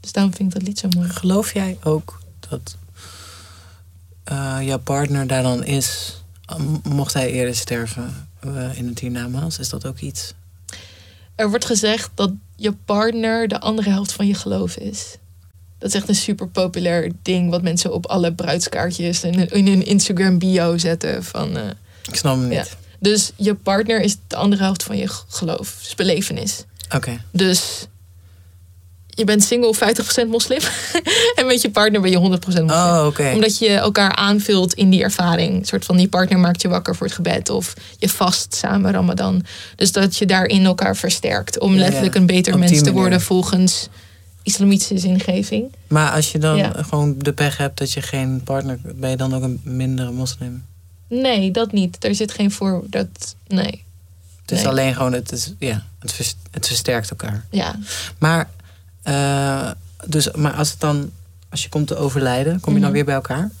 Dus 0.00 0.12
daarom 0.12 0.34
vind 0.34 0.48
ik 0.48 0.58
dat 0.58 0.68
lied 0.68 0.78
zo 0.78 0.88
mooi. 0.96 1.08
Geloof 1.08 1.52
jij 1.54 1.78
ook 1.82 2.20
dat 2.48 2.76
eh, 4.24 4.58
jouw 4.62 4.78
partner 4.78 5.26
daar 5.26 5.42
dan 5.42 5.64
is, 5.64 6.16
m- 6.58 6.88
mocht 6.88 7.14
hij 7.14 7.30
eerder 7.30 7.54
sterven 7.56 8.28
eh, 8.40 8.78
in 8.78 8.88
het 8.88 8.98
hiernamaals? 8.98 9.58
Is 9.58 9.68
dat 9.68 9.86
ook 9.86 9.98
iets? 9.98 10.34
Er 11.34 11.48
wordt 11.50 11.64
gezegd 11.64 12.10
dat 12.14 12.32
je 12.56 12.72
partner 12.72 13.48
de 13.48 13.60
andere 13.60 13.90
helft 13.90 14.12
van 14.12 14.26
je 14.26 14.34
geloof 14.34 14.76
is. 14.76 15.16
Dat 15.78 15.88
is 15.88 15.94
echt 15.94 16.08
een 16.08 16.14
super 16.14 16.48
populair 16.48 17.12
ding 17.22 17.50
wat 17.50 17.62
mensen 17.62 17.92
op 17.92 18.06
alle 18.06 18.32
bruidskaartjes 18.34 19.22
en 19.22 19.48
in 19.50 19.66
hun 19.66 19.86
Instagram 19.86 20.38
bio 20.38 20.78
zetten. 20.78 21.24
Van, 21.24 21.56
eh, 21.56 21.68
Ik 22.08 22.14
snap 22.14 22.36
hem 22.38 22.48
niet. 22.48 22.56
Ja. 22.58 22.64
Dus 23.00 23.32
je 23.36 23.54
partner 23.54 24.00
is 24.00 24.16
de 24.26 24.36
andere 24.36 24.62
helft 24.62 24.82
van 24.82 24.96
je 24.96 25.08
geloof, 25.28 25.76
dus 25.82 25.94
belevenis. 25.94 26.64
Oké. 26.94 27.20
Dus 27.30 27.86
je 29.06 29.24
bent 29.24 29.42
single 29.44 29.74
50% 30.26 30.28
moslim. 30.28 30.60
en 31.36 31.46
met 31.46 31.62
je 31.62 31.70
partner 31.70 32.00
ben 32.00 32.10
je 32.10 32.38
100% 32.38 32.44
moslim. 32.46 32.70
Oh, 32.70 33.04
oké. 33.06 33.30
Omdat 33.34 33.58
je 33.58 33.68
elkaar 33.68 34.14
aanvult 34.14 34.74
in 34.74 34.90
die 34.90 35.02
ervaring. 35.02 35.58
Een 35.58 35.64
soort 35.64 35.84
van 35.84 35.96
die 35.96 36.08
partner 36.08 36.38
maakt 36.38 36.62
je 36.62 36.68
wakker 36.68 36.96
voor 36.96 37.06
het 37.06 37.14
gebed. 37.16 37.48
Of 37.48 37.74
je 37.98 38.08
vast 38.08 38.54
samen 38.54 38.92
Ramadan. 38.92 39.44
Dus 39.76 39.92
dat 39.92 40.16
je 40.16 40.26
daarin 40.26 40.64
elkaar 40.64 40.96
versterkt. 40.96 41.58
Om 41.58 41.74
letterlijk 41.74 42.14
een 42.14 42.26
beter 42.26 42.58
mens 42.58 42.82
te 42.82 42.92
worden 42.92 43.20
volgens 43.20 43.88
islamitische 44.42 44.98
zingeving. 44.98 45.74
Maar 45.88 46.10
als 46.12 46.32
je 46.32 46.38
dan 46.38 46.56
Ja. 46.56 46.72
gewoon 46.76 47.14
de 47.18 47.32
pech 47.32 47.56
hebt 47.56 47.78
dat 47.78 47.92
je 47.92 48.02
geen 48.02 48.40
partner... 48.44 48.78
ben 48.94 49.10
je 49.10 49.16
dan 49.16 49.34
ook 49.34 49.42
een 49.42 49.60
mindere 49.64 50.10
moslim? 50.10 50.64
Nee, 51.10 51.50
dat 51.50 51.72
niet. 51.72 52.04
Er 52.04 52.14
zit 52.14 52.32
geen 52.32 52.50
voor. 52.50 52.82
Dat, 52.86 53.34
nee. 53.46 53.84
Het 54.42 54.50
is 54.50 54.58
Nee. 54.58 54.68
alleen 54.68 54.94
gewoon... 54.94 55.12
Het, 55.12 55.32
is, 55.32 55.52
ja, 55.58 55.84
het, 55.98 56.36
het 56.50 56.66
versterkt 56.66 57.10
elkaar. 57.10 57.44
Ja. 57.50 57.78
Maar, 58.18 58.48
eh, 59.02 59.70
dus, 60.06 60.30
maar 60.30 60.52
als 60.52 60.70
het 60.70 60.80
dan... 60.80 61.10
Als 61.48 61.62
je 61.62 61.68
komt 61.68 61.86
te 61.86 61.96
overlijden, 61.96 62.60
kom 62.60 62.72
je 62.74 62.78
dan 62.80 62.88
Mhm. 62.88 62.96
weer 62.96 63.04
bij 63.04 63.14
elkaar? 63.14 63.38
Want 63.40 63.52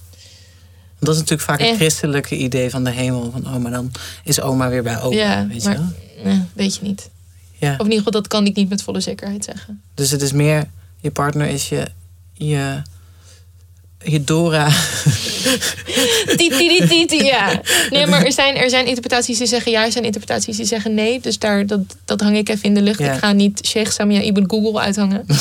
dat 0.98 1.14
is 1.14 1.20
natuurlijk 1.20 1.48
vaak 1.48 1.60
het 1.60 1.68
Eh. 1.68 1.74
christelijke 1.76 2.36
idee 2.36 2.70
van 2.70 2.84
de 2.84 2.90
hemel. 2.90 3.30
Van, 3.30 3.46
oh, 3.46 3.56
maar 3.56 3.70
dan 3.70 3.92
is 4.24 4.40
oma 4.40 4.68
weer 4.68 4.82
bij 4.82 5.00
opa. 5.00 5.16
Ja, 5.16 5.46
weet 5.46 5.62
je 5.62 5.68
maar- 5.68 5.78
wel? 5.78 5.92
Nee, 6.32 6.42
weet 6.52 6.74
je 6.74 6.82
niet. 6.82 7.10
Ja. 7.58 7.72
Of 7.72 7.78
in 7.78 7.84
ieder 7.84 7.96
geval, 7.96 8.12
dat 8.12 8.28
kan 8.28 8.46
ik 8.46 8.56
niet 8.56 8.68
met 8.68 8.82
volle 8.82 9.00
zekerheid 9.00 9.44
zeggen. 9.44 9.82
Dus 9.94 10.10
het 10.10 10.22
is 10.22 10.32
meer... 10.32 10.68
Je 11.00 11.10
partner 11.10 11.46
is 11.48 11.68
je... 11.68 11.86
Je, 12.32 12.82
je 14.04 14.24
Dora. 14.24 14.68
Titi, 16.26 16.86
titi, 16.88 17.24
ja. 17.24 17.60
Nee, 17.90 18.06
maar 18.06 18.24
er 18.24 18.32
zijn, 18.32 18.56
er 18.56 18.70
zijn 18.70 18.86
interpretaties 18.86 19.38
die 19.38 19.46
zeggen 19.46 19.72
ja, 19.72 19.84
er 19.84 19.92
zijn 19.92 20.04
interpretaties 20.04 20.56
die 20.56 20.66
zeggen 20.66 20.94
nee. 20.94 21.20
Dus 21.20 21.38
daar, 21.38 21.66
dat, 21.66 21.80
dat 22.04 22.20
hang 22.20 22.36
ik 22.36 22.48
even 22.48 22.64
in 22.64 22.74
de 22.74 22.82
lucht. 22.82 22.98
Ja. 22.98 23.12
Ik 23.12 23.18
ga 23.18 23.32
niet 23.32 23.60
Sheikh 23.66 23.90
Samia 23.90 24.20
Ibn 24.20 24.44
Google 24.46 24.80
uithangen. 24.80 25.26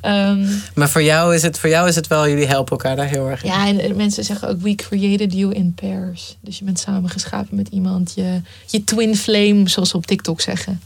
Ehm, 0.00 0.46
Maar 0.74 0.88
voor 0.90 1.02
jou, 1.02 1.34
is 1.34 1.42
het, 1.42 1.58
voor 1.58 1.68
jou 1.68 1.88
is 1.88 1.94
het 1.94 2.06
wel... 2.06 2.28
Jullie 2.28 2.46
helpen 2.46 2.70
elkaar 2.72 2.96
daar 2.96 3.08
heel 3.08 3.28
erg 3.30 3.42
in. 3.42 3.50
ja, 3.50 3.68
en 3.80 3.96
mensen 3.96 4.24
zeggen 4.24 4.48
ook 4.48 4.60
we 4.60 4.74
created 4.74 5.32
you 5.32 5.54
in 5.54 5.74
pairs. 5.74 6.36
Dus 6.40 6.58
je 6.58 6.64
bent 6.64 6.78
samengeschapen 6.78 7.56
met 7.56 7.68
iemand. 7.68 8.12
Je, 8.16 8.40
je 8.66 8.84
twin 8.84 9.16
flame, 9.16 9.68
zoals 9.68 9.88
ze 9.90 9.96
op 9.96 10.06
TikTok 10.06 10.40
zeggen. 10.40 10.80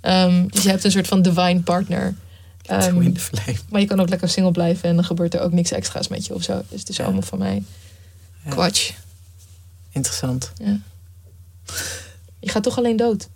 Ehm, 0.00 0.46
dus 0.46 0.62
je 0.62 0.68
hebt 0.68 0.84
een 0.84 0.90
soort 0.90 1.06
van 1.08 1.22
divine 1.22 1.60
partner. 1.60 2.14
Ehm, 2.66 2.80
Twin 2.96 3.18
flame. 3.18 3.58
maar 3.70 3.80
je 3.80 3.86
kan 3.86 4.00
ook 4.00 4.08
lekker 4.08 4.28
single 4.28 4.52
blijven 4.52 4.88
en 4.88 4.94
dan 4.94 5.04
gebeurt 5.04 5.34
er 5.34 5.40
ook 5.40 5.52
niks 5.52 5.70
extra's 5.70 6.08
met 6.08 6.26
je 6.26 6.34
of 6.34 6.42
zo. 6.42 6.62
Dus 6.68 6.80
het 6.80 6.88
is 6.88 6.96
Ja. 6.96 7.04
allemaal 7.04 7.22
van 7.22 7.38
mij. 7.38 7.62
Ja. 8.44 8.54
Interessant. 9.92 10.52
Je 12.40 12.48
gaat 12.50 12.62
toch 12.62 12.78
alleen 12.78 12.96
dood. 12.96 13.28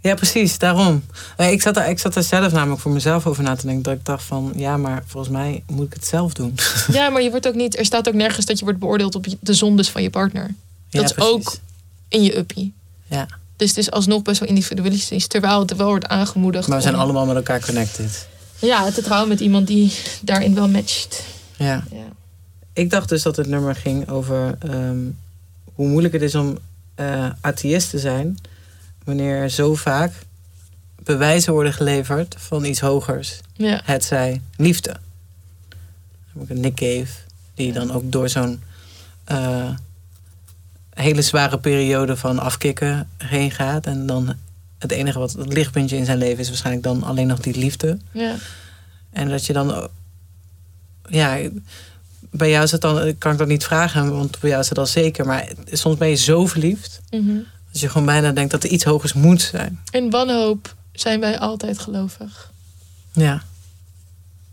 Ja, 0.00 0.14
precies, 0.14 0.58
daarom. 0.58 1.04
Eh, 1.36 1.50
Ik 1.52 1.62
zat, 1.62 1.76
er, 1.76 1.88
ik 1.88 1.98
zat 1.98 2.16
er 2.16 2.22
zelf 2.22 2.52
namelijk 2.52 2.80
voor 2.80 2.92
mezelf 2.92 3.26
over 3.26 3.42
na 3.42 3.56
te 3.56 3.66
denken. 3.66 3.82
Dat 3.82 3.94
ik 3.94 4.04
dacht 4.04 4.24
van, 4.24 4.52
ja, 4.56 4.76
maar 4.76 5.02
volgens 5.06 5.32
mij 5.32 5.62
moet 5.66 5.86
ik 5.86 5.92
het 5.92 6.06
zelf 6.06 6.32
doen. 6.34 6.54
Ja, 6.92 7.08
maar 7.08 7.22
je 7.22 7.30
wordt 7.30 7.48
ook 7.48 7.54
niet. 7.54 7.78
Er 7.78 7.84
staat 7.84 8.08
ook 8.08 8.14
nergens 8.14 8.46
dat 8.46 8.58
je 8.58 8.64
wordt 8.64 8.80
beoordeeld 8.80 9.14
op 9.14 9.26
de 9.40 9.54
zondes 9.54 9.90
van 9.90 10.02
je 10.02 10.10
partner. 10.10 10.54
Ja, 10.88 11.02
is 11.02 11.16
ook- 11.16 11.56
In 12.08 12.22
je 12.22 12.36
uppie. 12.36 12.74
Ja, 13.06 13.26
Dus 13.56 13.68
het 13.68 13.78
is 13.78 13.90
alsnog 13.90 14.22
best 14.22 14.40
wel 14.40 14.48
individualistisch. 14.48 15.26
Terwijl 15.26 15.60
het 15.60 15.76
wel 15.76 15.86
wordt 15.86 16.06
aangemoedigd. 16.08 16.66
maar 16.68 16.76
we 16.76 16.82
zijn 16.82 16.94
om- 16.94 17.00
allemaal 17.00 17.26
met 17.26 17.36
elkaar 17.36 17.60
connected. 17.60 18.26
Ja, 18.58 18.90
te 18.90 19.02
trouwen 19.02 19.28
met 19.28 19.40
iemand 19.40 19.66
die 19.66 19.92
daarin 20.22 20.54
wel 20.54 20.68
matcht. 20.68 21.22
Ja. 21.56 21.84
Ja. 21.90 22.04
Ik 22.76 22.90
dacht 22.90 23.08
dus 23.08 23.22
dat 23.22 23.36
het 23.36 23.46
nummer 23.46 23.74
ging 23.74 24.08
over 24.08 24.56
ehm, 24.58 24.98
hoe 25.74 25.88
moeilijk 25.88 26.14
het 26.14 26.22
is 26.22 26.34
om 26.34 26.58
eh 26.94 27.30
atheïst 27.40 27.90
te 27.90 27.98
zijn. 27.98 28.38
Wanneer 29.04 29.36
er 29.36 29.50
zo 29.50 29.74
vaak 29.74 30.12
bewijzen 31.02 31.52
worden 31.52 31.72
geleverd 31.72 32.34
van 32.38 32.64
iets 32.64 32.80
hogers. 32.80 33.40
Ja. 33.52 33.80
Het 33.84 34.04
zij 34.04 34.40
liefde. 34.56 34.96
Een 36.48 36.60
Nick 36.60 36.74
Cave, 36.74 37.12
die 37.54 37.72
dan 37.72 37.92
ook 37.92 38.12
door 38.12 38.28
zo'n 38.28 38.62
eh, 39.24 39.70
hele 40.90 41.22
zware 41.22 41.58
periode 41.58 42.16
van 42.16 42.38
afkicken 42.38 43.08
heen 43.16 43.50
gaat. 43.50 43.86
En 43.86 44.06
dan 44.06 44.34
het 44.78 44.90
enige 44.92 45.18
wat 45.18 45.32
het 45.32 45.52
lichtpuntje 45.52 45.96
in 45.96 46.04
zijn 46.04 46.18
leven 46.18 46.38
is 46.38 46.48
waarschijnlijk 46.48 46.84
dan 46.84 47.02
alleen 47.02 47.26
nog 47.26 47.40
die 47.40 47.58
liefde. 47.58 47.98
ja. 48.12 48.34
En 49.10 49.28
dat 49.28 49.46
je 49.46 49.52
dan. 49.52 49.88
Ja, 51.08 51.38
bij 52.30 52.50
jou 52.50 52.64
is 52.64 52.70
het 52.70 52.80
dan. 52.80 53.18
Kan 53.18 53.32
ik 53.32 53.38
dat 53.38 53.48
niet 53.48 53.64
vragen, 53.64 54.12
want 54.12 54.40
bij 54.40 54.50
jou 54.50 54.62
is 54.62 54.68
het 54.68 54.78
al 54.78 54.86
zeker. 54.86 55.26
Maar 55.26 55.48
soms 55.72 55.96
ben 55.96 56.08
je 56.08 56.14
zo 56.14 56.46
verliefd. 56.46 57.00
Mhm. 57.10 57.36
Dat 57.72 57.80
je 57.80 57.88
gewoon 57.88 58.06
bijna 58.06 58.32
denkt 58.32 58.50
dat 58.50 58.64
er 58.64 58.70
iets 58.70 58.84
hogers 58.84 59.12
moet 59.12 59.42
zijn. 59.42 59.80
In 59.90 60.10
wanhoop 60.10 60.74
zijn 60.92 61.20
wij 61.20 61.38
altijd 61.38 61.78
gelovig. 61.78 62.52
Ja, 63.12 63.42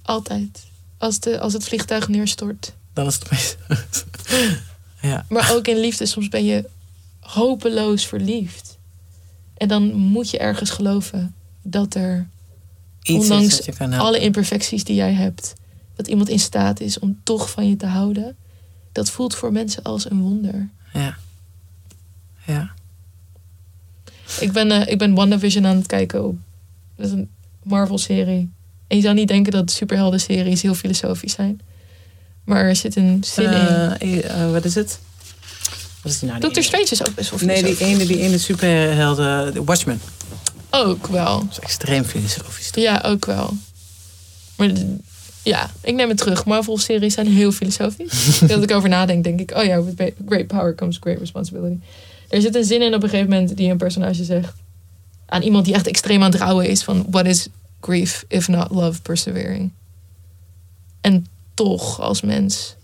Altijd. 0.01 0.65
Als, 0.97 1.19
de, 1.19 1.39
als 1.39 1.53
het 1.53 1.63
vliegtuig 1.63 2.07
neerstort. 2.07 2.73
dan 2.93 3.07
is 3.07 3.13
het 3.13 3.31
meest. 3.31 3.57
ja, 5.01 5.25
Maar 5.29 5.51
ook 5.53 5.67
in 5.67 5.79
liefde, 5.79 6.05
soms 6.05 6.29
ben 6.29 6.45
je 6.45 6.69
hopeloos 7.19 8.05
verliefd. 8.05 8.77
En 9.57 9.67
dan 9.67 9.93
moet 9.93 10.29
je 10.29 10.37
ergens 10.37 10.69
geloven 10.69 11.35
dat 11.61 11.95
er 11.95 12.27
iets 13.03 13.21
Ondanks 13.23 13.45
is 13.47 13.55
dat 13.55 13.65
je 13.65 13.73
kan 13.73 13.89
helpen. 13.91 14.07
alle 14.07 14.19
imperfecties 14.19 14.83
die 14.83 14.95
jij 14.95 15.13
hebt, 15.13 15.53
dat 15.95 16.07
iemand 16.07 16.29
in 16.29 16.39
staat 16.39 16.79
is 16.79 16.99
om 16.99 17.19
toch 17.23 17.49
van 17.49 17.69
je 17.69 17.75
te 17.75 17.85
houden. 17.85 18.35
Dat 18.91 19.09
voelt 19.09 19.35
voor 19.35 19.51
mensen 19.51 19.83
als 19.83 20.09
een 20.09 20.21
wonder. 20.21 20.69
Ja. 20.93 21.17
Ja. 22.45 22.71
Ik 24.39 24.51
ben, 24.51 24.71
eh, 24.71 24.91
ik 24.91 24.97
ben 24.97 25.13
WandaVision 25.13 25.65
aan 25.65 25.75
het 25.75 25.87
kijken. 25.87 26.25
Op, 26.25 26.37
dat 26.95 27.05
is 27.05 27.11
een 27.11 27.29
Marvel-serie. 27.63 28.49
En 28.87 28.97
je 28.97 29.03
zou 29.03 29.15
niet 29.15 29.27
denken 29.27 29.51
dat 29.51 29.71
superhelden-series 29.71 30.61
heel 30.61 30.73
filosofisch 30.75 31.33
zijn. 31.33 31.61
Maar 32.43 32.65
er 32.65 32.75
zit 32.75 32.95
een 32.95 33.23
zin 33.23 33.43
in. 33.51 33.51
Eh, 33.51 34.43
eh, 34.43 34.51
wat 34.51 34.65
is 34.65 34.75
het? 34.75 34.99
Wat 36.01 36.11
is 36.11 36.19
die 36.19 36.29
nou? 36.29 36.41
Doctor? 36.41 36.63
Strange 36.63 36.87
is 36.89 37.05
ook 37.07 37.15
best 37.15 37.29
wel 37.29 37.39
Nee, 37.39 37.63
die 37.63 37.75
filosofisch. 37.75 38.01
ene, 38.01 38.05
die 38.05 38.19
ene 38.27 38.37
superhelden, 38.37 39.53
de 39.53 39.63
Watchmen. 39.63 40.01
Ook 40.69 41.07
wel. 41.07 41.39
Dat 41.39 41.51
is 41.51 41.59
extreem 41.59 42.03
filosofisch. 42.03 42.71
toch? 42.71 42.83
Ja, 42.83 43.01
ook 43.05 43.25
wel. 43.25 43.53
Maar 44.55 44.69
ja, 45.43 45.71
ik 45.81 45.95
neem 45.95 46.09
het 46.09 46.17
terug. 46.17 46.45
Marvel-series 46.45 47.13
zijn 47.13 47.27
heel 47.27 47.51
filosofisch. 47.51 48.41
Als 48.51 48.63
ik 48.63 48.71
over 48.71 48.89
nadenk, 48.89 49.23
denk 49.23 49.39
ik... 49.39 49.51
Oh 49.55 49.63
ja, 49.63 49.83
with 49.83 50.13
great 50.27 50.47
power 50.47 50.75
comes 50.75 50.97
great 50.99 51.19
responsibility. 51.19 51.77
Er 52.29 52.41
zit 52.41 52.55
een 52.55 52.63
zin 52.63 52.81
in 52.81 52.93
op 52.93 53.03
een 53.03 53.09
gegeven 53.09 53.29
moment 53.31 53.57
die 53.57 53.69
een 53.69 53.77
personage 53.77 54.23
zegt... 54.23 54.53
aan 55.25 55.41
iemand 55.41 55.65
die 55.65 55.73
echt 55.73 55.87
extreem 55.87 56.23
aan 56.23 56.31
het 56.31 56.39
rouwen 56.39 56.67
is... 56.67 56.83
van 56.83 57.05
what 57.09 57.25
is 57.25 57.47
grief 57.81 58.25
if 58.27 58.47
not 58.47 58.71
love 58.71 59.01
persevering? 59.01 59.71
En 61.01 61.27
toch, 61.53 62.01
als 62.01 62.21
mens... 62.21 62.75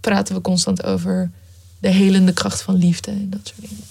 praten 0.00 0.34
we 0.34 0.40
constant 0.40 0.84
over 0.84 1.30
de 1.78 1.88
helende 1.88 2.32
kracht 2.32 2.62
van 2.62 2.74
liefde 2.76 3.10
en 3.10 3.30
dat 3.30 3.40
soort 3.42 3.60
dingen. 3.60 3.84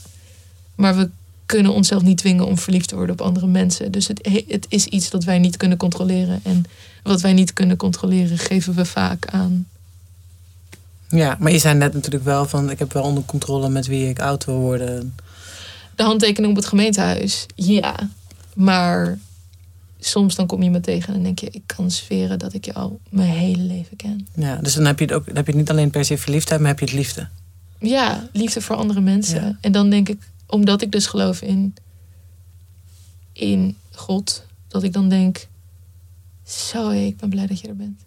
Maar 0.75 0.95
we 0.95 1.09
kunnen 1.45 1.73
onszelf 1.73 2.01
niet 2.01 2.17
dwingen 2.17 2.45
om 2.45 2.57
verliefd 2.57 2.87
te 2.87 2.95
worden 2.95 3.15
op 3.15 3.21
andere 3.21 3.47
mensen. 3.47 3.91
Dus 3.91 4.07
het, 4.07 4.19
he- 4.31 4.45
het 4.47 4.65
is 4.69 4.85
iets 4.85 5.09
dat 5.09 5.23
wij 5.23 5.39
niet 5.39 5.57
kunnen 5.57 5.77
controleren. 5.77 6.39
En 6.43 6.65
wat 7.05 7.21
wij 7.21 7.33
niet 7.33 7.53
kunnen 7.53 7.77
controleren, 7.77 8.37
geven 8.37 8.73
we 8.73 8.85
vaak 8.85 9.27
aan. 9.27 9.67
Ja, 11.09 11.37
maar 11.39 11.51
je 11.51 11.59
zei 11.59 11.77
net 11.77 11.93
natuurlijk 11.93 12.23
wel 12.23 12.45
van... 12.45 12.69
ik 12.69 12.79
heb 12.79 12.93
wel 12.93 13.03
onder 13.03 13.23
controle 13.23 13.69
met 13.69 13.87
wie 13.87 14.09
ik 14.09 14.19
oud 14.19 14.45
wil 14.45 14.59
worden. 14.59 15.15
De 15.95 16.03
handtekening 16.03 16.51
op 16.51 16.57
het 16.57 16.67
gemeentehuis, 16.67 17.45
ja. 17.55 18.09
Maar 18.53 19.19
soms 19.99 20.35
dan 20.35 20.45
kom 20.45 20.63
je 20.63 20.69
me 20.69 20.79
tegen 20.79 21.13
en 21.13 21.23
denk 21.23 21.39
je... 21.39 21.49
ik 21.51 21.63
kan 21.65 21.91
zweren 21.91 22.39
dat 22.39 22.53
ik 22.53 22.65
je 22.65 22.73
al 22.73 22.99
mijn 23.09 23.29
hele 23.29 23.63
leven 23.63 23.97
ken. 23.97 24.27
Ja, 24.35 24.55
dus 24.55 24.73
dan 24.73 24.85
heb 24.85 24.99
je 24.99 25.05
het 25.05 25.13
ook 25.13 25.25
dan 25.25 25.35
heb 25.35 25.45
je 25.45 25.51
het 25.51 25.61
niet 25.61 25.69
alleen 25.69 25.89
per 25.89 26.05
se 26.05 26.17
verliefdheid, 26.17 26.59
maar 26.59 26.69
heb 26.69 26.79
je 26.79 26.85
het 26.85 26.93
liefde. 26.93 27.27
Ja, 27.79 28.27
liefde 28.33 28.61
voor 28.61 28.75
andere 28.75 29.01
mensen. 29.01 29.41
Ja. 29.41 29.57
En 29.61 29.71
dan 29.71 29.89
denk 29.89 30.09
ik, 30.09 30.21
omdat 30.47 30.81
ik 30.81 30.91
dus 30.91 31.05
geloof 31.05 31.41
in, 31.41 31.75
in 33.33 33.77
God, 33.91 34.45
dat 34.67 34.83
ik 34.83 34.93
dan 34.93 35.09
denk, 35.09 35.47
zo, 36.45 36.89
ik 36.89 37.17
ben 37.17 37.29
blij 37.29 37.47
dat 37.47 37.59
je 37.59 37.67
er 37.67 37.75
bent. 37.75 38.01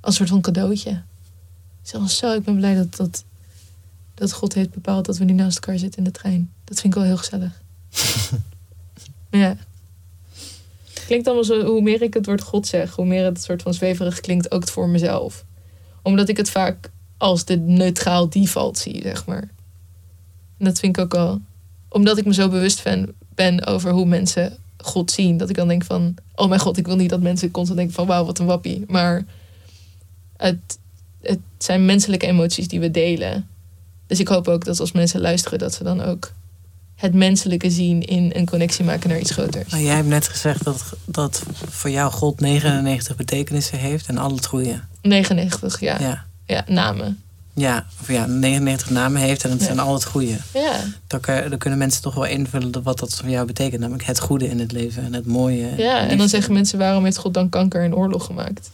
Als 0.00 0.20
een 0.20 0.26
soort 0.26 0.28
van 0.28 0.52
cadeautje. 0.52 1.02
Zo, 1.82 2.06
zo, 2.06 2.34
ik 2.34 2.44
ben 2.44 2.56
blij 2.56 2.74
dat, 2.74 2.96
dat, 2.96 3.24
dat 4.14 4.32
God 4.32 4.54
heeft 4.54 4.70
bepaald 4.70 5.06
dat 5.06 5.16
we 5.16 5.24
nu 5.24 5.32
naast 5.32 5.58
elkaar 5.58 5.78
zitten 5.78 5.98
in 5.98 6.04
de 6.04 6.10
trein. 6.10 6.52
Dat 6.64 6.80
vind 6.80 6.94
ik 6.94 7.00
wel 7.00 7.08
heel 7.08 7.16
gezellig. 7.16 7.62
ja. 9.30 9.56
Klinkt 11.06 11.26
allemaal 11.26 11.44
zo, 11.44 11.64
hoe 11.64 11.82
meer 11.82 12.02
ik 12.02 12.14
het 12.14 12.26
woord 12.26 12.40
God 12.40 12.66
zeg, 12.66 12.94
hoe 12.94 13.06
meer 13.06 13.24
het 13.24 13.42
soort 13.42 13.62
van 13.62 13.74
zweverig 13.74 14.20
klinkt, 14.20 14.50
ook 14.50 14.68
voor 14.68 14.88
mezelf. 14.88 15.44
Omdat 16.02 16.28
ik 16.28 16.36
het 16.36 16.50
vaak 16.50 16.90
als 17.16 17.44
de 17.44 17.56
neutraal 17.56 18.28
default 18.28 18.78
zie, 18.78 19.02
zeg 19.02 19.26
maar. 19.26 19.48
En 20.58 20.64
dat 20.64 20.78
vind 20.78 20.96
ik 20.96 21.02
ook 21.02 21.14
al. 21.14 21.40
Omdat 21.88 22.18
ik 22.18 22.24
me 22.24 22.34
zo 22.34 22.48
bewust 22.48 22.82
ben, 22.82 23.14
ben 23.34 23.66
over 23.66 23.90
hoe 23.90 24.06
mensen 24.06 24.58
God 24.86 25.10
zien. 25.10 25.36
Dat 25.36 25.48
ik 25.50 25.56
dan 25.56 25.68
denk 25.68 25.84
van, 25.84 26.14
oh 26.34 26.48
mijn 26.48 26.60
god, 26.60 26.76
ik 26.76 26.86
wil 26.86 26.96
niet 26.96 27.10
dat 27.10 27.20
mensen 27.20 27.50
constant 27.50 27.78
denken 27.78 27.96
van, 27.96 28.06
wauw, 28.06 28.24
wat 28.24 28.38
een 28.38 28.46
wappie. 28.46 28.84
Maar 28.88 29.24
het, 30.36 30.78
het 31.22 31.38
zijn 31.58 31.84
menselijke 31.84 32.26
emoties 32.26 32.68
die 32.68 32.80
we 32.80 32.90
delen. 32.90 33.48
Dus 34.06 34.20
ik 34.20 34.28
hoop 34.28 34.48
ook 34.48 34.64
dat 34.64 34.80
als 34.80 34.92
mensen 34.92 35.20
luisteren, 35.20 35.58
dat 35.58 35.74
ze 35.74 35.84
dan 35.84 36.02
ook 36.02 36.32
het 36.94 37.14
menselijke 37.14 37.70
zien 37.70 38.02
in 38.02 38.30
een 38.34 38.46
connectie 38.46 38.84
maken 38.84 39.08
naar 39.08 39.18
iets 39.18 39.30
groters. 39.30 39.72
Nou, 39.72 39.84
jij 39.84 39.94
hebt 39.94 40.08
net 40.08 40.28
gezegd 40.28 40.64
dat, 40.64 40.92
dat 41.04 41.42
voor 41.68 41.90
jou 41.90 42.12
God 42.12 42.40
99 42.40 43.16
betekenissen 43.16 43.78
heeft 43.78 44.06
en 44.06 44.18
al 44.18 44.34
het 44.34 44.46
goede. 44.46 44.80
99, 45.02 45.80
ja. 45.80 46.00
Ja, 46.00 46.24
Ja. 46.46 46.64
namen. 46.68 47.20
Ja, 47.58 47.86
of 48.00 48.08
ja, 48.08 48.26
99 48.26 48.90
namen 48.90 49.20
heeft 49.20 49.44
en 49.44 49.50
het 49.50 49.60
Ja. 49.60 49.66
zijn 49.66 49.78
al 49.78 49.94
het 49.94 50.04
goede. 50.04 50.36
Ja, 50.54 50.80
Dan, 51.06 51.20
dan 51.48 51.58
kunnen 51.58 51.78
mensen 51.78 52.02
toch 52.02 52.14
wel 52.14 52.26
invullen 52.26 52.82
wat 52.82 52.98
dat 52.98 53.14
voor 53.14 53.28
jou 53.28 53.46
betekent. 53.46 53.80
Namelijk 53.80 54.04
het 54.06 54.20
goede 54.20 54.48
in 54.48 54.58
het 54.58 54.72
leven 54.72 55.04
en 55.04 55.12
het 55.14 55.26
mooie. 55.26 55.68
ja. 55.76 56.08
en 56.08 56.18
dan 56.18 56.28
zeggen 56.28 56.52
mensen, 56.52 56.78
waarom 56.78 57.04
heeft 57.04 57.16
God 57.16 57.34
dan 57.34 57.48
kanker 57.48 57.82
en 57.82 57.94
oorlog 57.94 58.24
gemaakt? 58.24 58.70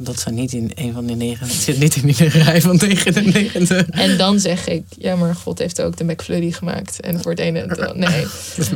Dat 0.00 0.20
zijn 0.20 0.34
niet 0.34 0.52
in 0.52 0.70
een 0.74 0.92
van 0.92 1.06
die 1.06 1.16
negen. 1.16 1.46
Het 1.46 1.56
zit 1.56 1.78
niet 1.78 1.96
in 1.96 2.06
die 2.06 2.28
rij 2.28 2.60
van 2.60 2.76
99. 2.76 3.88
En 3.88 4.16
dan 4.16 4.40
zeg 4.40 4.66
ik, 4.68 4.82
ja, 4.98 5.16
maar 5.16 5.34
God 5.34 5.58
heeft 5.58 5.80
ook 5.80 5.96
de 5.96 6.04
McFlurry 6.04 6.50
gemaakt. 6.52 7.00
En 7.00 7.20
voor 7.22 7.30
het 7.30 7.40
ene, 7.40 7.92
nee. 7.94 8.26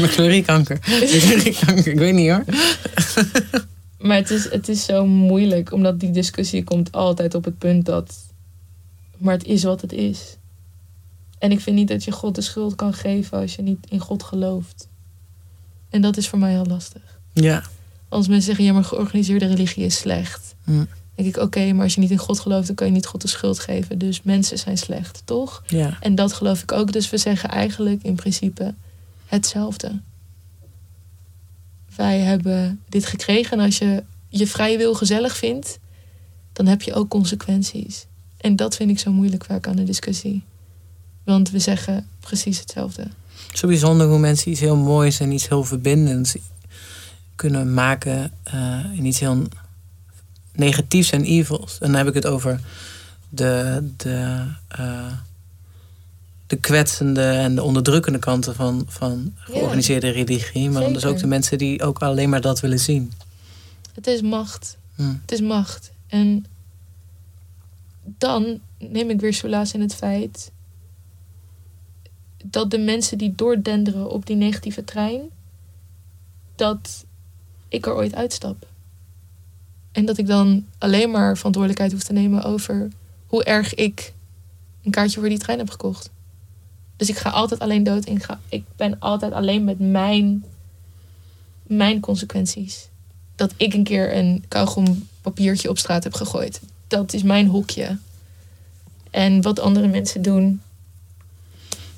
McFlurry 0.00 0.42
kanker. 0.42 0.78
McFlurry 1.02 1.52
kanker. 1.66 1.92
Ik 1.92 1.98
weet 1.98 2.14
niet 2.14 2.30
hoor. 2.30 2.44
Maar 4.06 4.16
het 4.16 4.30
is, 4.30 4.50
het 4.50 4.68
is 4.68 4.84
zo 4.84 5.06
moeilijk, 5.06 5.72
omdat 5.72 6.00
die 6.00 6.10
discussie 6.10 6.64
komt 6.64 6.92
altijd 6.92 7.34
op 7.34 7.44
het 7.44 7.58
punt 7.58 7.86
dat. 7.86 8.16
Maar 9.18 9.34
het 9.34 9.44
is 9.44 9.62
wat 9.62 9.80
het 9.80 9.92
is. 9.92 10.36
En 11.38 11.50
ik 11.50 11.60
vind 11.60 11.76
niet 11.76 11.88
dat 11.88 12.04
je 12.04 12.12
God 12.12 12.34
de 12.34 12.40
schuld 12.40 12.74
kan 12.74 12.94
geven 12.94 13.38
als 13.38 13.54
je 13.54 13.62
niet 13.62 13.86
in 13.88 13.98
God 13.98 14.22
gelooft. 14.22 14.88
En 15.90 16.00
dat 16.00 16.16
is 16.16 16.28
voor 16.28 16.38
mij 16.38 16.50
heel 16.50 16.66
lastig. 16.66 17.20
Ja. 17.32 17.62
Als 18.08 18.28
mensen 18.28 18.46
zeggen, 18.46 18.64
ja, 18.64 18.72
maar 18.72 18.84
georganiseerde 18.84 19.46
religie 19.46 19.84
is 19.84 19.96
slecht. 19.96 20.54
Hm. 20.64 20.84
denk 21.14 21.36
ik, 21.36 21.42
oké, 21.42 21.72
maar 21.72 21.84
als 21.84 21.94
je 21.94 22.00
niet 22.00 22.10
in 22.10 22.18
God 22.18 22.40
gelooft, 22.40 22.66
dan 22.66 22.76
kan 22.76 22.86
je 22.86 22.92
niet 22.92 23.06
God 23.06 23.20
de 23.20 23.28
schuld 23.28 23.58
geven. 23.58 23.98
Dus 23.98 24.22
mensen 24.22 24.58
zijn 24.58 24.78
slecht, 24.78 25.22
toch? 25.24 25.62
Ja. 25.66 25.96
En 26.00 26.14
dat 26.14 26.32
geloof 26.32 26.62
ik 26.62 26.72
ook. 26.72 26.92
Dus 26.92 27.10
we 27.10 27.18
zeggen 27.18 27.48
eigenlijk 27.48 28.02
in 28.02 28.14
principe 28.14 28.74
hetzelfde. 29.26 30.00
Wij 31.96 32.18
hebben 32.18 32.80
dit 32.88 33.06
gekregen 33.06 33.58
en 33.58 33.64
als 33.64 33.78
je 33.78 34.02
je 34.28 34.46
vrije 34.46 34.76
wil 34.76 34.94
gezellig 34.94 35.36
vindt, 35.36 35.78
dan 36.52 36.66
heb 36.66 36.82
je 36.82 36.94
ook 36.94 37.08
consequenties. 37.08 38.06
En 38.36 38.56
dat 38.56 38.76
vind 38.76 38.90
ik 38.90 38.98
zo 38.98 39.12
moeilijk 39.12 39.44
vaak 39.44 39.66
aan 39.66 39.76
de 39.76 39.84
discussie. 39.84 40.42
Want 41.24 41.50
we 41.50 41.58
zeggen 41.58 42.06
precies 42.20 42.58
hetzelfde. 42.58 43.06
Zo 43.52 43.66
bijzonder 43.66 44.06
hoe 44.06 44.18
mensen 44.18 44.50
iets 44.50 44.60
heel 44.60 44.76
moois 44.76 45.20
en 45.20 45.32
iets 45.32 45.48
heel 45.48 45.64
verbindends 45.64 46.36
kunnen 47.34 47.74
maken 47.74 48.32
eh, 48.42 48.84
in 48.92 49.04
iets 49.04 49.20
heel 49.20 49.42
negatiefs 50.52 51.10
en 51.10 51.24
evils. 51.24 51.78
En 51.80 51.86
dan 51.86 51.96
heb 51.96 52.08
ik 52.08 52.14
het 52.14 52.26
over 52.26 52.60
de, 53.28 53.84
de, 53.96 54.44
eh, 54.68 55.12
de 56.54 56.60
kwetsende 56.60 57.22
en 57.22 57.54
de 57.54 57.62
onderdrukkende 57.62 58.18
kanten 58.18 58.54
van, 58.54 58.84
van 58.88 59.34
georganiseerde 59.36 60.08
religie. 60.08 60.70
Maar 60.70 60.82
dan 60.82 60.92
dus 60.92 61.02
zeker. 61.02 61.16
ook 61.16 61.22
de 61.22 61.28
mensen 61.28 61.58
die 61.58 61.82
ook 61.82 61.98
alleen 61.98 62.28
maar 62.28 62.40
dat 62.40 62.60
willen 62.60 62.78
zien. 62.78 63.12
Het 63.94 64.06
is 64.06 64.22
macht. 64.22 64.76
Hm. 64.94 65.02
Het 65.02 65.32
is 65.32 65.40
macht. 65.40 65.92
En 66.06 66.46
dan 68.04 68.60
neem 68.78 69.10
ik 69.10 69.20
weer 69.20 69.34
solaas 69.34 69.72
in 69.72 69.80
het 69.80 69.94
feit 69.94 70.52
dat 72.44 72.70
de 72.70 72.78
mensen 72.78 73.18
die 73.18 73.34
doordenderen 73.34 74.10
op 74.10 74.26
die 74.26 74.36
negatieve 74.36 74.84
trein, 74.84 75.20
dat 76.54 77.04
ik 77.68 77.86
er 77.86 77.94
ooit 77.94 78.14
uitstap. 78.14 78.66
En 79.92 80.04
dat 80.04 80.18
ik 80.18 80.26
dan 80.26 80.66
alleen 80.78 81.10
maar 81.10 81.36
verantwoordelijkheid 81.36 81.92
hoef 81.92 82.02
te 82.02 82.12
nemen 82.12 82.42
over 82.42 82.88
hoe 83.26 83.44
erg 83.44 83.74
ik 83.74 84.12
een 84.82 84.90
kaartje 84.90 85.20
voor 85.20 85.28
die 85.28 85.38
trein 85.38 85.58
heb 85.58 85.70
gekocht. 85.70 86.12
Dus 86.96 87.08
ik 87.08 87.16
ga 87.16 87.30
altijd 87.30 87.60
alleen 87.60 87.82
dood. 87.82 88.04
En 88.04 88.16
ik, 88.16 88.22
ga, 88.22 88.40
ik 88.48 88.64
ben 88.76 88.98
altijd 88.98 89.32
alleen 89.32 89.64
met 89.64 89.78
mijn, 89.78 90.44
mijn 91.62 92.00
consequenties 92.00 92.88
dat 93.36 93.54
ik 93.56 93.74
een 93.74 93.84
keer 93.84 94.16
een 94.16 94.44
kauwgompapiertje 94.48 95.68
op 95.68 95.78
straat 95.78 96.04
heb 96.04 96.14
gegooid. 96.14 96.60
Dat 96.86 97.12
is 97.12 97.22
mijn 97.22 97.46
hokje. 97.46 97.98
En 99.10 99.42
wat 99.42 99.60
andere 99.60 99.88
mensen 99.88 100.22
doen, 100.22 100.60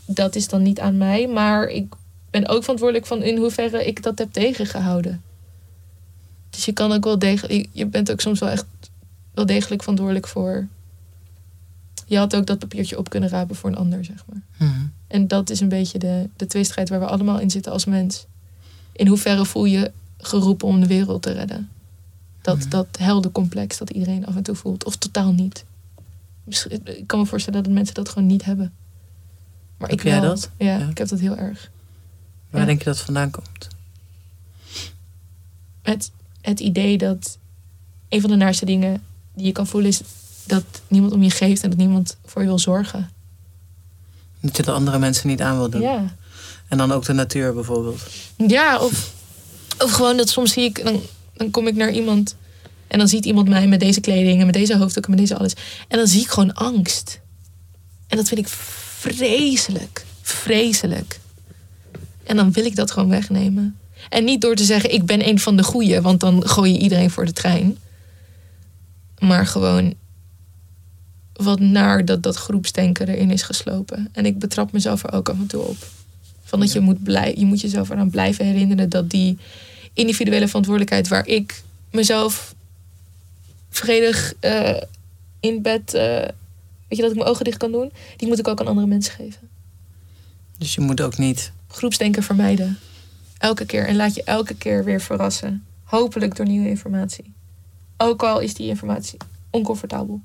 dat 0.04 0.34
is 0.34 0.48
dan 0.48 0.62
niet 0.62 0.80
aan 0.80 0.96
mij. 0.96 1.28
Maar 1.28 1.66
ik 1.66 1.94
ben 2.30 2.48
ook 2.48 2.62
verantwoordelijk 2.62 3.06
van 3.06 3.22
in 3.22 3.36
hoeverre 3.36 3.86
ik 3.86 4.02
dat 4.02 4.18
heb 4.18 4.32
tegengehouden. 4.32 5.22
Dus 6.50 6.64
je 6.64 6.72
kan 6.72 6.92
ook 6.92 7.04
wel 7.04 7.18
degelijk, 7.18 7.68
je 7.72 7.86
bent 7.86 8.10
ook 8.10 8.20
soms 8.20 8.40
wel 8.40 8.48
echt 8.48 8.66
wel 9.34 9.46
degelijk 9.46 9.80
verantwoordelijk 9.82 10.28
voor. 10.28 10.66
Je 12.08 12.16
had 12.18 12.36
ook 12.36 12.46
dat 12.46 12.58
papiertje 12.58 12.98
op 12.98 13.08
kunnen 13.10 13.28
rapen 13.28 13.56
voor 13.56 13.70
een 13.70 13.76
ander, 13.76 14.04
zeg 14.04 14.24
maar. 14.26 14.42
Hm. 14.56 14.86
En 15.06 15.28
dat 15.28 15.50
is 15.50 15.60
een 15.60 15.68
beetje 15.68 15.98
de, 15.98 16.28
de 16.36 16.46
tweestrijd 16.46 16.88
waar 16.88 17.00
we 17.00 17.06
allemaal 17.06 17.38
in 17.38 17.50
zitten 17.50 17.72
als 17.72 17.84
mens. 17.84 18.26
In 18.92 19.06
hoeverre 19.06 19.44
voel 19.44 19.64
je 19.64 19.92
geroepen 20.18 20.68
om 20.68 20.80
de 20.80 20.86
wereld 20.86 21.22
te 21.22 21.32
redden? 21.32 21.68
Dat, 22.42 22.58
Mhm. 22.58 22.68
dat 22.68 22.86
heldencomplex 22.98 23.78
dat 23.78 23.90
iedereen 23.90 24.26
af 24.26 24.36
en 24.36 24.42
toe 24.42 24.54
voelt. 24.54 24.84
Of 24.84 24.96
totaal 24.96 25.32
niet. 25.32 25.64
Ik 26.84 27.06
kan 27.06 27.18
me 27.18 27.26
voorstellen 27.26 27.62
dat 27.62 27.72
mensen 27.72 27.94
dat 27.94 28.08
gewoon 28.08 28.26
niet 28.28 28.44
hebben. 28.44 28.72
Maar 29.78 29.88
Heb 29.88 29.98
ik 29.98 30.04
jij 30.04 30.20
wel. 30.20 30.28
dat? 30.30 30.50
Ja, 30.56 30.78
Ja. 30.78 30.88
ik 30.88 30.98
heb 30.98 31.08
dat 31.08 31.20
heel 31.20 31.36
erg. 31.36 31.70
Waar 32.50 32.60
Ja. 32.60 32.66
denk 32.66 32.78
je 32.78 32.84
dat 32.84 32.98
vandaan 33.00 33.30
komt? 33.30 33.68
Het, 35.82 36.10
het 36.40 36.60
idee 36.60 36.98
dat 36.98 37.38
een 38.08 38.20
van 38.20 38.30
de 38.30 38.36
naarste 38.36 38.64
dingen 38.64 39.02
die 39.34 39.46
je 39.46 39.52
kan 39.52 39.66
voelen 39.66 39.90
is 39.90 40.00
dat 40.46 40.64
niemand 40.88 41.12
om 41.12 41.22
je 41.22 41.30
geeft 41.30 41.62
en 41.62 41.70
dat 41.70 41.78
niemand 41.78 42.16
voor 42.24 42.42
je 42.42 42.48
wil 42.48 42.58
zorgen. 42.58 43.10
Dat 44.40 44.56
je 44.56 44.62
de 44.62 44.70
andere 44.70 44.98
mensen 44.98 45.28
niet 45.28 45.40
aan 45.40 45.56
wil 45.56 45.70
doen. 45.70 45.80
Ja. 45.80 46.14
En 46.68 46.78
dan 46.78 46.92
ook 46.92 47.04
de 47.04 47.12
natuur 47.12 47.54
bijvoorbeeld. 47.54 48.00
Ja, 48.36 48.78
of, 48.78 49.12
of 49.78 49.90
gewoon 49.90 50.16
dat 50.16 50.28
soms 50.28 50.52
zie 50.52 50.64
ik, 50.64 50.84
dan, 50.84 51.00
dan 51.32 51.50
kom 51.50 51.66
ik 51.66 51.74
naar 51.74 51.90
iemand 51.90 52.36
En 52.86 52.98
dan 52.98 53.08
ziet 53.08 53.24
iemand 53.24 53.48
mij 53.48 53.66
met 53.66 53.80
deze 53.80 54.00
kleding 54.00 54.40
en 54.40 54.46
met 54.46 54.54
deze 54.54 54.76
hoofddoek 54.76 55.04
en 55.04 55.10
met 55.10 55.18
deze 55.18 55.36
alles. 55.36 55.54
En 55.88 55.98
dan 55.98 56.06
zie 56.06 56.20
ik 56.20 56.28
gewoon 56.28 56.54
angst. 56.54 57.20
En 58.06 58.16
dat 58.16 58.28
vind 58.28 58.40
ik 58.40 58.48
vreselijk. 58.48 60.04
Vreselijk. 60.22 61.20
En 62.24 62.36
dan 62.36 62.52
wil 62.52 62.64
ik 62.64 62.76
dat 62.76 62.90
gewoon 62.90 63.08
wegnemen. 63.08 63.78
En 64.08 64.24
niet 64.24 64.40
door 64.40 64.54
te 64.54 64.64
zeggen, 64.64 64.92
ik 64.92 65.06
ben 65.06 65.28
een 65.28 65.38
van 65.38 65.56
de 65.56 65.62
goeie, 65.62 66.00
want 66.00 66.20
dan 66.20 66.48
gooi 66.48 66.72
je 66.72 66.78
iedereen 66.78 67.10
voor 67.10 67.24
de 67.24 67.32
trein. 67.32 67.78
Maar 69.18 69.46
gewoon 69.46 69.94
wat 71.36 71.60
naar 71.60 72.04
dat 72.04 72.22
dat 72.22 72.36
groepsdenken 72.36 73.08
erin 73.08 73.30
is 73.30 73.42
geslopen. 73.42 74.08
En 74.12 74.26
ik 74.26 74.38
betrap 74.38 74.72
mezelf 74.72 75.02
er 75.02 75.12
ook 75.12 75.28
af 75.28 75.38
en 75.38 75.46
toe 75.46 75.62
op. 75.62 75.76
Van 76.42 76.60
dat 76.60 76.72
je 76.72 76.80
moet, 76.80 77.02
blij, 77.02 77.34
je 77.36 77.44
moet 77.44 77.60
jezelf 77.60 77.90
eraan 77.90 78.10
blijven 78.10 78.44
herinneren 78.44 78.88
dat 78.88 79.10
die 79.10 79.38
individuele 79.92 80.46
verantwoordelijkheid 80.46 81.08
waar 81.08 81.26
ik 81.26 81.62
mezelf 81.90 82.54
vredig 83.70 84.34
eh, 84.40 84.82
in 85.40 85.62
bed, 85.62 85.94
eh, 85.94 86.02
weet 86.88 86.98
je 86.98 87.02
dat 87.02 87.10
ik 87.10 87.16
mijn 87.16 87.28
ogen 87.28 87.44
dicht 87.44 87.56
kan 87.56 87.72
doen, 87.72 87.92
die 88.16 88.28
moet 88.28 88.38
ik 88.38 88.48
ook 88.48 88.60
aan 88.60 88.66
andere 88.66 88.86
mensen 88.86 89.14
geven. 89.14 89.48
Dus 90.58 90.74
je 90.74 90.80
moet 90.80 91.00
ook 91.00 91.18
niet. 91.18 91.52
Groepsdenken 91.68 92.22
vermijden. 92.22 92.78
Elke 93.38 93.66
keer. 93.66 93.86
En 93.86 93.96
laat 93.96 94.14
je 94.14 94.22
elke 94.24 94.54
keer 94.54 94.84
weer 94.84 95.00
verrassen. 95.00 95.64
Hopelijk 95.84 96.36
door 96.36 96.46
nieuwe 96.46 96.68
informatie. 96.68 97.32
Ook 97.96 98.22
al 98.22 98.40
is 98.40 98.54
die 98.54 98.68
informatie 98.68 99.18
oncomfortabel. 99.50 100.20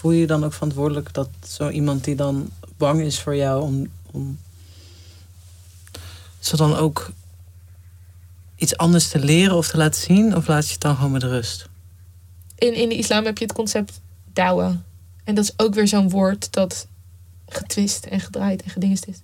Voel 0.00 0.12
je 0.12 0.20
je 0.20 0.26
dan 0.26 0.44
ook 0.44 0.52
verantwoordelijk 0.52 1.12
dat 1.14 1.28
zo 1.48 1.68
iemand 1.68 2.04
die 2.04 2.14
dan 2.14 2.50
bang 2.76 3.00
is 3.00 3.20
voor 3.20 3.36
jou 3.36 3.62
om. 3.62 3.86
om 4.10 4.38
ze 6.38 6.56
dan 6.56 6.76
ook 6.76 7.10
iets 8.56 8.76
anders 8.76 9.08
te 9.08 9.18
leren 9.18 9.56
of 9.56 9.68
te 9.68 9.76
laten 9.76 10.00
zien? 10.00 10.36
Of 10.36 10.46
laat 10.46 10.66
je 10.66 10.72
het 10.72 10.80
dan 10.80 10.96
gewoon 10.96 11.12
met 11.12 11.22
rust? 11.22 11.68
In, 12.58 12.74
in 12.74 12.88
de 12.88 12.96
islam 12.96 13.24
heb 13.24 13.38
je 13.38 13.44
het 13.44 13.52
concept 13.52 14.00
dawa. 14.32 14.82
En 15.24 15.34
dat 15.34 15.44
is 15.44 15.52
ook 15.56 15.74
weer 15.74 15.88
zo'n 15.88 16.08
woord 16.08 16.52
dat 16.52 16.86
getwist 17.48 18.04
en 18.04 18.20
gedraaid 18.20 18.62
en 18.62 18.70
gedingest 18.70 19.06
is. 19.06 19.16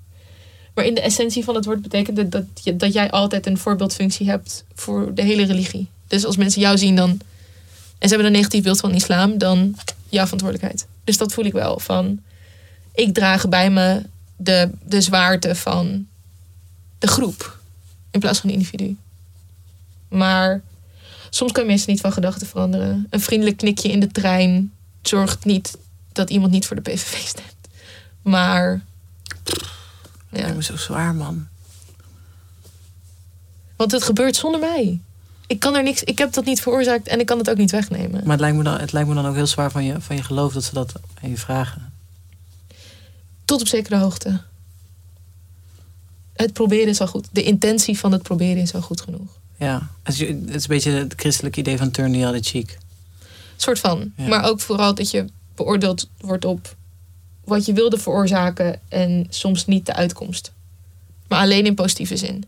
Maar 0.74 0.84
in 0.84 0.94
de 0.94 1.00
essentie 1.00 1.44
van 1.44 1.54
het 1.54 1.64
woord 1.64 1.82
betekent 1.82 2.16
het 2.16 2.32
dat, 2.32 2.44
je, 2.62 2.76
dat 2.76 2.92
jij 2.92 3.10
altijd 3.10 3.46
een 3.46 3.58
voorbeeldfunctie 3.58 4.28
hebt 4.28 4.64
voor 4.74 5.14
de 5.14 5.22
hele 5.22 5.44
religie. 5.44 5.88
Dus 6.06 6.24
als 6.24 6.36
mensen 6.36 6.60
jou 6.60 6.78
zien 6.78 6.96
dan. 6.96 7.10
En 7.98 8.08
ze 8.08 8.14
hebben 8.14 8.26
een 8.26 8.38
negatief 8.38 8.62
beeld 8.62 8.80
van 8.80 8.94
islam, 8.94 9.38
dan 9.38 9.76
jouw 10.08 10.24
verantwoordelijkheid. 10.24 10.86
Dus 11.04 11.16
dat 11.16 11.32
voel 11.32 11.44
ik 11.44 11.52
wel. 11.52 11.78
Van 11.78 12.20
ik 12.94 13.14
draag 13.14 13.48
bij 13.48 13.70
me 13.70 14.02
de, 14.36 14.70
de 14.84 15.00
zwaarte 15.00 15.54
van 15.54 16.06
de 16.98 17.06
groep. 17.06 17.58
In 18.10 18.20
plaats 18.20 18.38
van 18.38 18.48
een 18.48 18.56
individu. 18.56 18.96
Maar 20.08 20.62
soms 21.30 21.52
kan 21.52 21.62
je 21.62 21.68
mensen 21.68 21.90
niet 21.90 22.00
van 22.00 22.12
gedachten 22.12 22.46
veranderen. 22.46 23.06
Een 23.10 23.20
vriendelijk 23.20 23.56
knikje 23.56 23.90
in 23.90 24.00
de 24.00 24.12
trein 24.12 24.72
zorgt 25.02 25.44
niet 25.44 25.76
dat 26.12 26.30
iemand 26.30 26.52
niet 26.52 26.66
voor 26.66 26.76
de 26.76 26.90
PVV 26.90 27.26
stemt. 27.26 27.68
Maar. 28.22 28.84
Ja. 30.30 30.46
Dat 30.46 30.56
is 30.56 30.66
zo 30.66 30.76
zwaar, 30.76 31.14
man. 31.14 31.46
Want 33.76 33.92
het 33.92 34.02
gebeurt 34.02 34.36
zonder 34.36 34.60
mij. 34.60 35.00
Ik 35.46 35.60
kan 35.60 35.74
er 35.74 35.82
niks. 35.82 36.02
Ik 36.02 36.18
heb 36.18 36.32
dat 36.32 36.44
niet 36.44 36.60
veroorzaakt 36.60 37.08
en 37.08 37.20
ik 37.20 37.26
kan 37.26 37.38
het 37.38 37.50
ook 37.50 37.56
niet 37.56 37.70
wegnemen. 37.70 38.20
Maar 38.22 38.30
het 38.30 38.40
lijkt 38.40 38.56
me 38.56 38.62
dan, 38.62 38.78
het 38.78 38.92
lijkt 38.92 39.08
me 39.08 39.14
dan 39.14 39.26
ook 39.26 39.34
heel 39.34 39.46
zwaar 39.46 39.70
van 39.70 39.84
je, 39.84 40.00
van 40.00 40.16
je 40.16 40.22
geloof 40.22 40.52
dat 40.52 40.64
ze 40.64 40.74
dat 40.74 40.92
aan 41.22 41.30
je 41.30 41.36
vragen. 41.36 41.92
Tot 43.44 43.60
op 43.60 43.68
zekere 43.68 43.96
hoogte. 43.96 44.40
Het 46.32 46.52
proberen 46.52 46.88
is 46.88 47.00
al 47.00 47.06
goed. 47.06 47.28
De 47.32 47.42
intentie 47.42 47.98
van 47.98 48.12
het 48.12 48.22
proberen 48.22 48.62
is 48.62 48.74
al 48.74 48.80
goed 48.80 49.00
genoeg. 49.00 49.28
Ja, 49.56 49.88
het 50.02 50.14
is, 50.14 50.20
het 50.20 50.54
is 50.54 50.62
een 50.62 50.68
beetje 50.68 50.90
het 50.90 51.14
christelijke 51.16 51.60
idee 51.60 51.76
van 51.76 51.90
turn 51.90 52.12
the 52.12 52.26
other 52.26 52.42
cheek. 52.44 52.78
soort 53.56 53.78
van. 53.78 54.12
Ja. 54.16 54.26
Maar 54.26 54.44
ook 54.44 54.60
vooral 54.60 54.94
dat 54.94 55.10
je 55.10 55.24
beoordeeld 55.54 56.08
wordt 56.20 56.44
op 56.44 56.76
wat 57.44 57.64
je 57.66 57.72
wilde 57.72 57.98
veroorzaken 57.98 58.80
en 58.88 59.26
soms 59.28 59.66
niet 59.66 59.86
de 59.86 59.94
uitkomst. 59.94 60.52
Maar 61.28 61.40
alleen 61.40 61.66
in 61.66 61.74
positieve 61.74 62.16
zin. 62.16 62.44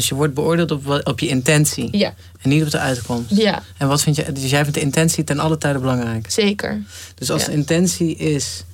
Dus 0.00 0.08
je 0.08 0.14
wordt 0.14 0.34
beoordeeld 0.34 0.70
op, 0.70 1.00
op 1.04 1.20
je 1.20 1.28
intentie 1.28 1.96
Ja, 1.96 2.14
en 2.40 2.48
niet 2.48 2.62
op 2.62 2.70
de 2.70 2.78
uitkomst. 2.78 3.30
ja 3.36 3.62
En 3.76 3.88
wat 3.88 4.02
vind 4.02 4.16
je, 4.16 4.32
dus 4.32 4.50
jij 4.50 4.60
vindt 4.62 4.74
de 4.74 4.80
intentie 4.84 5.24
ten 5.24 5.38
alle 5.38 5.58
tijde 5.58 5.78
belangrijk. 5.78 6.30
zeker. 6.30 6.82
Dus 7.14 7.30
als 7.30 7.40
Ja. 7.40 7.46
de 7.46 7.52
intentie 7.54 8.16
is, 8.16 8.64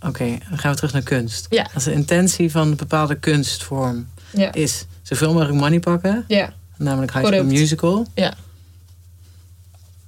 oké, 0.00 0.38
dan 0.48 0.58
gaan 0.58 0.70
we 0.70 0.76
terug 0.76 0.92
naar 0.92 1.02
kunst. 1.02 1.46
Ja. 1.50 1.66
Als 1.74 1.84
de 1.84 1.92
intentie 1.92 2.50
van 2.50 2.68
een 2.68 2.76
bepaalde 2.76 3.14
kunstvorm 3.14 4.08
Ja, 4.30 4.52
is 4.52 4.84
zoveel 5.02 5.32
mogelijk 5.32 5.58
money 5.60 5.80
pakken, 5.80 6.24
ja, 6.28 6.52
namelijk 6.76 7.12
High 7.12 7.26
School 7.26 7.38
Correct. 7.40 7.58
Musical. 7.60 8.06
ja. 8.14 8.34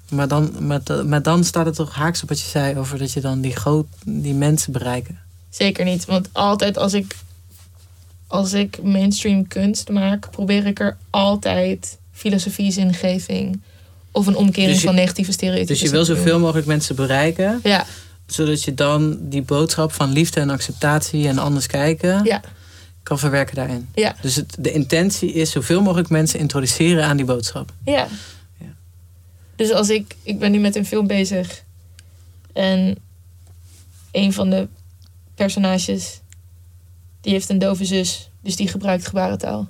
Maar 0.08 0.28
dan, 0.28 0.52
maar, 0.66 0.80
maar 1.06 1.22
dan 1.22 1.44
staat 1.44 1.66
het 1.66 1.74
toch 1.74 1.94
haaks 1.94 2.22
op 2.22 2.28
wat 2.28 2.40
je 2.40 2.48
zei 2.48 2.76
over 2.78 2.98
dat 2.98 3.12
je 3.12 3.20
dan 3.20 3.40
die, 3.40 3.56
groot, 3.56 3.86
die 4.04 4.34
mensen 4.34 4.72
bereiken. 4.72 5.18
zeker 5.50 5.84
niet. 5.84 6.04
Want 6.04 6.28
altijd 6.32 6.76
als 6.78 6.94
ik, 6.94 7.16
als 8.30 8.52
ik 8.52 8.82
mainstream 8.82 9.46
kunst 9.48 9.88
maak, 9.88 10.30
probeer 10.30 10.66
ik 10.66 10.80
er 10.80 10.96
altijd 11.10 11.98
filosofie, 12.12 12.70
zingeving 12.72 13.60
of 14.10 14.26
een 14.26 14.36
omkering 14.36 14.70
Dus 14.72 14.80
je- 14.80 14.86
van 14.86 14.94
negatieve 14.94 15.32
stereotypen. 15.32 15.66
Dus 15.74 15.80
je 15.80 15.90
wil 15.90 16.04
zoveel 16.04 16.38
mogelijk 16.38 16.66
mensen 16.66 16.96
bereiken, 16.96 17.60
Ja, 17.62 17.86
zodat 18.26 18.62
je 18.62 18.74
dan 18.74 19.18
die 19.28 19.42
boodschap 19.42 19.92
van 19.92 20.12
liefde 20.12 20.40
en 20.40 20.50
acceptatie 20.50 21.28
en 21.28 21.38
anders 21.38 21.66
kijken 21.66 22.24
ja, 22.24 22.40
kan 23.02 23.18
verwerken 23.18 23.54
daarin. 23.54 23.88
ja, 23.94 24.14
Dus 24.22 24.34
het, 24.36 24.56
de 24.58 24.72
intentie 24.72 25.32
is 25.32 25.50
zoveel 25.50 25.82
mogelijk 25.82 26.08
mensen 26.08 26.38
introduceren 26.38 27.04
aan 27.04 27.16
die 27.16 27.26
boodschap. 27.26 27.72
ja. 27.84 28.08
Ja. 28.58 28.66
Dus 29.56 29.72
als 29.72 29.88
ik, 29.88 30.16
ik 30.22 30.38
ben 30.38 30.52
nu 30.52 30.58
met 30.58 30.76
een 30.76 30.86
film 30.86 31.06
bezig 31.06 31.62
en 32.52 32.96
een 34.12 34.32
van 34.32 34.50
de 34.50 34.68
personages 35.34 36.20
die 37.20 37.32
heeft 37.32 37.48
een 37.48 37.58
dove 37.58 37.84
zus, 37.84 38.30
dus 38.40 38.56
die 38.56 38.68
gebruikt 38.68 39.06
gebarentaal. 39.06 39.68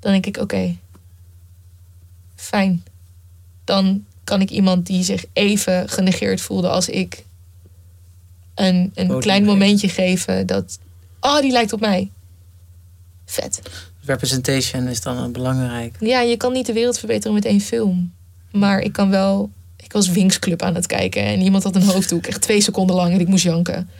Dan 0.00 0.12
denk 0.12 0.26
ik, 0.26 0.36
oké, 0.36 0.76
fijn. 2.34 2.84
Dan 3.64 4.04
kan 4.24 4.40
ik 4.40 4.50
iemand 4.50 4.86
die 4.86 5.04
zich 5.04 5.24
even 5.32 5.88
genegeerd 5.88 6.40
voelde 6.40 6.68
als 6.68 6.88
ik 6.88 7.24
een, 8.54 8.90
een 8.94 9.20
klein 9.20 9.44
momentje 9.44 9.88
geven 9.88 10.46
dat, 10.46 10.78
oh, 11.20 11.40
die 11.40 11.52
lijkt 11.52 11.72
op 11.72 11.80
mij. 11.80 12.10
Vet. 13.24 13.60
Representation 14.00 14.86
is 14.86 15.00
dan 15.00 15.32
belangrijk. 15.32 15.96
Ja, 16.00 16.20
je 16.20 16.36
kan 16.36 16.52
niet 16.52 16.66
de 16.66 16.72
wereld 16.72 16.98
verbeteren 16.98 17.34
met 17.34 17.44
één 17.44 17.60
film. 17.60 18.12
Maar 18.50 18.80
ik 18.80 18.92
kan 18.92 19.10
wel. 19.10 19.50
Ik 19.76 19.92
was 19.92 20.08
Wings 20.08 20.38
Club 20.38 20.62
aan 20.62 20.74
het 20.74 20.86
kijken 20.86 21.22
en 21.22 21.40
iemand 21.40 21.62
had 21.62 21.76
een 21.76 21.82
hoofddoek, 21.82 22.26
echt 22.26 22.40
twee 22.40 22.60
seconden 22.60 22.96
lang 22.96 23.12
en 23.12 23.20
ik 23.20 23.28
moest 23.28 23.44
janken. 23.44 23.90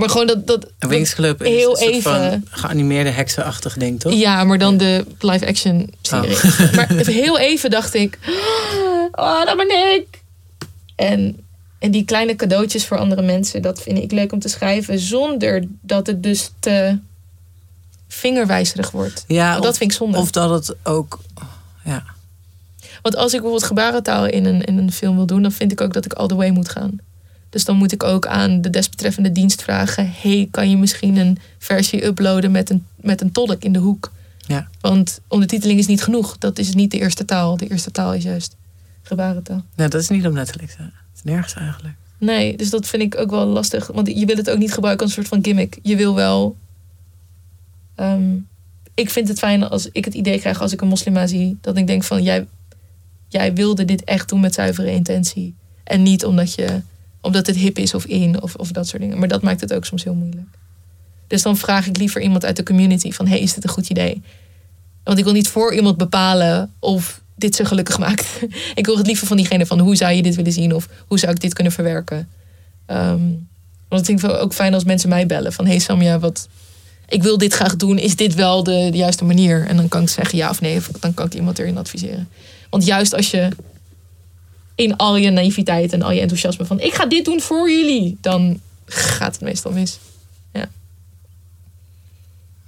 Maar 0.00 0.10
gewoon 0.10 0.26
dat. 0.26 0.46
dat, 0.46 0.66
Een 0.78 0.90
is 0.90 1.12
heel 1.38 1.70
een 1.70 1.76
soort 1.76 1.90
even. 1.90 2.02
van 2.02 2.44
geanimeerde 2.50 3.10
heksenachtig 3.10 3.76
ding, 3.76 4.00
toch? 4.00 4.12
Ja, 4.12 4.44
maar 4.44 4.58
dan 4.58 4.76
de 4.76 5.04
live-action 5.18 5.92
serie. 6.02 6.36
Maar 6.76 6.88
heel 6.88 7.38
even 7.38 7.70
dacht 7.70 7.94
ik, 7.94 8.18
oh, 9.12 9.44
dat 9.44 9.56
ben 9.56 9.94
ik. 9.94 10.22
En, 10.96 11.36
en 11.78 11.90
die 11.90 12.04
kleine 12.04 12.36
cadeautjes 12.36 12.86
voor 12.86 12.98
andere 12.98 13.22
mensen, 13.22 13.62
dat 13.62 13.82
vind 13.82 13.98
ik 13.98 14.12
leuk 14.12 14.32
om 14.32 14.38
te 14.38 14.48
schrijven, 14.48 14.98
zonder 14.98 15.64
dat 15.80 16.06
het 16.06 16.22
dus 16.22 16.50
te 16.60 16.98
vingerwijzerig 18.08 18.90
wordt. 18.90 19.24
Ja, 19.26 19.54
dat 19.54 19.70
of, 19.70 19.76
vind 19.76 19.90
ik 19.90 19.96
zonde. 19.96 20.18
of 20.18 20.30
dat 20.30 20.50
het 20.50 20.76
ook... 20.82 21.18
Ja, 21.84 22.04
Want 23.02 23.16
als 23.16 23.26
ik 23.26 23.40
bijvoorbeeld 23.40 23.64
gebarentaal 23.64 24.26
in 24.26 24.44
een, 24.44 24.64
in 24.64 24.78
een 24.78 24.92
film 24.92 25.16
wil 25.16 25.26
doen, 25.26 25.42
dan 25.42 25.52
vind 25.52 25.72
ik 25.72 25.80
ook 25.80 25.92
dat 25.92 26.04
ik 26.04 26.12
all 26.12 26.26
the 26.26 26.34
way 26.34 26.50
moet 26.50 26.68
gaan. 26.68 26.98
Dus 27.50 27.64
dan 27.64 27.76
moet 27.76 27.92
ik 27.92 28.02
ook 28.02 28.26
aan 28.26 28.60
de 28.60 28.70
desbetreffende 28.70 29.32
dienst 29.32 29.62
vragen: 29.62 30.12
hey, 30.20 30.48
kan 30.50 30.70
je 30.70 30.76
misschien 30.76 31.16
een 31.16 31.38
versie 31.58 32.04
uploaden 32.04 32.50
met 32.50 32.70
een, 32.70 32.86
met 32.96 33.20
een 33.20 33.32
tolk 33.32 33.62
in 33.62 33.72
de 33.72 33.78
hoek? 33.78 34.12
Ja. 34.46 34.68
Want 34.80 35.20
ondertiteling 35.28 35.78
is 35.78 35.86
niet 35.86 36.02
genoeg. 36.02 36.38
Dat 36.38 36.58
is 36.58 36.74
niet 36.74 36.90
de 36.90 36.98
eerste 36.98 37.24
taal. 37.24 37.56
De 37.56 37.68
eerste 37.68 37.90
taal 37.90 38.14
is 38.14 38.22
juist 38.22 38.56
gebarentaal. 39.02 39.64
nee, 39.76 39.88
dat 39.88 40.00
is 40.00 40.08
niet 40.08 40.32
Netflix. 40.32 40.76
Hè. 40.76 40.84
Het 40.84 40.92
is 41.14 41.22
nergens 41.22 41.54
eigenlijk. 41.54 41.94
Nee, 42.18 42.56
dus 42.56 42.70
dat 42.70 42.86
vind 42.86 43.02
ik 43.02 43.16
ook 43.16 43.30
wel 43.30 43.46
lastig. 43.46 43.86
Want 43.86 44.06
je 44.08 44.26
wil 44.26 44.36
het 44.36 44.50
ook 44.50 44.58
niet 44.58 44.72
gebruiken 44.72 45.06
als 45.06 45.16
een 45.16 45.22
soort 45.22 45.34
van 45.34 45.44
gimmick. 45.44 45.78
Je 45.82 45.96
wil 45.96 46.14
wel. 46.14 46.56
ehm, 47.94 48.36
ik 48.94 49.10
vind 49.10 49.28
het 49.28 49.38
fijn 49.38 49.68
als 49.68 49.88
ik 49.92 50.04
het 50.04 50.14
idee 50.14 50.38
krijg 50.38 50.60
als 50.60 50.72
ik 50.72 50.80
een 50.80 50.88
moslima 50.88 51.26
zie. 51.26 51.58
Dat 51.60 51.76
ik 51.76 51.86
denk 51.86 52.04
van 52.04 52.22
jij, 52.22 52.46
jij 53.28 53.54
wilde 53.54 53.84
dit 53.84 54.04
echt 54.04 54.28
doen 54.28 54.40
met 54.40 54.54
zuivere 54.54 54.90
intentie. 54.90 55.54
En 55.84 56.02
niet 56.02 56.24
omdat, 56.24 56.54
je, 56.54 56.80
omdat 57.20 57.46
het 57.46 57.56
hip 57.56 57.78
is 57.78 57.94
of 57.94 58.04
in 58.04 58.42
of, 58.42 58.54
of 58.54 58.70
dat 58.70 58.88
soort 58.88 59.02
dingen. 59.02 59.18
Maar 59.18 59.28
dat 59.28 59.42
maakt 59.42 59.60
het 59.60 59.72
ook 59.72 59.84
soms 59.84 60.04
heel 60.04 60.14
moeilijk. 60.14 60.48
Dus 61.26 61.42
dan 61.42 61.56
vraag 61.56 61.86
ik 61.86 61.96
liever 61.96 62.20
iemand 62.20 62.44
uit 62.44 62.56
de 62.56 62.62
community 62.62 63.12
van... 63.12 63.26
hey, 63.26 63.40
is 63.40 63.54
dit 63.54 63.64
een 63.64 63.70
goed 63.70 63.90
idee? 63.90 64.22
Want 65.04 65.18
ik 65.18 65.24
wil 65.24 65.32
niet 65.32 65.48
voor 65.48 65.74
iemand 65.74 65.96
bepalen 65.96 66.72
of 66.78 67.20
dit 67.36 67.54
ze 67.54 67.64
gelukkig 67.64 67.98
maakt. 67.98 68.26
ik 68.74 68.86
wil 68.86 68.96
het 68.96 69.06
liever 69.06 69.26
van 69.26 69.36
diegene 69.36 69.66
van 69.66 69.78
hoe 69.78 69.96
zou 69.96 70.12
je 70.12 70.22
dit 70.22 70.34
willen 70.34 70.52
zien... 70.52 70.74
of 70.74 70.88
hoe 71.06 71.18
zou 71.18 71.32
ik 71.32 71.40
dit 71.40 71.54
kunnen 71.54 71.72
verwerken. 71.72 72.28
Ehm, 72.86 73.20
want 73.88 74.00
ik 74.00 74.18
vind 74.18 74.22
het 74.32 74.40
ook 74.40 74.54
fijn 74.54 74.74
als 74.74 74.84
mensen 74.84 75.08
mij 75.08 75.26
bellen 75.26 75.52
van... 75.52 75.66
hey 75.66 75.78
Samja, 75.78 76.18
wat, 76.18 76.48
ik 77.08 77.22
wil 77.22 77.38
dit 77.38 77.54
graag 77.54 77.76
doen. 77.76 77.98
Is 77.98 78.16
dit 78.16 78.34
wel 78.34 78.62
de, 78.62 78.88
de 78.90 78.96
juiste 78.96 79.24
manier? 79.24 79.66
En 79.66 79.76
dan 79.76 79.88
kan 79.88 80.02
ik 80.02 80.08
zeggen 80.08 80.38
ja 80.38 80.50
of 80.50 80.60
nee. 80.60 80.76
Of 80.76 80.90
dan 81.00 81.14
kan 81.14 81.26
ik 81.26 81.34
iemand 81.34 81.58
erin 81.58 81.78
adviseren. 81.78 82.28
Want 82.70 82.84
juist 82.84 83.14
als 83.14 83.30
je... 83.30 83.48
in 84.80 84.96
al 84.96 85.16
je 85.16 85.30
naïviteit 85.30 85.92
en 85.92 86.02
al 86.02 86.10
je 86.10 86.20
enthousiasme 86.20 86.64
van 86.64 86.80
ik 86.80 86.94
ga 86.94 87.06
dit 87.06 87.24
doen 87.24 87.40
voor 87.40 87.70
jullie, 87.70 88.18
dan 88.20 88.60
gaat 88.86 89.32
het 89.32 89.40
meestal 89.42 89.72
mis. 89.72 89.98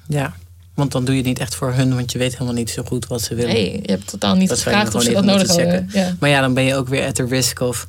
Ja, 0.06 0.34
want 0.74 0.92
dan 0.92 1.04
doe 1.04 1.14
je 1.14 1.20
het 1.20 1.28
niet 1.28 1.38
echt 1.38 1.54
voor 1.54 1.72
hun, 1.72 1.94
want 1.94 2.12
je 2.12 2.18
weet 2.18 2.32
helemaal 2.32 2.54
niet 2.54 2.70
zo 2.70 2.82
goed 2.82 3.06
wat 3.06 3.22
ze 3.22 3.34
willen. 3.34 3.52
Nee, 3.54 3.72
je 3.82 3.90
hebt 3.90 4.06
totaal 4.06 4.34
niet 4.34 4.48
Dat 4.48 4.60
gevraagd 4.60 4.94
of 4.94 5.02
ze 5.02 5.12
dat 5.12 5.24
nodig. 5.24 5.56
Ja. 5.92 6.16
Maar 6.20 6.30
ja, 6.30 6.40
dan 6.40 6.54
ben 6.54 6.64
je 6.64 6.74
ook 6.74 6.88
weer 6.88 7.06
at 7.06 7.14
the 7.14 7.26
risk 7.26 7.60
of... 7.60 7.86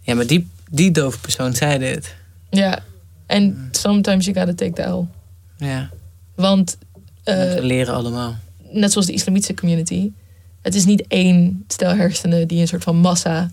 Ja, 0.00 0.14
maar 0.14 0.26
die, 0.26 0.48
die 0.70 0.90
dove 0.90 1.18
persoon 1.18 1.54
zei 1.54 1.78
dit. 1.78 2.14
ja, 2.50 2.78
en 3.26 3.68
sometimes 3.70 4.24
you 4.24 4.36
gotta 4.36 4.54
take 4.54 4.72
the 4.72 4.82
L. 4.82 5.08
Ja, 5.56 5.90
Want 6.34 6.78
eh, 7.24 7.36
we 7.54 7.62
leren 7.62 7.94
allemaal. 7.94 8.36
net 8.70 8.92
zoals 8.92 9.06
de 9.06 9.12
islamitische 9.12 9.54
community, 9.54 10.10
het 10.62 10.74
is 10.74 10.84
niet 10.84 11.04
één 11.08 11.64
stel 11.68 11.94
hersenen 11.94 12.48
die 12.48 12.60
een 12.60 12.68
soort 12.68 12.82
van 12.82 12.96
massa 12.96 13.50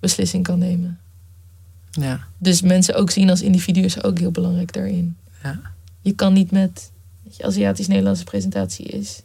beslissing 0.00 0.42
kan 0.42 0.58
nemen. 0.58 0.98
Ja, 1.90 2.26
Dus 2.38 2.60
mensen 2.60 2.94
ook 2.94 3.10
zien 3.10 3.30
als 3.30 3.42
individu 3.42 3.80
is 3.80 4.02
ook 4.02 4.18
heel 4.18 4.30
belangrijk 4.30 4.72
daarin. 4.72 5.16
ja. 5.42 5.60
Je 6.00 6.12
kan 6.12 6.32
niet 6.32 6.50
met 6.50 6.90
weet 7.22 7.36
je, 7.36 7.44
Aziatisch-Nederlandse 7.44 8.24
presentatie 8.24 8.86
is 8.86 9.22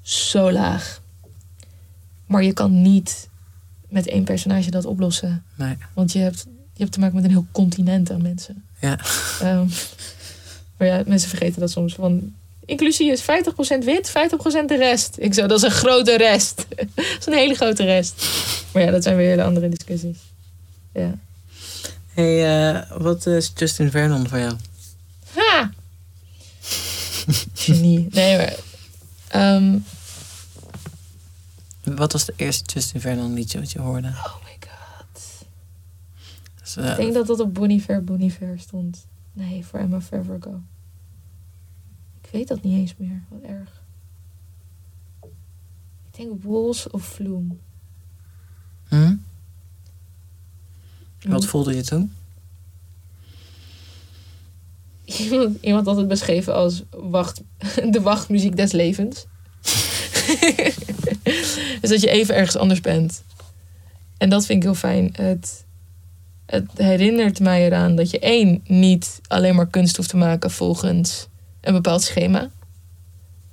zo 0.00 0.52
laag. 0.52 1.00
Maar 2.26 2.42
je 2.42 2.52
kan 2.52 2.82
niet 2.82 3.28
met 3.88 4.06
één 4.06 4.24
personage 4.24 4.70
dat 4.70 4.84
oplossen. 4.84 5.44
Nee. 5.54 5.76
Want 5.94 6.12
je 6.12 6.18
hebt, 6.18 6.46
je 6.72 6.80
hebt 6.80 6.92
te 6.92 7.00
maken 7.00 7.14
met 7.14 7.24
een 7.24 7.30
heel 7.30 7.46
continent 7.52 8.10
aan 8.10 8.22
mensen. 8.22 8.64
Ja. 8.80 8.98
Ehm, 9.40 9.66
maar 10.76 10.88
ja, 10.88 11.02
mensen 11.06 11.28
vergeten 11.28 11.60
dat 11.60 11.70
soms. 11.70 11.94
Van, 11.94 12.32
inclusie 12.64 13.10
is 13.10 13.22
50% 13.22 13.24
wit, 13.84 14.10
50% 14.10 14.12
de 14.68 14.76
rest. 14.76 15.16
Ik 15.18 15.34
zo, 15.34 15.46
dat 15.46 15.58
is 15.58 15.64
een 15.64 15.70
grote 15.70 16.16
rest. 16.16 16.56
dat 16.94 17.16
is 17.18 17.26
een 17.26 17.32
hele 17.32 17.54
grote 17.54 17.84
rest. 17.84 18.26
Maar 18.72 18.82
ja, 18.82 18.90
dat 18.90 19.02
zijn 19.02 19.16
weer 19.16 19.28
hele 19.28 19.44
andere 19.44 19.68
discussies. 19.68 20.18
Ja. 20.92 21.18
hey, 22.06 22.68
eh, 22.74 22.90
wat 22.98 23.26
is 23.26 23.52
Justin 23.56 23.90
Vernon 23.90 24.28
voor 24.28 24.38
jou? 24.38 24.56
Ha! 25.34 25.70
Genie. 27.54 28.06
Nee, 28.10 28.36
maar... 28.36 28.56
ehm, 29.28 29.78
Wat 31.84 32.12
was 32.12 32.24
de 32.24 32.32
eerste 32.36 32.64
Justin 32.74 33.00
Vernon 33.00 33.34
liedje 33.34 33.58
wat 33.58 33.70
je 33.72 33.78
hoorde? 33.80 34.08
oh 34.08 34.36
my 34.44 34.56
god. 34.60 35.22
Dus, 36.62 36.76
eh, 36.76 36.90
Ik 36.90 36.96
denk 36.96 37.14
dat 37.14 37.26
dat 37.26 37.40
op 37.40 37.54
Bonnie 37.54 37.80
Fair 37.80 38.04
Bonnie 38.04 38.30
Fair 38.30 38.58
stond. 38.58 39.06
Nee, 39.32 39.64
voor 39.66 39.78
Emma 39.78 40.00
Forever 40.00 40.38
Ago. 40.40 40.60
Ik 42.22 42.28
weet 42.32 42.48
dat 42.48 42.62
niet 42.62 42.74
eens 42.78 42.94
meer. 42.96 43.22
Wat 43.28 43.42
erg. 43.42 43.82
Ik 46.10 46.16
denk 46.16 46.42
Walls 46.42 46.90
of 46.90 47.06
Flume. 47.08 47.54
Hm? 48.90 49.14
Wat 51.28 51.46
voelde 51.46 51.74
je 51.74 51.82
toen? 51.82 52.12
Iemand, 55.04 55.56
iemand 55.68 55.86
had 55.86 55.96
het 55.96 56.08
beschreven 56.08 56.54
als 56.54 56.82
wacht, 56.90 57.40
de 57.90 58.00
wachtmuziek 58.00 58.56
des 58.56 58.72
levens. 58.72 59.26
dus 61.80 61.90
dat 61.90 62.00
je 62.00 62.10
even 62.10 62.34
ergens 62.34 62.56
anders 62.56 62.80
bent. 62.80 63.22
En 64.18 64.28
dat 64.28 64.46
vind 64.46 64.58
ik 64.58 64.64
heel 64.64 64.74
fijn. 64.74 65.10
Het, 65.12 65.64
het 66.46 66.70
herinnert 66.74 67.40
mij 67.40 67.66
eraan 67.66 67.96
dat 67.96 68.10
je 68.10 68.18
één, 68.18 68.60
niet 68.66 69.20
alleen 69.26 69.54
maar 69.54 69.66
kunst 69.66 69.96
hoeft 69.96 70.08
te 70.08 70.16
maken 70.16 70.50
volgens 70.50 71.26
een 71.60 71.72
bepaald 71.72 72.02
schema. 72.02 72.50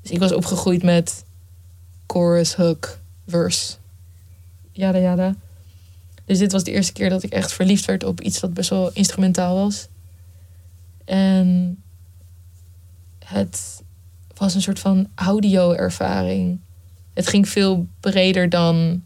Dus 0.02 0.12
ik 0.12 0.20
was 0.20 0.34
opgegroeid 0.34 0.84
met 0.84 1.24
chorus, 2.08 2.56
hook, 2.56 2.98
verse. 3.28 3.76
Yada 4.78 5.00
yada. 5.00 5.36
Dus 6.26 6.38
dit 6.38 6.52
was 6.52 6.64
de 6.64 6.72
eerste 6.72 6.94
keer 6.94 7.10
dat 7.10 7.24
ik 7.24 7.32
echt 7.32 7.54
verliefd 7.54 7.86
werd 7.86 8.04
op 8.04 8.22
iets 8.22 8.40
dat 8.40 8.54
best 8.54 8.70
wel 8.70 8.92
instrumentaal 8.94 9.56
was. 9.56 9.88
En 11.06 11.78
het 13.26 13.82
was 14.34 14.56
een 14.56 14.62
soort 14.62 14.80
van 14.80 15.08
audio-ervaring. 15.16 16.60
Het 17.14 17.28
ging 17.28 17.50
veel 17.50 17.88
breder 18.00 18.50
dan 18.50 19.04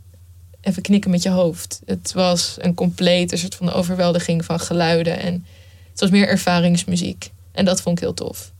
even 0.62 0.82
knikken 0.82 1.12
met 1.12 1.24
je 1.24 1.30
hoofd. 1.30 1.82
Het 1.86 2.14
was 2.14 2.56
een 2.60 2.74
complete 2.74 3.38
soort 3.38 3.56
van 3.56 3.72
overweldiging 3.72 4.46
van 4.46 4.60
geluiden. 4.60 5.20
En 5.20 5.46
het 5.92 6.00
was 6.00 6.10
meer 6.10 6.28
ervaringsmuziek. 6.28 7.32
En 7.52 7.66
dat 7.66 7.82
vond 7.82 7.98
ik 7.98 8.04
heel 8.04 8.14
tof. 8.14 8.52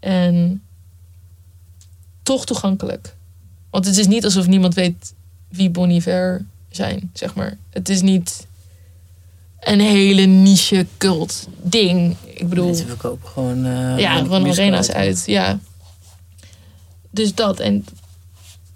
En 0.00 0.62
toch 2.22 2.46
toegankelijk. 2.46 3.16
Want 3.70 3.86
het 3.86 3.96
is 3.96 4.06
niet 4.06 4.24
alsof 4.24 4.46
niemand 4.46 4.74
weet 4.74 5.14
wie 5.52 5.70
Bon 5.70 5.90
Iver 5.90 6.44
zijn, 6.70 7.10
zeg 7.12 7.34
maar. 7.34 7.56
Het 7.70 7.88
is 7.88 8.00
niet 8.00 8.46
een 9.60 9.80
hele 9.80 10.22
niche 10.22 10.86
cult 10.98 11.48
ding. 11.62 12.16
Ik 12.24 12.48
bedoel, 12.48 12.66
Mensen 12.66 12.86
verkopen 12.86 13.28
gewoon... 13.28 13.64
eh, 13.64 13.98
ja, 13.98 14.16
gewoon 14.16 14.48
arena's 14.50 14.90
uit. 14.90 15.22
Ja. 15.26 15.58
Dus 17.10 17.34
dat. 17.34 17.60
En 17.60 17.84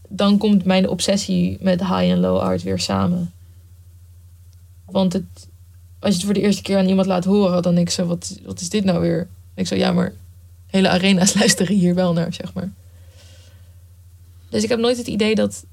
dan 0.08 0.38
komt 0.38 0.64
mijn 0.64 0.88
obsessie 0.88 1.56
met 1.60 1.80
high 1.80 1.92
en 2.10 2.18
low 2.20 2.38
art 2.38 2.62
weer 2.62 2.78
samen. 2.78 3.32
Want 4.84 5.12
het, 5.12 5.24
als 5.98 6.10
je 6.10 6.16
het 6.16 6.24
voor 6.24 6.34
de 6.34 6.40
eerste 6.40 6.62
keer 6.62 6.78
aan 6.78 6.88
iemand 6.88 7.06
laat 7.06 7.24
horen, 7.24 7.62
dan 7.62 7.74
denk 7.74 7.86
ik 7.86 7.94
zo, 7.94 8.06
wat, 8.06 8.38
wat 8.44 8.60
is 8.60 8.68
dit 8.68 8.84
nou 8.84 9.00
weer? 9.00 9.28
Ik 9.54 9.66
zo, 9.66 9.74
ja, 9.74 9.92
maar 9.92 10.12
hele 10.66 10.88
arena's 10.88 11.34
luisteren 11.40 11.76
hier 11.76 11.94
wel 11.94 12.12
naar, 12.12 12.34
zeg 12.34 12.52
maar. 12.52 12.72
Dus 14.48 14.62
ik 14.62 14.68
heb 14.68 14.78
nooit 14.78 14.96
het 14.96 15.06
idee 15.06 15.34
dat, 15.34 15.64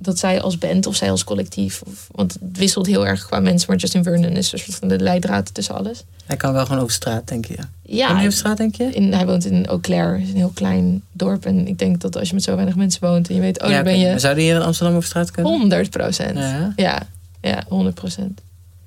dat 0.00 0.18
zij 0.18 0.40
als 0.40 0.58
band 0.58 0.86
of 0.86 0.96
zij 0.96 1.10
als 1.10 1.24
collectief, 1.24 1.82
of, 1.82 2.08
want 2.10 2.32
het 2.32 2.58
wisselt 2.58 2.86
heel 2.86 3.06
erg 3.06 3.26
qua 3.26 3.40
mensen, 3.40 3.70
maar 3.70 3.78
Justin 3.78 4.02
Vernon 4.02 4.36
is 4.36 4.52
een 4.52 4.58
soort 4.58 4.78
van 4.78 4.88
de 4.88 4.98
leidraad 4.98 5.54
tussen 5.54 5.74
alles. 5.74 6.04
Hij 6.26 6.36
kan 6.36 6.52
wel 6.52 6.66
gewoon 6.66 6.82
over 6.82 6.94
straat, 6.94 7.28
denk 7.28 7.46
je. 7.46 7.56
Ja, 7.82 8.20
je 8.20 8.26
op 8.26 8.32
straat, 8.32 8.56
denk 8.56 8.74
je? 8.74 8.84
in, 8.84 9.12
hij 9.12 9.26
woont 9.26 9.44
in 9.44 9.66
Eau 9.66 9.80
Claire, 9.80 10.22
is 10.22 10.28
een 10.28 10.36
heel 10.36 10.52
klein 10.54 11.02
dorp. 11.12 11.46
En 11.46 11.66
ik 11.66 11.78
denk 11.78 12.00
dat 12.00 12.16
als 12.16 12.28
je 12.28 12.34
met 12.34 12.42
zo 12.44 12.54
weinig 12.54 12.76
mensen 12.76 13.00
woont 13.00 13.28
en 13.28 13.34
je 13.34 13.40
weet, 13.40 13.62
oh, 13.62 13.68
ja, 13.68 13.74
daar 13.74 13.84
ben 13.84 13.98
je 13.98 14.08
Maar 14.10 14.20
Zou 14.20 14.34
die 14.34 14.44
hier 14.44 14.54
in 14.54 14.62
Amsterdam 14.62 14.96
over 14.96 15.08
straat 15.08 15.30
kunnen? 15.30 15.52
100 15.52 15.90
procent. 15.90 16.38
Ja. 16.38 16.72
Ja, 16.76 17.02
ja, 17.40 17.64
100 17.68 17.94
procent. 17.94 18.40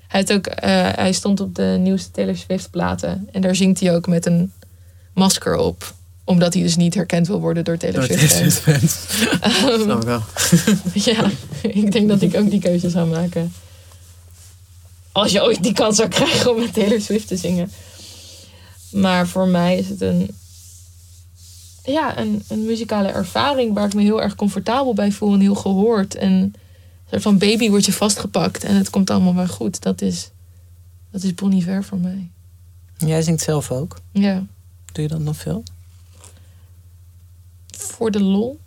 Hij, 0.08 0.24
ook, 0.32 0.46
eh, 0.46 0.88
hij 0.94 1.12
stond 1.12 1.40
op 1.40 1.54
de 1.54 1.76
nieuwste 1.80 2.10
Taylor 2.10 2.36
Swift 2.36 2.70
platen. 2.70 3.28
En 3.32 3.40
daar 3.40 3.54
zingt 3.54 3.80
hij 3.80 3.94
ook 3.94 4.06
met 4.06 4.26
een 4.26 4.52
masker 5.14 5.56
op. 5.56 5.94
Omdat 6.24 6.54
hij 6.54 6.62
dus 6.62 6.76
niet 6.76 6.94
herkend 6.94 7.26
wil 7.26 7.40
worden 7.40 7.64
door 7.64 7.76
Taylor 7.76 8.02
Swift. 8.04 8.62
Ehm, 9.40 9.80
Snap 9.80 10.00
ik 10.00 10.06
wel. 10.06 10.22
ja, 11.12 11.30
ik 11.62 11.92
denk 11.92 12.08
dat 12.08 12.22
ik 12.22 12.36
ook 12.36 12.50
die 12.50 12.60
keuze 12.60 12.90
zou 12.90 13.08
maken. 13.08 13.52
Als 15.12 15.32
je 15.32 15.42
ooit 15.42 15.62
die 15.62 15.72
kans 15.72 15.96
zou 15.96 16.08
krijgen 16.08 16.50
om 16.50 16.60
met 16.60 16.72
Taylor 16.74 17.00
Swift 17.00 17.28
te 17.28 17.36
zingen. 17.36 17.70
Maar 18.90 19.28
voor 19.28 19.48
mij 19.48 19.78
is 19.78 19.88
het 19.88 20.00
een, 20.00 20.30
ja, 21.84 22.18
een, 22.18 22.42
een 22.48 22.64
muzikale 22.66 23.08
ervaring 23.08 23.74
waar 23.74 23.86
ik 23.86 23.94
me 23.94 24.02
heel 24.02 24.22
erg 24.22 24.34
comfortabel 24.34 24.94
bij 24.94 25.12
voel 25.12 25.32
en 25.32 25.40
heel 25.40 25.54
gehoord. 25.54 26.14
En 26.14 26.32
een 26.32 26.54
soort 27.10 27.22
van 27.22 27.38
baby 27.38 27.68
wordt 27.70 27.84
je 27.84 27.92
vastgepakt 27.92 28.64
en 28.64 28.74
het 28.76 28.90
komt 28.90 29.10
allemaal 29.10 29.32
maar 29.32 29.48
goed. 29.48 29.82
Dat 29.82 30.02
is, 30.02 30.30
dat 31.10 31.22
is 31.22 31.34
Bon 31.34 31.52
Iver 31.52 31.84
voor 31.84 31.98
mij. 31.98 32.30
Jij 32.96 33.22
zingt 33.22 33.42
zelf 33.42 33.70
ook. 33.70 34.00
Ja, 34.12 34.46
Doe 34.92 35.02
je 35.02 35.08
dat 35.08 35.20
nog 35.20 35.36
veel? 35.36 35.62
Voor 37.82 38.10
de 38.10 38.22
lol. 38.22 38.58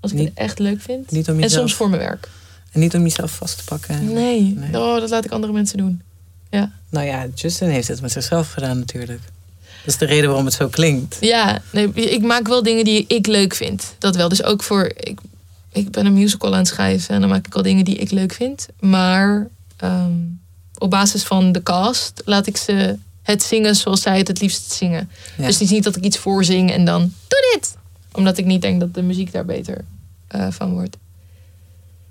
Als 0.00 0.12
ik 0.12 0.18
Niet- 0.18 0.28
het 0.28 0.38
echt 0.38 0.58
leuk 0.58 0.80
vind. 0.80 1.10
Niet 1.10 1.28
om 1.28 1.42
En 1.42 1.50
soms 1.50 1.74
voor 1.74 1.88
mijn 1.90 2.02
werk. 2.02 2.28
en 2.72 2.80
niet 2.80 2.94
om 2.94 3.02
jezelf 3.02 3.30
vast 3.32 3.56
te 3.58 3.64
pakken. 3.64 4.12
Nee. 4.12 4.54
Nee. 4.56 4.80
Oh, 4.80 5.00
dat 5.00 5.10
laat 5.10 5.24
ik 5.24 5.30
andere 5.30 5.52
mensen 5.52 5.78
doen. 5.78 6.02
Nou 6.90 7.06
ja, 7.06 7.26
Justin 7.34 7.68
heeft 7.68 7.88
het 7.88 8.00
met 8.00 8.12
zichzelf 8.12 8.52
gedaan 8.52 8.78
natuurlijk. 8.78 9.20
Dat 9.84 9.86
is 9.94 9.96
de 9.98 10.04
reden 10.04 10.26
waarom 10.26 10.44
het 10.44 10.54
zo 10.54 10.68
klinkt. 10.68 11.16
Ja, 11.20 11.62
nee, 11.72 11.92
ik 11.92 12.22
maak 12.22 12.48
wel 12.48 12.62
dingen 12.62 12.84
die 12.84 13.04
ik 13.08 13.26
leuk 13.26 13.54
vind. 13.54 13.94
Dat 13.98 14.16
wel. 14.16 14.28
Dus 14.28 14.42
ook 14.42 14.62
voor. 14.62 14.92
Ik, 14.96 15.18
ik 15.72 15.90
ben 15.90 16.06
een 16.06 16.12
musical 16.12 16.52
aan 16.52 16.58
het 16.58 16.68
schrijven 16.68 17.14
en 17.14 17.20
dan 17.20 17.30
maak 17.30 17.46
ik 17.46 17.54
wel 17.54 17.62
dingen 17.62 17.84
die 17.84 17.96
ik 17.96 18.10
leuk 18.10 18.32
vind. 18.32 18.66
Maar 18.80 19.48
ehm, 19.76 20.12
op 20.78 20.90
basis 20.90 21.22
van 21.22 21.52
de 21.52 21.62
cast 21.62 22.22
laat 22.24 22.46
ik 22.46 22.56
ze 22.56 22.96
het 23.22 23.42
zingen 23.42 23.74
zoals 23.76 24.02
zij 24.02 24.18
het 24.18 24.28
het 24.28 24.40
liefst 24.40 24.72
zingen. 24.72 25.10
Ja. 25.36 25.44
Dus 25.46 25.54
het 25.54 25.62
is 25.62 25.70
niet 25.70 25.84
dat 25.84 25.96
ik 25.96 26.04
iets 26.04 26.18
voorzing 26.18 26.72
en 26.72 26.84
dan 26.84 27.00
doe 27.28 27.52
dit. 27.54 27.74
Omdat 28.12 28.38
ik 28.38 28.44
niet 28.44 28.62
denk 28.62 28.80
dat 28.80 28.94
de 28.94 29.02
muziek 29.02 29.32
daar 29.32 29.44
beter 29.44 29.84
eh, 30.26 30.50
van 30.50 30.72
wordt. 30.72 30.96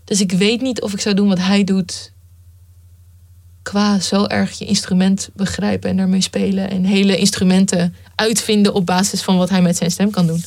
Dus 0.03 0.21
ik 0.21 0.31
weet 0.31 0.61
niet 0.61 0.81
of 0.81 0.93
ik 0.93 0.99
zou 0.99 1.15
doen 1.15 1.27
wat 1.27 1.39
hij 1.39 1.63
doet. 1.63 2.11
Qua 3.61 3.99
zo 3.99 4.25
erg 4.25 4.57
je 4.57 4.65
instrument 4.65 5.29
begrijpen 5.33 5.89
en 5.89 5.97
daarmee 5.97 6.21
spelen. 6.21 6.69
En 6.69 6.83
hele 6.83 7.17
instrumenten 7.17 7.95
uitvinden 8.15 8.73
op 8.73 8.85
basis 8.85 9.21
van 9.21 9.37
wat 9.37 9.49
hij 9.49 9.61
met 9.61 9.77
zijn 9.77 9.91
stem 9.91 10.11
kan 10.11 10.27
doen. 10.27 10.43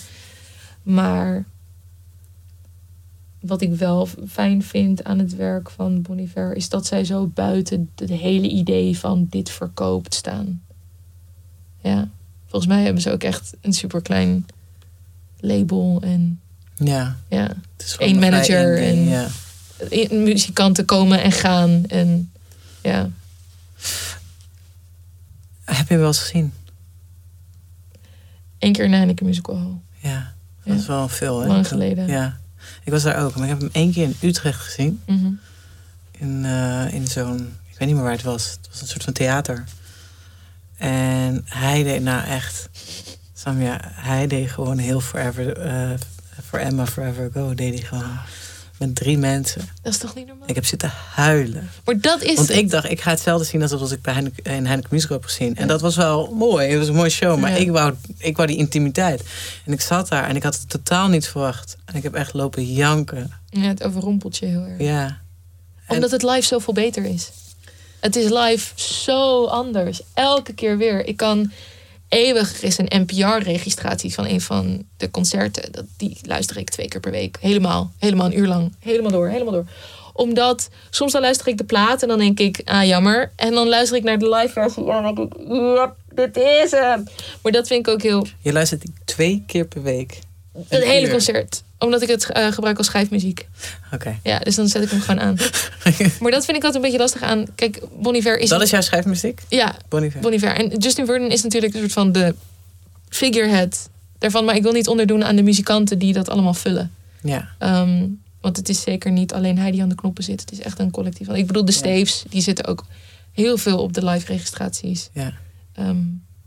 Maar 0.83 1.45
wat 3.41 3.61
ik 3.61 3.75
wel 3.75 4.09
fijn 4.29 4.63
vind 4.63 5.05
aan 5.05 5.19
het 5.19 5.37
werk 5.37 5.71
van 5.71 6.03
Bon 6.03 6.19
Iver... 6.19 6.57
is 6.57 6.69
dat 6.69 6.87
zij 6.87 7.05
zo 7.05 7.27
buiten 7.27 7.91
het 7.95 8.11
hele 8.11 8.49
idee 8.49 8.99
van 8.99 9.27
dit 9.31 9.51
verkoopt 9.51 10.15
staan. 10.15 10.63
Ja, 11.81 12.09
volgens 12.47 12.73
mij 12.73 12.83
hebben 12.85 13.03
ze 13.03 13.13
ook 13.13 13.23
echt 13.23 13.55
een 13.61 13.73
superklein 13.73 14.47
label. 15.45 16.01
En 16.05 16.41
Ja, 16.77 17.17
ja, 17.29 17.43
Eén 17.49 17.51
een 17.51 17.87
vrij 17.87 18.15
manager 18.15 18.83
en- 18.83 19.05
Ja. 19.09 19.29
muzikanten 20.11 20.85
komen 20.85 21.23
en 21.23 21.33
gaan. 21.33 21.85
En 21.87 22.33
ja, 22.83 23.09
Heb 25.65 25.77
je 25.77 25.85
hem 25.93 25.99
wel 25.99 26.07
eens 26.07 26.19
gezien? 26.19 26.53
één 28.59 28.73
keer 28.73 28.89
de 28.89 28.97
Heineken 28.97 29.27
Musical 29.27 29.57
Hall. 29.59 29.77
Ja, 30.11 30.35
dat 30.65 30.75
Ja. 30.75 30.81
is 30.81 30.87
wel 30.87 31.09
veel. 31.09 31.41
Hè? 31.41 31.47
Lang 31.47 31.69
geleden. 31.69 32.07
Ja, 32.07 32.39
ik 32.85 32.93
was 32.93 33.03
daar 33.03 33.25
ook. 33.25 33.35
Maar 33.35 33.43
ik 33.45 33.49
heb 33.51 33.61
hem 33.61 33.69
één 33.73 33.93
keer 33.93 34.03
in 34.03 34.17
Utrecht 34.21 34.61
gezien. 34.61 35.01
Mhm. 35.07 35.31
In, 36.19 36.45
eh, 36.45 36.93
in 36.93 37.07
zo'n, 37.07 37.37
ik 37.71 37.79
weet 37.79 37.89
niet 37.89 37.95
meer 37.97 38.05
waar 38.05 38.13
het 38.13 38.23
was. 38.23 38.51
Het 38.51 38.69
was 38.71 38.81
een 38.81 38.87
soort 38.89 39.05
van 39.05 39.13
theater. 39.13 39.65
En 40.77 41.43
hij 41.49 41.83
deed 41.83 42.03
nou 42.03 42.25
echt, 42.27 42.69
Samja, 43.45 43.81
hij 43.83 44.27
deed 44.27 44.51
gewoon 44.51 44.79
heel 44.79 45.01
Forever, 45.01 45.59
eh 45.59 45.91
For 46.49 46.59
Emma 46.59 46.87
Forever 46.87 47.31
Go, 47.33 47.55
deed 47.55 47.75
hij 47.79 47.83
gewoon. 47.89 48.19
Met 48.79 48.95
drie 48.95 49.19
mensen. 49.19 49.61
Dat 49.83 49.93
is 49.93 49.99
toch 49.99 50.15
niet 50.15 50.27
normaal? 50.27 50.49
Ik 50.49 50.55
heb 50.55 50.65
zitten 50.65 50.93
huilen. 51.15 51.71
Maar 51.85 52.01
dat 52.01 52.23
is 52.23 52.35
Want 52.37 52.49
het. 52.49 52.57
ik 52.57 52.71
dacht, 52.71 52.91
ik 52.91 53.01
ga 53.01 53.11
hetzelfde 53.11 53.45
zien 53.47 53.63
als 53.63 53.73
wat 53.73 53.93
ik 53.93 54.03
bij 54.03 54.13
Heineken, 54.13 54.45
in 54.45 54.67
Heineken 54.67 54.89
Musical 54.93 55.17
heb 55.17 55.25
gezien. 55.27 55.57
En 55.57 55.69
dat 55.69 55.81
was 55.81 55.97
wel 55.97 56.35
mooi. 56.35 56.69
Het 56.69 56.79
was 56.79 56.89
een 56.89 56.95
mooie 56.95 57.11
show. 57.11 57.39
Maar 57.41 57.51
Ja. 57.51 57.57
ik, 57.57 57.71
wou, 57.71 57.95
ik 58.19 58.37
wou 58.37 58.49
die 58.49 58.57
intimiteit. 58.57 59.23
En 59.67 59.73
ik 59.73 59.81
zat 59.81 60.09
daar 60.09 60.29
en 60.29 60.37
ik 60.37 60.43
had 60.43 60.55
het 60.59 60.69
totaal 60.69 61.09
niet 61.09 61.29
verwacht. 61.29 61.77
En 61.85 61.95
ik 61.95 62.03
heb 62.03 62.15
echt 62.15 62.33
lopen 62.35 62.73
janken. 62.73 63.33
Ja, 63.51 63.61
het 63.63 63.83
overrompelt 63.83 64.37
je 64.37 64.47
heel 64.47 64.65
erg. 64.65 64.81
Ja. 64.81 65.05
En- 65.87 65.95
Omdat 65.95 66.11
het 66.11 66.23
live 66.23 66.43
zoveel 66.47 66.75
beter 66.75 67.05
is. 67.05 67.31
Het 68.01 68.17
is 68.17 68.31
live 68.31 68.73
zo 68.75 69.45
anders. 69.47 70.01
Elke 70.15 70.53
keer 70.53 70.79
weer. 70.79 71.07
Ik 71.07 71.17
kan 71.17 71.53
eeuwig 72.15 72.63
is 72.63 72.79
een 72.79 72.89
NPR-registratie 73.07 74.15
van 74.15 74.27
een 74.27 74.41
van 74.41 74.85
de 74.97 75.11
concerten. 75.11 75.73
Dat, 75.73 75.85
die 75.97 76.17
luister 76.23 76.57
ik 76.57 76.71
twee 76.71 76.89
keer 76.89 77.01
per 77.01 77.11
week. 77.11 77.37
Helemaal. 77.41 77.93
Helemaal 77.99 78.27
een 78.27 78.39
uur 78.39 78.47
lang. 78.47 78.73
Helemaal 78.81 79.11
door. 79.11 79.29
Helemaal 79.29 79.53
door. 79.53 79.67
Omdat 80.13 80.69
soms 80.91 81.13
dan 81.13 81.21
luister 81.21 81.49
ik 81.49 81.59
de 81.59 81.65
plaat 81.65 82.03
en 82.03 82.09
dan 82.09 82.19
denk 82.19 82.41
ik, 82.41 82.61
ah 82.65 82.85
jammer. 82.87 83.33
En 83.37 83.51
dan 83.51 83.69
luister 83.69 83.97
ik 83.97 84.03
naar 84.05 84.19
de 84.19 84.29
live 84.29 84.53
versie 84.53 84.91
en 84.91 85.03
dan 85.03 85.15
denk 85.15 85.35
ik, 85.35 85.41
ja, 85.49 85.95
dit 86.15 86.37
is 86.37 86.71
hem. 86.71 87.05
Maar 87.43 87.53
dat 87.53 87.67
vind 87.67 87.87
ik 87.87 87.93
ook 87.93 88.03
heel... 88.03 88.27
Je 88.41 88.53
luistert 88.53 88.85
twee 89.05 89.43
keer 89.47 89.65
per 89.67 89.83
week. 89.83 90.19
Het 90.53 90.65
Een 90.69 90.89
hele 90.89 91.07
uur. 91.07 91.13
concert. 91.13 91.63
Omdat 91.85 92.03
ik 92.03 92.09
het 92.09 92.31
eh, 92.31 92.53
gebruik 92.53 92.79
als 92.79 92.87
schijfmuziek. 92.87 93.49
Oké. 93.93 94.19
Ja, 94.23 94.39
dus 94.39 94.55
dan 94.55 94.69
zet 94.69 94.83
ik 94.83 94.91
hem 94.91 95.01
gewoon 95.01 95.21
aan. 95.21 95.37
Maar 96.21 96.31
dat 96.31 96.45
vind 96.45 96.57
ik 96.57 96.65
altijd 96.65 96.75
een 96.75 96.81
beetje 96.81 96.99
lastig 96.99 97.23
aan. 97.23 97.47
Kijk, 97.55 97.81
Bon 98.01 98.15
Iver 98.15 98.39
is... 98.39 98.49
Dat 98.49 98.63
is 98.63 98.71
jouw 98.71 98.81
schrijfmuziek? 98.81 99.43
Ja, 99.49 99.75
Bon 99.89 100.03
Iver. 100.05 100.21
Bon 100.21 100.33
Iver. 100.33 100.57
En 100.57 100.79
Justin 100.79 101.07
Vernon 101.07 101.31
is 101.31 101.43
natuurlijk 101.43 101.75
een 101.75 101.81
soort 101.81 101.93
van 101.93 102.13
de 102.13 102.35
figurehead 103.09 103.89
daarvan. 104.19 104.45
Maar 104.45 104.57
ik 104.57 104.63
wil 104.63 104.73
niet 104.73 104.89
onderdoen 104.89 105.25
aan 105.25 105.37
de 105.37 105.43
muzikanten 105.43 105.99
die 105.99 106.13
dat 106.13 106.29
allemaal 106.29 106.55
vullen. 106.55 106.93
Ja. 107.23 107.49
Ehm, 107.59 108.07
want 108.41 108.57
het 108.57 108.69
is 108.69 108.81
zeker 108.83 109.13
niet 109.13 109.33
alleen 109.33 109.59
hij 109.59 109.71
die 109.71 109.83
aan 109.83 109.89
de 109.89 109.95
knoppen 109.95 110.25
zit. 110.25 110.41
Het 110.41 110.53
is 110.53 110.61
echt 110.61 110.79
een 110.79 110.91
collectief. 110.91 111.29
Ik 111.29 111.47
bedoel, 111.47 111.65
de 111.65 111.73
Staves, 111.73 112.25
die 112.29 112.43
zitten 112.43 112.67
ook 112.67 112.85
heel 113.33 113.57
veel 113.57 113.79
op 113.79 113.93
de 113.93 114.05
live 114.05 114.27
registraties. 114.33 115.09
ja. 115.13 115.33
Ehm, 115.73 115.97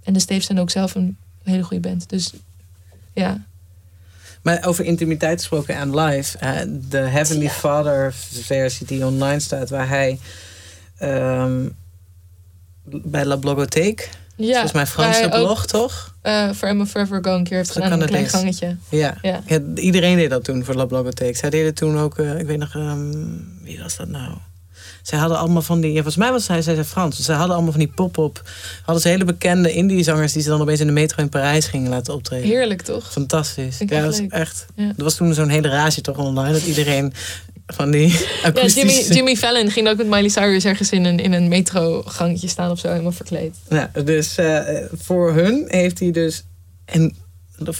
en 0.03 0.13
de 0.13 0.19
Staves 0.19 0.45
zijn 0.45 0.59
ook 0.59 0.69
zelf 0.69 0.95
een 0.95 1.17
hele 1.43 1.63
goede 1.63 1.89
band. 1.89 2.09
Dus 2.09 2.31
ja, 3.13 3.45
Maar 4.47 4.65
over 4.65 4.85
intimiteit 4.85 5.39
gesproken 5.39 5.77
aan 5.77 5.99
live. 5.99 6.37
eh, 6.37 6.59
de 6.89 6.97
Heavenly 6.97 7.49
Father 7.49 8.13
versie 8.43 8.85
die 8.87 9.05
online 9.05 9.39
staat. 9.39 9.69
Waar 9.69 9.87
hij 9.89 10.19
ehm, 10.97 11.69
bij 12.83 13.25
La 13.25 13.35
Blogotheek. 13.35 14.09
ja 14.35 14.51
Volgens 14.51 14.71
mij 14.71 14.85
Franse 14.85 15.29
blog, 15.29 15.65
toch? 15.65 16.15
eh, 16.21 16.51
For 16.51 16.67
Emma 16.69 16.85
Forever 16.85 17.23
Go 17.23 17.35
een 17.35 17.43
keer 17.43 17.57
heeft 17.57 17.71
gedaan. 17.71 18.01
Een 18.01 18.07
klein 18.07 18.29
gangetje. 18.29 18.75
Ja. 18.89 19.17
Ja. 19.21 19.41
Ja, 19.45 19.59
iedereen 19.75 20.15
deed 20.15 20.29
dat 20.29 20.43
toen 20.43 20.63
voor 20.63 20.75
La 20.75 20.85
Blogotheek. 20.85 21.37
Zij 21.37 21.49
deden 21.49 21.73
toen 21.73 21.97
ook, 21.97 22.17
eh, 22.17 22.39
ik 22.39 22.45
weet 22.45 22.57
nog, 22.59 22.75
ehm, 22.75 23.11
wie 23.63 23.79
was 23.81 23.95
dat 23.97 24.07
nou? 24.07 24.31
Zij 25.07 25.19
hadden 25.19 25.37
allemaal 25.37 25.61
van 25.61 25.81
die, 25.81 25.89
ja, 25.89 25.95
volgens 25.95 26.15
mij 26.15 26.31
was 26.31 26.45
zij, 26.45 26.61
zij 26.61 26.73
zei 26.73 26.85
Frans. 26.85 27.19
Zij 27.19 27.35
hadden 27.35 27.53
allemaal 27.55 27.71
van 27.71 27.81
die 27.81 27.91
pop-up. 27.95 28.41
Hadden 28.83 29.01
ze 29.01 29.09
hele 29.09 29.25
bekende 29.25 29.73
indie-zangers 29.73 30.33
die 30.33 30.41
ze 30.41 30.49
dan 30.49 30.61
opeens 30.61 30.79
in 30.79 30.87
de 30.87 30.93
metro 30.93 31.23
in 31.23 31.29
Parijs 31.29 31.67
gingen 31.67 31.89
laten 31.89 32.13
optreden. 32.13 32.47
Heerlijk 32.47 32.81
toch? 32.81 33.11
Fantastisch. 33.11 33.77
Ja, 33.85 34.01
was 34.01 34.19
leuk. 34.19 34.31
echt. 34.31 34.65
Ja. 34.75 34.93
Er 34.97 35.03
was 35.03 35.15
toen 35.15 35.33
zo'n 35.33 35.49
hele 35.49 35.67
rage 35.67 36.01
toch 36.01 36.17
online 36.17 36.51
dat 36.51 36.61
iedereen 36.61 37.13
van 37.65 37.91
die 37.91 38.07
Ja. 38.53 38.65
Jimmy, 38.65 39.05
Jimmy 39.09 39.35
Fallon 39.35 39.71
ging 39.71 39.87
ook 39.87 39.97
met 39.97 40.07
Miley 40.07 40.29
Cyrus 40.29 40.65
ergens 40.65 40.91
in 40.91 41.05
een, 41.05 41.19
in 41.19 41.33
een 41.33 41.47
metro-gangetje 41.47 42.47
staan 42.47 42.71
of 42.71 42.79
zo, 42.79 42.87
helemaal 42.89 43.11
verkleed. 43.11 43.55
Ja, 43.69 43.91
dus 44.03 44.37
eh, 44.37 44.59
voor 44.93 45.33
hun 45.33 45.65
heeft 45.67 45.99
hij 45.99 46.11
dus 46.11 46.43
een 46.85 47.15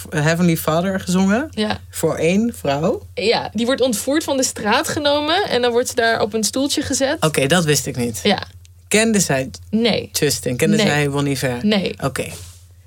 Heavenly 0.10 0.58
Father 0.58 1.00
gezongen. 1.00 1.48
Ja. 1.52 1.80
Voor 1.90 2.16
één 2.16 2.54
vrouw. 2.60 3.06
ja, 3.14 3.50
die 3.54 3.66
wordt 3.66 3.82
ontvoerd 3.82 4.24
van 4.24 4.38
de 4.38 4.44
straat 4.44 4.88
genomen 4.88 5.48
en 5.50 5.62
dan 5.62 5.72
wordt 5.72 5.88
ze 5.90 5.96
daar 5.96 6.22
op 6.22 6.34
een 6.34 6.44
stoeltje 6.44 6.82
gezet. 6.82 7.18
Oké, 7.20 7.46
dat 7.48 7.64
wist 7.66 7.86
ik 7.86 7.96
niet. 7.98 8.20
Ja, 8.24 8.44
Kende 8.88 9.20
zij 9.20 9.50
nee, 9.70 10.10
Justin? 10.14 10.58
Kende 10.58 10.78
Nee. 10.78 10.86
zij 10.86 11.10
Bon 11.10 11.26
Iver? 11.26 11.58
nee. 11.62 11.96
Oké. 12.04 12.26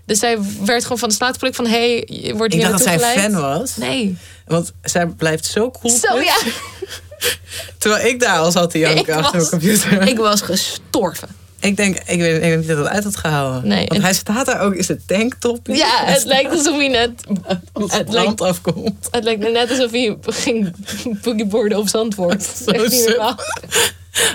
Dus 0.04 0.18
zij 0.18 0.38
werd 0.64 0.82
gewoon 0.82 0.98
van 0.98 1.08
de 1.08 1.14
straat 1.14 1.32
geplukt 1.32 1.56
van, 1.56 1.66
hé, 1.66 1.70
hey, 1.70 2.04
je 2.06 2.34
wordt 2.36 2.54
Ik 2.54 2.60
hier 2.60 2.68
dacht 2.70 2.84
dat 2.84 2.94
naartoe 2.94 3.12
zij 3.14 3.30
fan 3.30 3.40
was. 3.40 3.76
Nee. 3.76 4.16
Want 4.46 4.72
zij 4.82 5.06
blijft 5.06 5.44
zo 5.44 5.70
cool. 5.70 5.94
Zo 5.94 6.20
ja, 6.20 6.36
Terwijl 7.78 8.06
ik 8.06 8.20
daar 8.20 8.38
al 8.38 8.50
zat 8.50 8.70
te 8.70 8.78
janken 8.78 9.00
Ik 9.00 9.10
achter 9.10 9.36
mijn 9.36 9.48
computer. 9.50 10.08
ik 10.08 10.16
was 10.16 10.40
gestorven. 10.40 11.28
Ik 11.60 11.76
denk, 11.76 11.96
ik 12.06 12.20
weet, 12.20 12.34
ik 12.36 12.40
weet 12.42 12.58
niet 12.58 12.68
dat 12.68 12.78
het 12.78 12.86
uit 12.88 13.04
had 13.04 13.16
gehouden. 13.16 13.68
Nee, 13.68 13.86
Want 13.86 14.02
hij 14.02 14.14
staat 14.14 14.46
daar 14.46 14.60
ook 14.60 14.74
in 14.74 14.84
zijn 14.84 15.02
tanktop. 15.06 15.66
Ja, 15.66 16.04
het 16.04 16.24
lijkt 16.24 16.50
alsof 16.50 16.76
hij 16.76 16.88
net, 16.88 17.10
het 17.72 17.92
het 17.92 18.12
land 18.12 18.40
afkomt. 18.40 19.08
het 19.10 19.24
lijkt 19.24 19.52
net 19.52 19.70
alsof 19.70 19.90
hij 19.90 20.16
ging 20.22 20.74
boogieboarden 21.22 21.78
op 21.78 21.88
Zandvoort. 21.88 22.42
Zo 22.64 22.70
Echt 22.70 22.90
niet. 22.90 23.16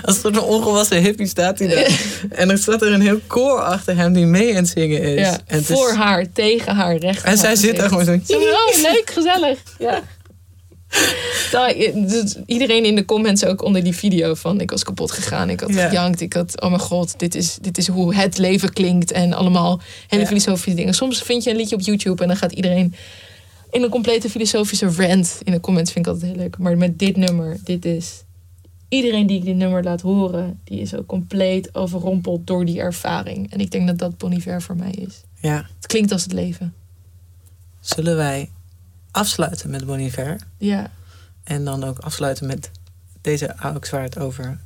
Als 0.04 0.18
een 0.24 0.40
ongewassen 0.40 1.02
hippie 1.02 1.26
staat 1.26 1.58
hij 1.58 1.68
daar. 1.68 2.00
En 2.40 2.50
er 2.50 2.58
staat 2.58 2.82
er 2.82 2.92
een 2.92 3.00
heel 3.00 3.20
koor 3.26 3.60
achter 3.60 3.96
hem 3.96 4.12
die 4.12 4.26
mee 4.26 4.50
aan 4.50 4.56
het 4.56 4.68
zingen 4.68 5.02
is. 5.02 5.20
Ja, 5.20 5.32
en, 5.46 5.58
het 5.58 5.68
is- 5.70 5.76
voor 5.76 5.92
haar, 5.92 6.26
tegen 6.32 6.74
haar, 6.74 6.96
recht. 6.96 7.22
en 7.24 7.38
zij 7.38 7.56
zit 7.56 7.76
daar 7.76 7.88
gewoon. 7.88 8.04
Zo, 8.04 8.12
Oh, 8.12 8.82
leuk, 8.82 9.10
gezellig. 9.12 9.58
Ja. 9.78 10.02
Dus 11.94 12.36
iedereen 12.46 12.84
in 12.84 12.94
de 12.94 13.04
comments 13.04 13.44
ook 13.44 13.62
onder 13.62 13.84
die 13.84 13.94
video 13.96 14.34
van 14.34 14.60
ik 14.60 14.70
was 14.70 14.82
kapot 14.84 15.10
gegaan. 15.12 15.50
Ik 15.50 15.60
had 15.60 15.74
Ja. 15.74 15.88
gejankt. 15.88 16.20
Ik 16.20 16.32
had, 16.32 16.60
oh 16.60 16.68
mijn 16.68 16.80
god, 16.80 17.18
dit 17.18 17.34
is, 17.34 17.58
dit 17.60 17.78
is 17.78 17.88
hoe 17.88 18.14
het 18.14 18.38
leven 18.38 18.72
klinkt. 18.72 19.12
En 19.12 19.32
allemaal 19.32 19.80
hele 20.08 20.26
filosofische 20.26 20.74
dingen. 20.74 20.94
Soms 20.94 21.22
vind 21.22 21.44
je 21.44 21.50
een 21.50 21.56
liedje 21.56 21.74
op 21.76 21.80
YouTube 21.80 22.22
en 22.22 22.28
dan 22.28 22.36
gaat 22.36 22.52
iedereen 22.52 22.94
in 23.70 23.82
een 23.82 23.90
complete 23.90 24.30
filosofische 24.30 24.86
rant. 24.90 25.38
In 25.44 25.52
de 25.52 25.60
comments 25.60 25.92
vind 25.92 26.06
ik 26.06 26.12
altijd 26.12 26.30
heel 26.32 26.40
leuk. 26.40 26.58
Maar 26.58 26.76
met 26.76 26.98
dit 26.98 27.16
nummer, 27.16 27.56
dit 27.64 27.84
is... 27.84 28.24
Iedereen 28.88 29.26
die 29.26 29.36
ik 29.38 29.44
dit 29.44 29.56
nummer 29.56 29.82
laat 29.82 30.00
horen, 30.00 30.60
die 30.64 30.80
is 30.80 30.94
ook 30.94 31.06
compleet 31.06 31.74
overrompeld 31.74 32.46
door 32.46 32.64
die 32.64 32.78
ervaring. 32.80 33.52
En 33.52 33.60
ik 33.60 33.70
denk 33.70 33.86
dat 33.86 33.98
dat 33.98 34.18
Bon 34.18 34.32
Iver 34.32 34.62
voor 34.62 34.76
mij 34.76 34.90
is. 34.90 35.22
Ja, 35.40 35.66
Het 35.76 35.86
klinkt 35.86 36.12
als 36.12 36.22
het 36.22 36.32
leven. 36.32 36.74
zullen 37.80 38.16
wij 38.16 38.50
afsluiten 39.16 39.70
met 39.70 39.86
Bon 39.86 39.98
Iver? 39.98 40.36
Ja. 40.58 40.90
En 41.44 41.64
dan 41.64 41.84
ook 41.84 41.98
afsluiten 41.98 42.46
met 42.46 42.70
deze 43.20 43.54
Auxwaard 43.54 44.18
over 44.18 44.58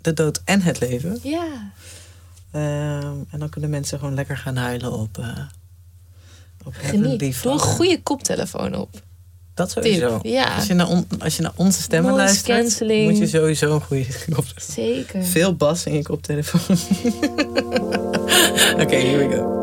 de 0.00 0.12
dood 0.12 0.40
en 0.44 0.62
het 0.62 0.80
leven. 0.80 1.18
Ja. 1.22 1.46
Ehm, 2.50 3.16
en 3.30 3.38
dan 3.38 3.48
kunnen 3.48 3.70
mensen 3.70 3.98
gewoon 3.98 4.14
lekker 4.14 4.36
gaan 4.36 4.56
huilen 4.56 4.92
op, 4.92 5.18
eh 5.18 5.38
op 6.64 6.74
Geniet. 6.76 7.42
Doe 7.42 7.52
een 7.52 7.58
goede 7.58 8.02
koptelefoon 8.02 8.74
op. 8.74 9.02
Dat 9.54 9.70
sowieso. 9.70 10.18
Tip. 10.20 10.32
Ja. 10.32 10.54
Als, 10.54 10.66
je 10.66 10.74
naar 10.74 10.88
on- 10.88 11.06
als 11.18 11.36
je 11.36 11.42
naar 11.42 11.52
onze 11.54 11.82
stemmen 11.82 12.14
luistert, 12.14 12.80
moet 12.80 13.18
je 13.18 13.26
sowieso 13.26 13.74
een 13.74 13.80
goede 13.80 14.06
koptelefoon. 14.34 14.74
Zeker. 14.74 15.24
Veel 15.24 15.54
bas 15.56 15.84
in 15.84 15.94
je 15.94 16.02
koptelefoon. 16.02 16.76
Oké, 18.82 18.96
here 18.96 19.28
we 19.28 19.36
go. 19.36 19.62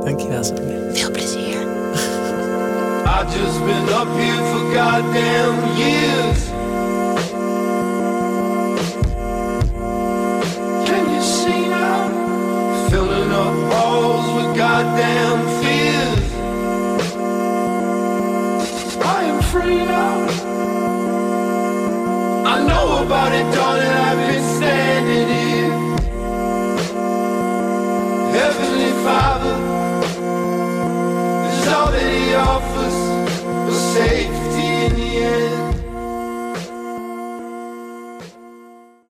Dankjewel, 0.04 0.44
Sabine. 0.44 0.90
Veel 0.92 1.10
plezier. 1.10 1.47
I've 3.10 3.32
just 3.32 3.58
been 3.60 3.88
up 3.88 4.08
here 4.20 4.42
for 4.50 4.64
goddamn 4.74 5.56
years. 5.78 6.40
Can 10.86 11.04
you 11.14 11.22
see 11.22 11.68
now? 11.68 12.88
Filling 12.90 13.32
up 13.32 13.54
walls 13.72 14.26
with 14.36 14.56
goddamn 14.58 15.40
fears. 15.60 16.28
I 19.02 19.24
am 19.24 19.42
free 19.42 19.84
now. 19.86 20.16
I 22.52 22.56
know 22.68 23.06
about 23.06 23.32
it, 23.32 23.54
darling. 23.54 24.07